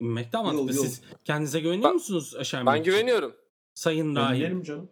inmek 0.00 0.32
de 0.32 0.36
mantıklı. 0.36 0.66
Yok, 0.66 0.74
yok. 0.76 0.84
Siz 0.86 1.02
kendinize 1.24 1.60
güveniyor 1.60 1.84
Ben- 1.88 1.94
musunuz 1.94 2.34
aşağı 2.36 2.60
inmek 2.60 2.74
Ben 2.74 2.80
için? 2.80 2.92
güveniyorum. 2.92 3.36
Sayın 3.74 4.16
Rahim. 4.16 4.62
Canım. 4.62 4.90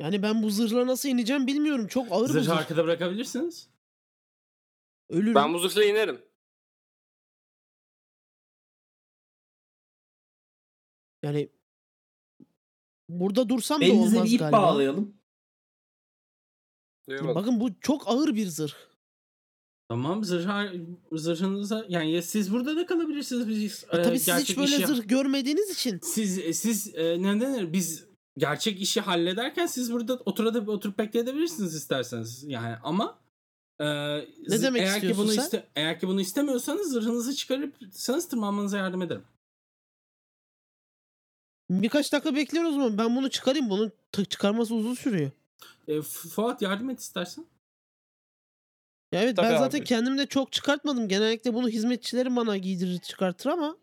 yani 0.00 0.22
ben 0.22 0.42
bu 0.42 0.50
zırhla 0.50 0.86
nasıl 0.86 1.08
ineceğim 1.08 1.46
bilmiyorum. 1.46 1.86
Çok 1.86 2.12
ağır 2.12 2.22
bu 2.28 2.32
Zırhı 2.32 2.44
zırh. 2.44 2.56
arkada 2.56 2.84
bırakabilirsiniz. 2.84 3.68
Ölürüm. 5.08 5.34
Ben 5.34 5.54
bu 5.54 5.58
zırhla 5.58 5.84
inerim. 5.84 6.22
Yani 11.24 11.48
burada 13.08 13.48
dursam 13.48 13.80
da 13.80 13.84
Elinize 13.84 14.16
olmaz 14.16 14.28
bir 14.28 14.34
ip 14.34 14.38
galiba. 14.40 14.62
bağlayalım. 14.62 15.14
Duymadım. 17.08 17.34
Bakın 17.34 17.60
bu 17.60 17.80
çok 17.80 18.08
ağır 18.08 18.34
bir 18.34 18.46
zırh. 18.46 18.72
Tamam 19.88 20.24
zırha, 20.24 20.72
zırhınıza 21.12 21.86
yani 21.88 22.12
ya 22.12 22.22
siz 22.22 22.52
burada 22.52 22.76
da 22.76 22.86
kalabilirsiniz. 22.86 23.48
Biz, 23.48 23.84
E, 23.92 23.96
e, 23.98 24.02
tabii 24.02 24.18
siz 24.18 24.34
hiç 24.36 24.56
böyle 24.56 24.76
işi- 24.76 24.86
zırh 24.86 25.08
görmediğiniz 25.08 25.70
için. 25.70 26.00
Siz 26.02 26.58
siz 26.58 26.94
e, 26.94 27.22
ne 27.22 27.40
denir? 27.40 27.72
Biz 27.72 28.04
gerçek 28.38 28.80
işi 28.82 29.00
hallederken 29.00 29.66
siz 29.66 29.92
burada 29.92 30.14
oturup 30.14 30.68
oturup 30.68 30.98
bekleyebilirsiniz 30.98 31.74
isterseniz. 31.74 32.44
Yani 32.44 32.76
ama 32.82 33.18
e, 33.80 33.86
ne 34.48 34.62
demek 34.62 34.82
eğer 34.82 35.00
ki 35.00 35.16
bunu 35.16 35.30
sen? 35.30 35.42
iste, 35.42 35.68
eğer 35.76 36.00
ki 36.00 36.08
bunu 36.08 36.20
istemiyorsanız 36.20 36.92
zırhınızı 36.92 37.34
çıkarıp 37.34 37.74
sanız 37.92 38.28
tırmanmanıza 38.28 38.78
yardım 38.78 39.02
ederim. 39.02 39.24
Birkaç 41.70 42.12
dakika 42.12 42.34
bekliyoruz 42.36 42.70
o 42.70 42.72
zaman. 42.74 42.98
Ben 42.98 43.16
bunu 43.16 43.30
çıkarayım. 43.30 43.70
Bunun 43.70 43.92
çıkarması 44.30 44.74
uzun 44.74 44.94
sürüyor. 44.94 45.30
E, 45.88 45.92
Fu- 45.92 46.28
Fuat 46.28 46.62
yardım 46.62 46.90
et 46.90 47.00
istersen. 47.00 47.46
Ya 49.12 49.22
evet 49.22 49.36
Tabii 49.36 49.46
ben 49.46 49.58
zaten 49.58 49.78
abi. 49.78 49.84
kendim 49.86 50.18
de 50.18 50.26
çok 50.26 50.52
çıkartmadım. 50.52 51.08
Genellikle 51.08 51.54
bunu 51.54 51.68
hizmetçilerim 51.68 52.36
bana 52.36 52.56
giydirir 52.56 52.98
çıkartır 52.98 53.50
ama 53.50 53.76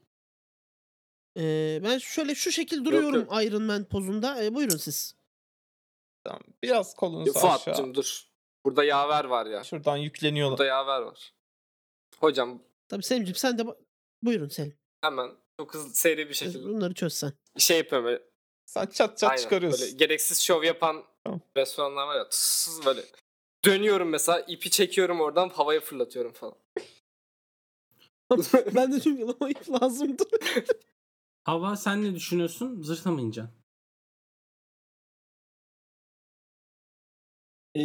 Ee, 1.38 1.79
ben 1.84 1.97
şöyle 1.97 2.36
şu 2.36 2.51
şekil 2.51 2.86
duruyorum 2.86 3.15
yok. 3.15 3.43
Iron 3.43 3.63
Man 3.63 3.84
pozunda. 3.86 4.43
Ee, 4.43 4.53
buyurun 4.53 4.77
siz. 4.77 5.15
Tamam. 6.23 6.41
Biraz 6.63 6.95
kolunuzu 6.95 7.32
aşağı. 7.39 7.57
Fuat'cım 7.59 7.95
dur. 7.95 8.23
Burada 8.65 8.84
yaver 8.84 9.25
var 9.25 9.45
ya. 9.45 9.63
Şuradan 9.63 9.97
yükleniyorlar. 9.97 10.57
Burada 10.57 10.65
yaver 10.69 11.01
var. 11.01 11.34
Hocam 12.19 12.63
Tabii 12.88 13.03
Selim'ciğim 13.03 13.36
sen 13.36 13.57
de 13.57 13.63
buyurun 14.23 14.47
Selim. 14.47 14.77
hemen 15.01 15.32
çok 15.62 15.74
hızlı 15.74 15.93
seri 15.93 16.30
bir 16.30 16.34
şekilde. 16.34 16.64
Bunları 16.64 16.93
çözsen. 16.93 17.34
Şey 17.57 17.78
yapıyorum 17.78 18.05
böyle. 18.05 18.24
Sen 18.66 18.86
çat 18.86 19.18
çat 19.18 19.32
Aynen, 19.32 19.41
çıkarıyorsun. 19.41 19.82
Böyle 19.82 19.91
gereksiz 19.91 20.41
şov 20.41 20.64
yapan 20.64 21.03
tamam. 21.24 21.41
restoranlar 21.57 22.07
var 22.07 22.16
ya. 22.16 22.30
Tssız 22.30 22.86
böyle. 22.86 23.01
Dönüyorum 23.66 24.09
mesela 24.09 24.39
ipi 24.39 24.70
çekiyorum 24.70 25.22
oradan 25.22 25.49
havaya 25.49 25.80
fırlatıyorum 25.80 26.32
falan. 26.32 26.55
ben 28.76 28.93
de 28.93 28.99
tüm 28.99 29.18
yılama 29.18 29.49
ip 29.49 29.70
lazımdı. 29.70 30.24
Hava 31.43 31.76
sen 31.76 32.03
ne 32.03 32.16
düşünüyorsun? 32.16 32.82
Zırhla 32.82 33.12
mı 33.12 33.22
ineceksin? 33.22 33.53
Ee, 37.76 37.82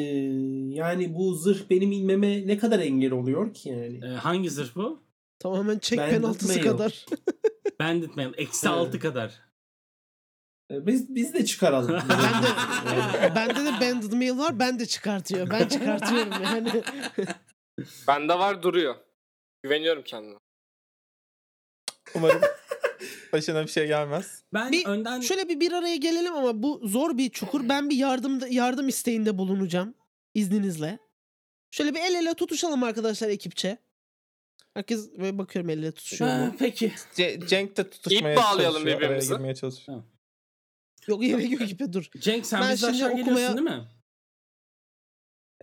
yani 0.75 1.15
bu 1.15 1.35
zırh 1.35 1.71
benim 1.71 1.93
inmeme 1.93 2.47
ne 2.47 2.59
kadar 2.59 2.79
engel 2.79 3.13
oluyor 3.13 3.55
ki 3.55 3.69
yani? 3.69 4.01
Ee, 4.05 4.09
hangi 4.09 4.51
zırh 4.51 4.77
bu? 4.77 5.06
Tamamen 5.39 5.79
çek 5.79 5.99
Bandit 5.99 6.15
penaltısı 6.15 6.49
mail. 6.53 6.63
kadar. 6.63 7.07
Bandit 7.81 8.17
Mail. 8.17 8.33
Eksi 8.37 8.67
Evet. 8.69 8.77
6 8.79 8.99
kadar. 8.99 9.41
Ee, 10.71 10.87
Biz 10.87 11.15
biz 11.15 11.35
de 11.35 11.45
çıkaralım. 11.45 11.93
Bende, 12.09 12.47
Yani. 13.19 13.35
bende 13.35 13.65
de 13.65 13.73
banded 13.81 14.13
mail 14.13 14.39
var. 14.39 14.59
Ben 14.59 14.79
de 14.79 14.87
çıkartıyor. 14.87 15.51
Ben 15.51 15.69
çıkartıyorum 15.69 16.33
yani. 16.43 16.83
Bende 18.09 18.39
var 18.39 18.63
duruyor. 18.63 18.95
Güveniyorum 19.63 20.03
kendime. 20.03 20.39
Umarım 22.15 22.41
başına 23.33 23.63
bir 23.63 23.71
şey 23.71 23.87
gelmez. 23.87 24.43
Ben 24.55 24.73
Bir- 24.73 24.87
önden 24.87 25.21
Şöyle 25.21 25.49
bir 25.49 25.61
bir 25.61 25.73
araya 25.73 25.97
gelelim 25.97 26.35
ama 26.35 26.63
bu 26.63 26.81
zor 26.85 27.19
bir 27.19 27.31
çukur. 27.31 27.69
Ben 27.69 27.91
bir 27.91 27.97
yardım 27.97 28.41
yardım 28.51 28.89
isteğinde 28.89 29.39
bulunacağım 29.39 29.95
izninizle. 30.35 30.99
Şöyle 31.71 31.95
bir 31.95 32.01
el 32.01 32.15
ele 32.15 32.35
tutuşalım 32.35 32.83
arkadaşlar 32.83 33.29
ekipçe. 33.29 33.79
Herkes 34.77 35.19
böyle 35.19 35.39
bakıyorum 35.39 35.71
el 35.71 35.79
ele 35.79 35.93
tutuşuyor 35.93 36.31
Ha, 36.31 36.39
mu? 36.47 36.55
peki. 36.59 36.93
Ce- 37.15 37.47
Cenk 37.47 37.77
de 37.77 37.91
tutuşmaya 37.91 38.33
İp 38.35 38.39
bağlayalım 38.39 38.83
araya 38.83 38.97
birbirimize. 38.97 39.35
girmeye 39.35 39.55
çalışıyor. 39.55 40.03
Yok 41.07 41.21
gerek 41.23 41.53
yok 41.61 41.71
ipe 41.71 41.93
dur. 41.93 42.11
Cenk 42.21 42.47
sen 42.47 42.61
Ben 42.61 42.75
şimdi 42.75 42.91
aşağı 42.93 43.09
okumaya- 43.09 43.25
geliyorsun 43.25 43.57
değil 43.67 43.77
mi? 43.79 43.85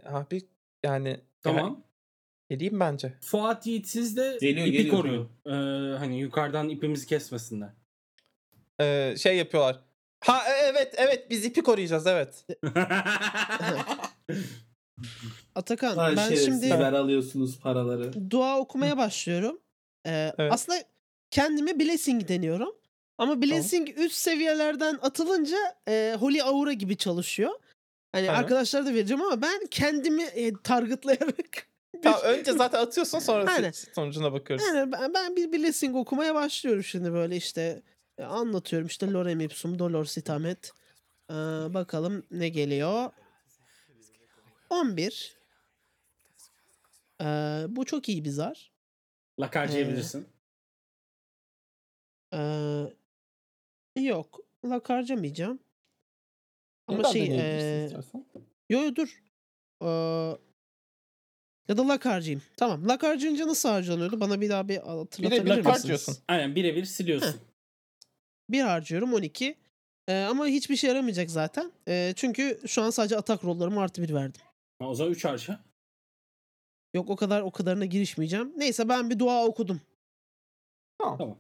Abi 0.06 0.42
yani 0.84 1.20
Tamam. 1.42 1.84
geleyim 2.50 2.80
bence. 2.80 3.14
Fuat 3.22 3.68
Yiğit 3.68 3.88
siz 3.88 4.18
de 4.18 4.38
Geliyor, 4.42 4.68
ipi 4.68 4.78
geliyor. 4.78 4.96
koruyun. 4.96 5.30
Ee, 5.46 5.50
hani 5.98 6.20
yukarıdan 6.20 6.70
ipimizi 6.70 7.08
kesmesinler. 7.08 7.70
Ee, 8.82 9.16
şey 9.18 9.38
yapıyorlar. 9.38 9.80
Ha 10.20 10.44
e- 10.48 10.66
evet 10.66 10.94
evet 10.98 11.30
biz 11.30 11.46
ipi 11.46 11.62
koruyacağız 11.64 12.08
evet. 12.08 12.46
Atakan 15.56 15.98
Lan 15.98 16.16
ben 16.18 16.28
şimdi 16.28 16.40
şerefsizler 16.40 16.94
alıyorsunuz 16.94 17.60
paraları. 17.60 18.32
dua 18.32 18.60
okumaya 18.60 18.98
başlıyorum. 18.98 19.60
Ee, 20.06 20.34
Evet. 20.38 20.54
Aslında 20.54 20.84
kendime 21.32 21.80
blessing 21.80 22.28
deniyorum. 22.28 22.76
Ama 23.18 23.42
blessing 23.42 24.00
üst 24.00 24.16
seviyelerden 24.16 25.00
atılınca 25.02 25.58
e, 25.88 26.16
Holy 26.20 26.42
Aura 26.42 26.74
gibi 26.74 26.98
çalışıyor. 26.98 27.52
Hani 28.12 28.30
Aynen. 28.32 28.40
arkadaşlara 28.40 28.86
da 28.86 28.94
vereceğim 28.94 29.22
ama 29.24 29.42
ben 29.42 29.68
kendimi 29.72 30.24
e, 30.24 30.54
targetlayarak 30.64 31.68
Tamam, 32.04 32.22
önce 32.24 32.52
zaten 32.52 32.80
atıyorsun 32.80 33.20
sonra 33.20 33.52
Aynen. 33.52 33.72
sonucuna 33.72 34.34
bakıyoruz. 34.34 34.66
Yani 34.68 34.92
ben, 34.92 35.14
ben 35.14 35.36
bir 35.36 35.54
blessing 35.54 35.96
okumaya 35.96 36.36
başlıyorum 36.36 36.84
şimdi 36.84 37.14
böyle 37.14 37.36
işte 37.36 37.82
e, 38.18 38.24
anlatıyorum 38.24 38.88
işte 38.88 39.12
lorem 39.12 39.40
ipsum 39.40 39.80
dolor 39.80 40.06
sitamet. 40.06 40.72
Ee, 41.30 41.34
bakalım 41.74 42.24
ne 42.32 42.50
geliyor. 42.50 43.10
11. 44.70 45.38
Ee, 47.22 47.26
bu 47.70 47.86
çok 47.86 48.10
iyi 48.10 48.26
bir 48.26 48.30
zar. 48.30 48.72
Lak 49.40 49.56
harcayabilirsin. 49.56 50.28
Ee, 52.34 52.94
yok. 53.96 54.40
Lak 54.66 54.90
harcamayacağım. 54.90 55.60
Ama 56.88 57.04
şey 57.04 57.22
ee, 57.22 57.84
istiyorsan. 57.84 58.26
yo 58.70 58.84
yo 58.84 58.96
dur. 58.96 59.24
Ee, 59.82 59.88
ya 61.68 61.78
da 61.78 61.88
lak 61.88 62.06
harcayayım. 62.06 62.44
Tamam. 62.58 62.88
Lak 62.88 63.04
harcayınca 63.04 63.48
nasıl 63.48 63.70
harcanıyordu? 63.70 64.20
Bana 64.20 64.42
bir 64.42 64.50
daha 64.50 64.64
bir 64.68 64.70
Bir 64.70 64.76
de 64.76 64.80
hatırlatabilir 64.82 65.46
bir 65.46 65.58
misiniz? 65.58 65.66
harcıyorsun. 65.66 66.18
Aynen 66.28 66.56
birebir 66.56 66.86
siliyorsun. 66.86 67.42
Bir 68.50 68.62
harcıyorum 68.62 69.14
12. 69.14 69.56
Ee, 70.08 70.24
ama 70.24 70.48
hiçbir 70.48 70.76
şey 70.76 70.88
yaramayacak 70.90 71.32
zaten. 71.32 71.72
Ee, 71.88 72.14
çünkü 72.16 72.60
şu 72.68 72.82
an 72.82 72.90
sadece 72.90 73.18
atak 73.18 73.44
rollarıma 73.44 73.82
artı 73.82 74.02
bir 74.02 74.14
verdim. 74.14 74.42
Ha, 74.84 74.90
o 74.90 74.96
zaman 74.96 75.12
3 75.12 75.26
harca. 75.26 75.60
Yok 76.94 77.10
o 77.10 77.16
kadar 77.16 77.42
o 77.42 77.52
kadarına 77.52 77.86
girişmeyeceğim. 77.86 78.54
Neyse 78.58 78.90
ben 78.90 79.10
bir 79.10 79.20
dua 79.20 79.46
okudum. 79.46 79.82
Tamam. 80.98 81.40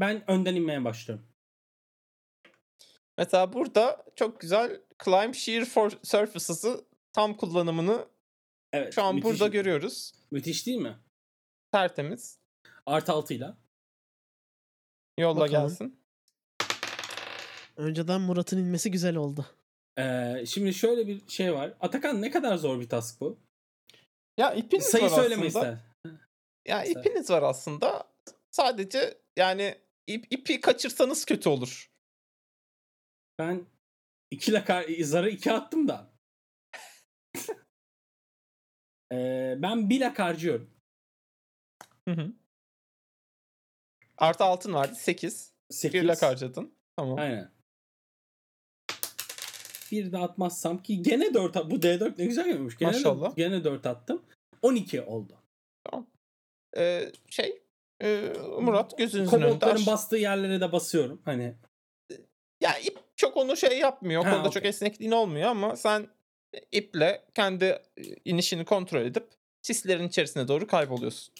Ben 0.00 0.30
önden 0.30 0.54
inmeye 0.54 0.84
başlıyorum. 0.84 1.26
Mesela 3.18 3.52
burada 3.52 4.04
çok 4.16 4.40
güzel 4.40 4.80
Climb 5.04 5.34
Shear 5.34 5.64
for 5.64 5.90
Surfaces'ı 5.90 6.84
tam 7.12 7.36
kullanımını 7.36 8.08
Evet. 8.72 8.94
şu 8.94 9.02
an 9.02 9.14
müthiş. 9.14 9.30
burada 9.30 9.48
görüyoruz. 9.48 10.12
Müthiş 10.30 10.66
değil 10.66 10.78
mi? 10.78 10.98
Tertemiz. 11.72 12.38
6 12.86 13.34
ile. 13.34 13.54
Yolla 15.18 15.40
Bakalım. 15.40 15.68
gelsin. 15.68 16.00
Önceden 17.76 18.20
Murat'ın 18.20 18.58
inmesi 18.58 18.90
güzel 18.90 19.16
oldu. 19.16 19.46
Ee, 19.98 20.44
şimdi 20.46 20.74
şöyle 20.74 21.06
bir 21.06 21.28
şey 21.28 21.54
var. 21.54 21.74
Atakan 21.80 22.22
ne 22.22 22.30
kadar 22.30 22.56
zor 22.56 22.80
bir 22.80 22.88
task 22.88 23.20
bu? 23.20 23.38
Ya 24.38 24.54
ipiniz 24.54 24.84
Sayı 24.84 25.04
var 25.04 25.08
söyleme 25.08 25.46
aslında. 25.46 25.72
ister. 25.72 25.78
Ya 26.66 26.84
ipiniz 26.84 27.30
var 27.30 27.42
aslında. 27.42 28.10
Sadece 28.50 29.18
yani 29.36 29.78
ip, 30.06 30.32
ipi 30.32 30.60
kaçırsanız 30.60 31.24
kötü 31.24 31.48
olur. 31.48 31.90
Ben 33.38 33.66
2 34.30 34.52
lakar 34.52 34.84
zarı 35.00 35.30
2 35.30 35.52
attım 35.52 35.88
da. 35.88 36.10
Ee, 39.12 39.54
ben 39.58 39.90
1 39.90 40.00
lak 40.00 40.18
harcıyorum. 40.18 40.70
Hı 42.08 42.14
hı. 42.14 42.32
Artı 44.18 44.44
altın 44.44 44.74
vardı 44.74 44.94
8. 44.94 45.52
8. 45.70 46.02
Bir 46.02 46.08
lak 46.08 46.22
harcadın. 46.22 46.74
Tamam. 46.96 47.18
Aynen. 47.18 47.50
Bir 49.90 50.12
de 50.12 50.18
atmazsam 50.18 50.82
ki 50.82 51.02
gene 51.02 51.34
4 51.34 51.56
bu 51.56 51.74
D4 51.76 52.18
ne 52.18 52.24
güzel 52.26 52.44
gelmiş. 52.46 52.76
Gene 52.78 52.90
Maşallah. 52.90 53.36
gene 53.36 53.64
4 53.64 53.86
attım. 53.86 54.22
12 54.62 55.02
oldu. 55.02 55.36
Ee, 56.76 57.12
şey 57.30 57.62
e, 58.02 58.32
Murat 58.60 58.98
gözünüzün 58.98 59.36
önünde. 59.36 59.46
Koboltların 59.48 59.74
aş- 59.76 59.86
bastığı 59.86 60.16
yerlere 60.16 60.60
de 60.60 60.72
basıyorum. 60.72 61.22
Hani 61.24 61.54
Ya 62.60 62.78
ip 62.78 62.98
çok 63.16 63.36
onu 63.36 63.56
şey 63.56 63.78
yapmıyor. 63.78 64.24
Ha, 64.24 64.30
konuda 64.30 64.48
okey. 64.48 64.60
çok 64.60 64.64
esnekliğin 64.68 65.10
olmuyor 65.12 65.48
ama 65.48 65.76
sen 65.76 66.08
iple 66.72 67.24
kendi 67.34 67.64
e, 67.64 67.80
inişini 68.24 68.64
kontrol 68.64 69.00
edip 69.00 69.28
sislerin 69.62 70.08
içerisine 70.08 70.48
doğru 70.48 70.66
kayboluyorsun. 70.66 71.34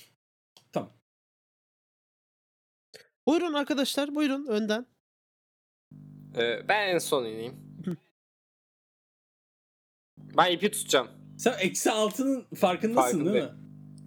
tamam. 0.72 0.92
Buyurun 3.26 3.52
arkadaşlar 3.54 4.14
buyurun 4.14 4.46
önden. 4.46 4.86
Ee, 6.36 6.68
ben 6.68 6.88
en 6.88 6.98
son 6.98 7.24
ineyim. 7.24 7.69
Ben 10.36 10.52
ipi 10.52 10.70
tutacağım. 10.70 11.08
Sen 11.38 11.54
eksi 11.60 11.90
altının 11.90 12.46
farkındasın 12.54 13.24
değil 13.26 13.44
mi? 13.44 13.50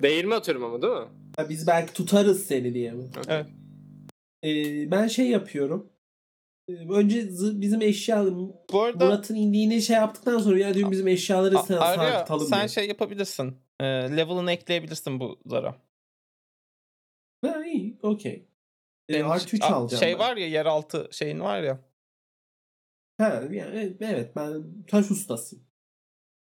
Değirme 0.01 0.35
atıyorum 0.35 0.63
ama 0.63 0.81
değil 0.81 0.93
mi? 0.93 1.07
Ha, 1.37 1.49
biz 1.49 1.67
belki 1.67 1.93
tutarız 1.93 2.45
seni 2.45 2.73
diye 2.73 2.91
mi? 2.91 3.03
Evet. 3.27 3.45
Ee, 4.43 4.91
ben 4.91 5.07
şey 5.07 5.29
yapıyorum. 5.29 5.89
Ee, 6.69 6.73
Önce 6.73 7.27
bizim 7.61 7.81
eşya 7.81 8.25
Bu 8.73 8.81
arada 8.81 9.05
Murat'ın 9.05 9.35
indiğini 9.35 9.81
şey 9.81 9.95
yaptıktan 9.95 10.37
sonra 10.39 10.59
ya 10.59 10.73
diyorum 10.73 10.91
bizim 10.91 11.07
eşyaları 11.07 11.55
sen 11.57 11.77
sarkıtalım 11.79 12.47
sen 12.47 12.59
diye. 12.59 12.67
şey 12.67 12.87
yapabilirsin. 12.87 13.57
E, 13.79 13.85
level'ını 13.85 14.51
ekleyebilirsin 14.51 15.19
bu 15.19 15.39
zara. 15.45 15.75
Ha 17.45 17.65
iyi 17.65 17.99
okey. 18.03 18.47
Senin 19.09 19.23
artı 19.23 19.55
3 19.55 19.61
a- 19.63 19.75
alacağım 19.75 19.99
Şey 20.03 20.13
ben. 20.13 20.19
var 20.19 20.37
ya 20.37 20.47
yeraltı 20.47 21.07
şeyin 21.11 21.39
var 21.39 21.61
ya. 21.63 21.79
Ha, 23.17 23.43
yani, 23.51 23.75
evet, 23.75 23.97
evet 24.01 24.35
ben 24.35 24.63
taş 24.87 25.11
ustasıyım. 25.11 25.65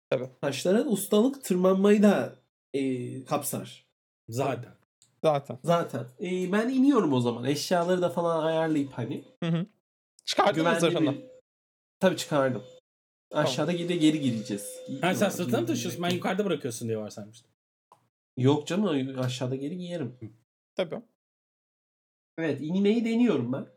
Tabii. 0.10 0.30
Taşlara 0.42 0.84
ustalık 0.84 1.44
tırmanmayı 1.44 2.04
da 2.04 2.36
e, 2.74 3.26
kapsar. 3.26 3.86
Zaten. 4.30 4.72
Zaten. 5.24 5.60
Zaten. 5.64 6.06
E, 6.22 6.52
ben 6.52 6.70
iniyorum 6.70 7.14
o 7.14 7.20
zaman. 7.20 7.46
Eşyaları 7.46 8.02
da 8.02 8.10
falan 8.10 8.44
ayarlayıp 8.46 8.94
hani. 8.94 9.26
Hı 9.44 9.50
hı. 9.50 9.66
Çıkardın 10.26 10.68
mı 10.68 10.80
zırhını? 10.80 11.12
bir... 11.12 11.26
Tabii 12.00 12.18
çıkardım. 12.18 12.64
Aşağıda 13.32 13.72
geri 13.72 14.00
geri 14.00 14.22
gireceğiz. 14.22 14.80
Ha 15.02 15.16
sen 15.16 15.30
sırtına 15.30 15.62
mı 15.62 15.68
taşıyorsun? 15.68 16.04
Ben 16.04 16.10
yukarıda 16.10 16.46
bırakıyorsun 16.46 16.88
diye 16.88 16.98
varsaymıştım. 16.98 17.52
Yok 18.38 18.68
canım 18.68 19.20
aşağıda 19.20 19.56
geri 19.56 19.78
giyerim. 19.78 20.18
Tabii. 20.76 21.02
Evet 22.38 22.60
inmeyi 22.62 23.06
deniyorum 23.06 23.54
ben. 23.54 23.68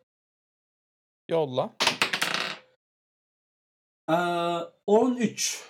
Yolla. 1.28 1.76
Aa, 4.06 4.64
13. 4.86 5.64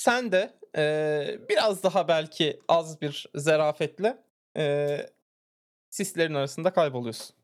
Sen 0.00 0.32
de 0.32 0.58
e, 0.76 1.38
biraz 1.48 1.82
daha 1.82 2.08
belki 2.08 2.60
az 2.68 3.00
bir 3.00 3.26
zerafetle 3.34 4.24
e, 4.56 4.96
sislerin 5.90 6.34
arasında 6.34 6.72
kayboluyorsun. 6.72 7.36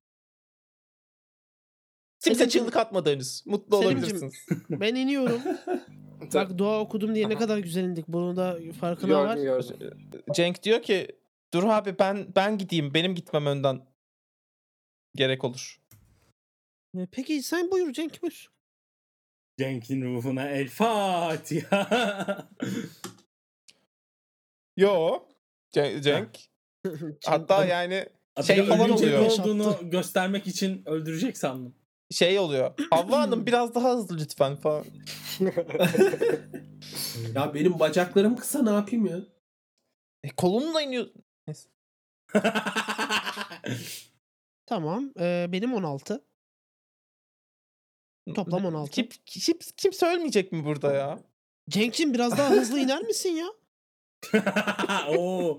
Kimse 2.20 2.48
çığlık 2.48 2.76
atmadı 2.76 3.11
henüz. 3.11 3.42
Mutlu 3.46 3.76
Selim'cim- 3.76 3.86
olabilirsiniz. 3.86 4.46
Ben 4.70 4.94
iniyorum. 4.94 5.42
Bak 6.34 6.59
dua 6.59 6.80
okudum 6.80 7.14
diye 7.14 7.28
ne 7.28 7.36
kadar 7.36 7.59
güzel 7.59 7.84
indik. 7.84 8.09
Bunu 8.09 8.36
da 8.36 8.59
farkına 8.80 9.14
var. 9.24 9.36
Gördüm 9.36 9.78
gördüm. 9.78 10.24
Cenk 10.34 10.62
diyor 10.62 10.82
ki 10.82 11.09
dur 11.54 11.64
abi 11.64 11.98
ben 11.98 12.26
ben 12.36 12.59
gideyim 12.59 12.94
benim 12.94 13.14
gitmem 13.14 13.46
önden 13.46 13.86
gerek 15.14 15.44
olur. 15.44 15.80
E, 16.98 17.07
Peki 17.12 17.42
sen 17.42 17.70
buyur 17.70 17.92
Cenk 17.92 18.22
buyur. 18.22 18.55
Cenk'in 19.59 20.02
ruhuna 20.02 20.48
El 20.48 20.68
Fatiha. 20.68 21.88
Yo. 24.76 25.22
Ce- 25.74 26.02
Cenk. 26.02 26.38
Hatta 27.24 27.64
yani 27.64 28.07
Şey 28.46 28.57
Şey 28.57 28.66
falan 28.66 28.90
oluyor. 28.90 29.30
olduğunu 29.30 29.90
göstermek 29.90 30.46
için 30.46 30.82
öldürecek 30.86 31.38
sandım. 31.38 31.74
şey 32.11 32.38
oluyor. 32.38 32.74
Havva 32.90 33.18
Hanım 33.20 33.46
biraz 33.46 33.74
daha 33.74 33.90
hızlı 33.92 34.16
lütfen 34.18 34.57
falan. 34.57 34.84
Ya 37.34 37.54
benim 37.54 37.78
bacaklarım 37.78 38.36
kısa 38.36 38.62
ne 38.62 38.70
yapayım 38.70 39.07
ya? 39.07 39.18
E, 40.24 40.28
kolumla 40.28 40.82
iniyor. 40.82 41.07
Neyse. 41.46 41.68
Tamam. 44.66 45.12
ee, 45.20 45.46
benim 45.52 45.74
16. 45.74 46.24
Toplam 48.35 48.64
16. 48.64 48.91
Kim, 48.91 49.09
kim, 49.27 49.59
kimse 49.77 50.07
ölmeyecek 50.07 50.53
mi 50.53 50.64
burada 50.64 50.93
ya? 50.93 51.18
Cenk'cim 51.70 52.14
biraz 52.14 52.39
daha 52.39 52.51
hızlı 52.51 52.79
iner 52.81 53.03
misin 53.03 53.31
ya? 53.31 53.47
Oo. 55.09 55.59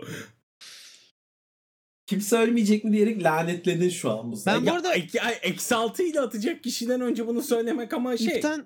Kimse 2.05 2.37
ölmeyecek 2.37 2.83
mi 2.83 2.93
diyerek 2.93 3.23
lanetledin 3.23 3.89
şu 3.89 4.11
an 4.11 4.31
bu 4.31 4.35
Ben 4.45 4.61
bu 4.61 4.65
Ya, 4.65 4.73
arada- 4.73 4.95
eksi 5.41 5.75
altı 5.75 6.03
ile 6.03 6.19
atacak 6.21 6.63
kişiden 6.63 7.01
önce 7.01 7.27
bunu 7.27 7.41
söylemek 7.41 7.93
ama 7.93 8.17
şey 8.17 8.27
İpten 8.35 8.65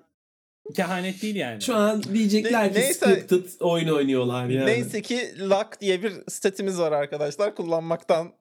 kehanet 0.74 1.22
değil 1.22 1.36
yani. 1.36 1.62
Şu 1.62 1.74
an 1.76 2.02
diyecekler 2.02 2.64
Ne- 2.64 2.72
ki 2.72 2.78
neyse. 2.78 2.94
scripted 2.94 3.44
oyun 3.60 3.88
oynuyorlar 3.88 4.46
yani. 4.48 4.66
Neyse 4.66 5.02
ki 5.02 5.34
luck 5.40 5.80
diye 5.80 6.02
bir 6.02 6.12
statimiz 6.28 6.78
var 6.78 6.92
arkadaşlar. 6.92 7.54
Kullanmaktan 7.54 8.32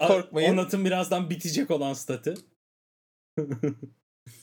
korkmayın. 0.00 0.52
Onat'ın 0.54 0.84
birazdan 0.84 1.30
bitecek 1.30 1.70
olan 1.70 1.94
statı. 1.94 2.34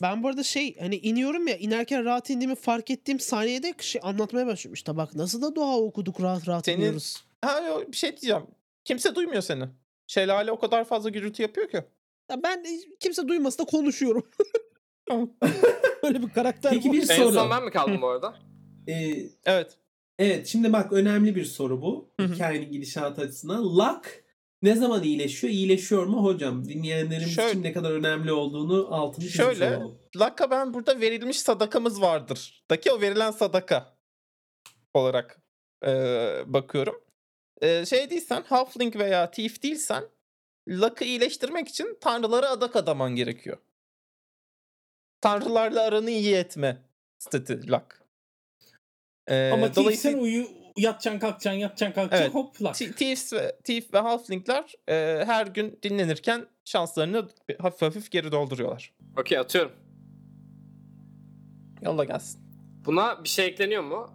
ben 0.02 0.24
bu 0.24 0.28
arada 0.28 0.44
şey 0.44 0.80
hani 0.80 0.96
iniyorum 0.98 1.48
ya 1.48 1.58
inerken 1.58 2.06
rahat 2.06 2.30
indiğimi 2.30 2.56
fark 2.56 2.90
ettiğim 2.92 3.20
saniyede 3.20 3.74
şey 3.80 4.02
anlatmaya 4.04 4.48
başlıyorum. 4.48 4.74
İşte 4.74 4.98
bak 4.98 5.16
nasıl 5.16 5.42
da 5.42 5.56
dua 5.56 5.78
okuduk 5.78 6.22
rahat 6.22 6.48
rahat 6.48 6.66
Senin- 6.66 6.78
iniyoruz. 6.78 7.24
Ha 7.42 7.64
bir 7.92 7.98
şey 7.98 8.10
diyeceğim. 8.12 8.44
Kimse 8.86 9.16
duymuyor 9.16 9.42
seni. 9.42 9.64
Şelale 10.08 10.52
o 10.52 10.60
kadar 10.60 10.84
fazla 10.86 11.10
gürültü 11.10 11.42
yapıyor 11.42 11.70
ki. 11.70 11.84
Ya 12.32 12.44
ben 12.44 12.64
kimse 13.00 13.28
duymasa 13.28 13.60
da 13.64 13.66
konuşuyorum. 13.66 14.24
Böyle 16.04 16.22
bir 16.22 16.30
karakter 16.30 16.72
Peki 16.72 16.90
bu. 16.90 16.94
bir 16.94 17.10
En 17.10 17.16
soru. 17.16 17.34
son 17.34 17.50
ben 17.50 17.64
mi 17.66 17.72
kaldım 17.72 18.02
bu 18.02 18.08
arada? 18.08 18.36
Ee, 18.88 19.18
Evet. 19.46 19.78
evet 20.20 20.48
şimdi 20.48 20.74
bak 20.74 20.94
önemli 20.94 21.36
bir 21.36 21.46
soru 21.46 21.82
bu. 21.82 22.10
Hikayenin 22.22 22.72
gidişatı 22.72 23.22
açısından. 23.22 23.64
Luck 23.64 24.24
ne 24.62 24.76
zaman 24.76 25.04
iyileşiyor? 25.04 25.54
İyileşiyor 25.54 26.06
mu 26.06 26.24
hocam? 26.24 26.66
Dinleyenlerimiz 26.70 27.36
Şöyle- 27.36 27.50
için 27.50 27.64
ne 27.64 27.74
kadar 27.74 27.92
önemli 27.92 28.32
olduğunu 28.32 28.94
altını 28.96 29.26
Şöyle. 29.26 29.80
Luck'a 30.16 30.52
ben 30.52 30.74
burada 30.74 31.00
verilmiş 31.02 31.40
sadakamız 31.40 32.02
vardır. 32.02 32.64
Daki 32.72 32.92
o 32.92 33.02
verilen 33.02 33.32
sadaka 33.32 33.98
olarak 34.94 35.42
eee, 35.86 36.44
bakıyorum. 36.46 37.04
Eee, 37.62 37.84
şey 37.90 38.10
değilsen, 38.10 38.44
Halfling 38.48 38.96
veya 38.96 39.32
Thief 39.32 39.64
değilsen 39.64 40.04
Luck'ı 40.70 41.06
iyileştirmek 41.06 41.68
için 41.68 41.98
tanrılara 42.02 42.50
adak 42.50 42.76
adaman 42.76 43.16
gerekiyor. 43.16 43.58
Tanrılarla 45.22 45.82
aranı 45.82 46.12
iyi 46.12 46.36
etme 46.36 46.82
statü 47.20 47.72
Luck. 47.72 48.02
Eee, 49.30 49.52
ama 49.54 49.76
dolayısıyla- 49.76 50.18
uyu 50.20 50.48
yatacaksın 50.78 51.20
kalkacaksın 51.20 51.60
yatacaksın 51.60 51.96
kalkacaksın 51.96 52.24
Evet. 52.26 52.36
hop 52.36 52.62
lak. 52.62 52.76
Thieves 52.76 53.34
ve, 53.34 53.56
Thief 53.64 53.94
ve 53.94 53.98
Halfling'ler 54.00 54.74
eee, 54.88 55.24
her 55.26 55.48
gün 55.48 55.80
dinlenirken 55.84 56.46
şanslarını 56.66 57.28
hafif 57.60 57.82
hafif 57.82 58.12
geri 58.12 58.32
dolduruyorlar. 58.32 58.94
Okey 59.18 59.38
atıyorum. 59.38 59.72
Yolla 61.82 62.04
gelsin. 62.06 62.42
Buna 62.86 63.24
bir 63.24 63.30
şey 63.30 63.46
ekleniyor 63.46 63.84
mu? 63.84 64.10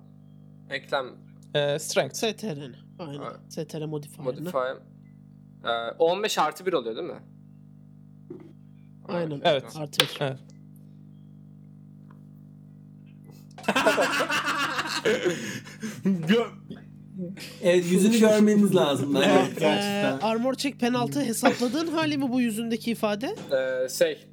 Eklem 0.70 1.06
Eee 1.54 1.78
strength. 1.78 2.14
STR'nin. 2.14 2.76
Aynen. 2.98 3.20
Evet. 3.22 3.52
STR 3.68 3.84
modifier'ını. 3.84 4.24
modifier. 4.24 4.76
Ee, 5.64 5.90
15 5.98 6.38
artı 6.38 6.66
1 6.66 6.72
oluyor 6.72 6.96
değil 6.96 7.06
mi? 7.08 7.22
Aynen. 9.08 9.40
Evet. 9.44 9.64
Artı 9.76 9.98
bir. 10.00 10.16
Evet. 10.20 10.38
Gö- 16.04 16.50
Evet 17.62 17.84
yüzünü 17.92 18.18
görmeniz 18.18 18.74
lazım. 18.74 19.16
Evet, 19.16 19.28
Ee, 19.56 19.60
gerçekten. 19.60 20.18
armor 20.28 20.54
check 20.54 20.80
penaltı 20.80 21.20
hesapladığın 21.20 21.86
hali 21.86 22.18
mi 22.18 22.32
bu 22.32 22.40
yüzündeki 22.40 22.90
ifade? 22.90 23.36
Ee, 23.52 23.88
şey. 23.88 24.26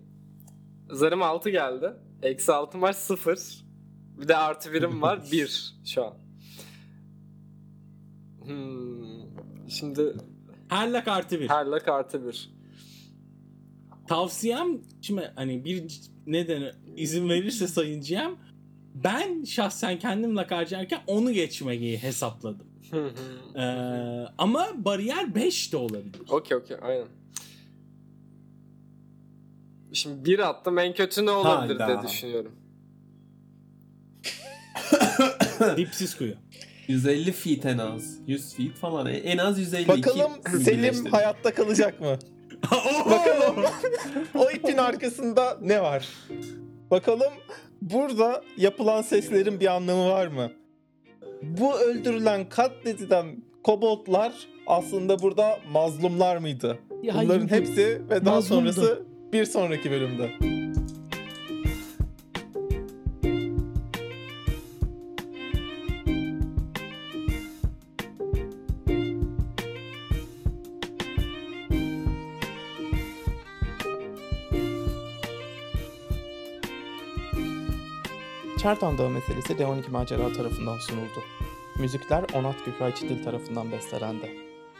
Zarım 0.91 1.21
6 1.21 1.49
geldi. 1.49 1.93
Eksi 2.23 2.51
6 2.53 2.81
var 2.81 2.93
0. 2.93 3.63
Bir 4.21 4.27
de 4.27 4.35
artı 4.37 4.73
birim 4.73 5.01
var 5.01 5.19
1 5.31 5.73
şu 5.85 6.05
an. 6.05 6.13
Hmm. 8.45 9.69
Şimdi 9.69 10.13
Her 10.69 10.91
lak 10.91 11.07
artı 11.07 11.39
bir. 11.39 11.49
her 11.49 11.65
lak 11.65 11.87
artı 11.87 12.27
1. 12.27 12.49
Tavsiyem 14.07 14.67
şimdi 15.01 15.31
hani 15.35 15.65
bir 15.65 15.83
neden 16.27 16.63
izin 16.95 17.29
verirse 17.29 17.67
Sayın 17.67 18.01
GM 18.01 18.31
ben 18.93 19.43
şahsen 19.43 19.99
kendim 19.99 20.35
lak 20.35 20.51
harcarken 20.51 21.01
onu 21.07 21.31
geçmeyi 21.31 21.97
hesapladım. 21.97 22.67
Ee, 23.55 23.61
ama 24.37 24.67
bariyer 24.75 25.35
5 25.35 25.73
de 25.73 25.77
olabilir. 25.77 26.21
Okey 26.29 26.57
okey 26.57 26.77
aynen. 26.81 27.07
Şimdi 29.93 30.25
bir 30.25 30.39
attım 30.39 30.77
en 30.79 30.93
kötü 30.93 31.25
ne 31.25 31.31
olabilir 31.31 31.79
Hayda. 31.79 32.01
diye 32.01 32.11
düşünüyorum. 32.11 32.51
Dipsiz 35.77 36.17
kuyu. 36.17 36.33
150 36.87 37.31
feet 37.31 37.65
en 37.65 37.77
az. 37.77 38.17
100 38.27 38.55
feet 38.55 38.75
falan. 38.75 39.07
En 39.07 39.37
az 39.37 39.59
152. 39.59 39.89
Bakalım 39.89 40.31
Selim 40.63 41.05
hayatta 41.05 41.53
kalacak 41.53 42.01
mı? 42.01 42.17
Bakalım 43.05 43.65
o 44.35 44.51
ipin 44.51 44.77
arkasında 44.77 45.57
ne 45.61 45.81
var? 45.81 46.07
Bakalım 46.91 47.33
burada 47.91 48.41
yapılan 48.57 49.01
seslerin 49.01 49.59
bir 49.59 49.75
anlamı 49.75 50.09
var 50.09 50.27
mı? 50.27 50.51
Bu 51.41 51.79
öldürülen 51.79 52.49
katledilen 52.49 53.25
koboldlar 53.63 54.33
aslında 54.67 55.19
burada 55.21 55.59
mazlumlar 55.71 56.37
mıydı? 56.37 56.79
Ya 57.03 57.13
Bunların 57.13 57.47
hayır, 57.47 57.61
hepsi 57.61 58.01
ve 58.09 58.25
daha 58.25 58.35
mazlumdu. 58.35 58.73
sonrası 58.73 59.03
bir 59.33 59.45
sonraki 59.45 59.91
bölümde. 59.91 60.29
Çertan 78.63 78.97
Dağı 78.97 79.09
meselesi 79.09 79.53
D12 79.53 79.91
Macera 79.91 80.33
tarafından 80.33 80.77
sunuldu. 80.77 81.23
Müzikler 81.79 82.25
Onat 82.33 82.65
Gökay 82.65 82.95
Çitil 82.95 83.23
tarafından 83.23 83.71
bestelendi. 83.71 84.31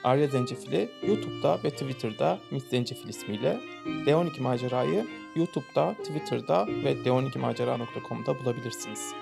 Arya 0.03 0.27
Zencefili 0.27 0.89
YouTube'da 1.07 1.59
ve 1.63 1.69
Twitter'da 1.69 2.39
Miss 2.51 2.69
Zencefil 2.69 3.09
ismiyle, 3.09 3.59
D12 3.85 4.41
Macera'yı 4.41 5.07
YouTube'da, 5.35 5.93
Twitter'da 5.93 6.67
ve 6.67 6.93
d12macera.com'da 6.93 8.39
bulabilirsiniz. 8.39 9.13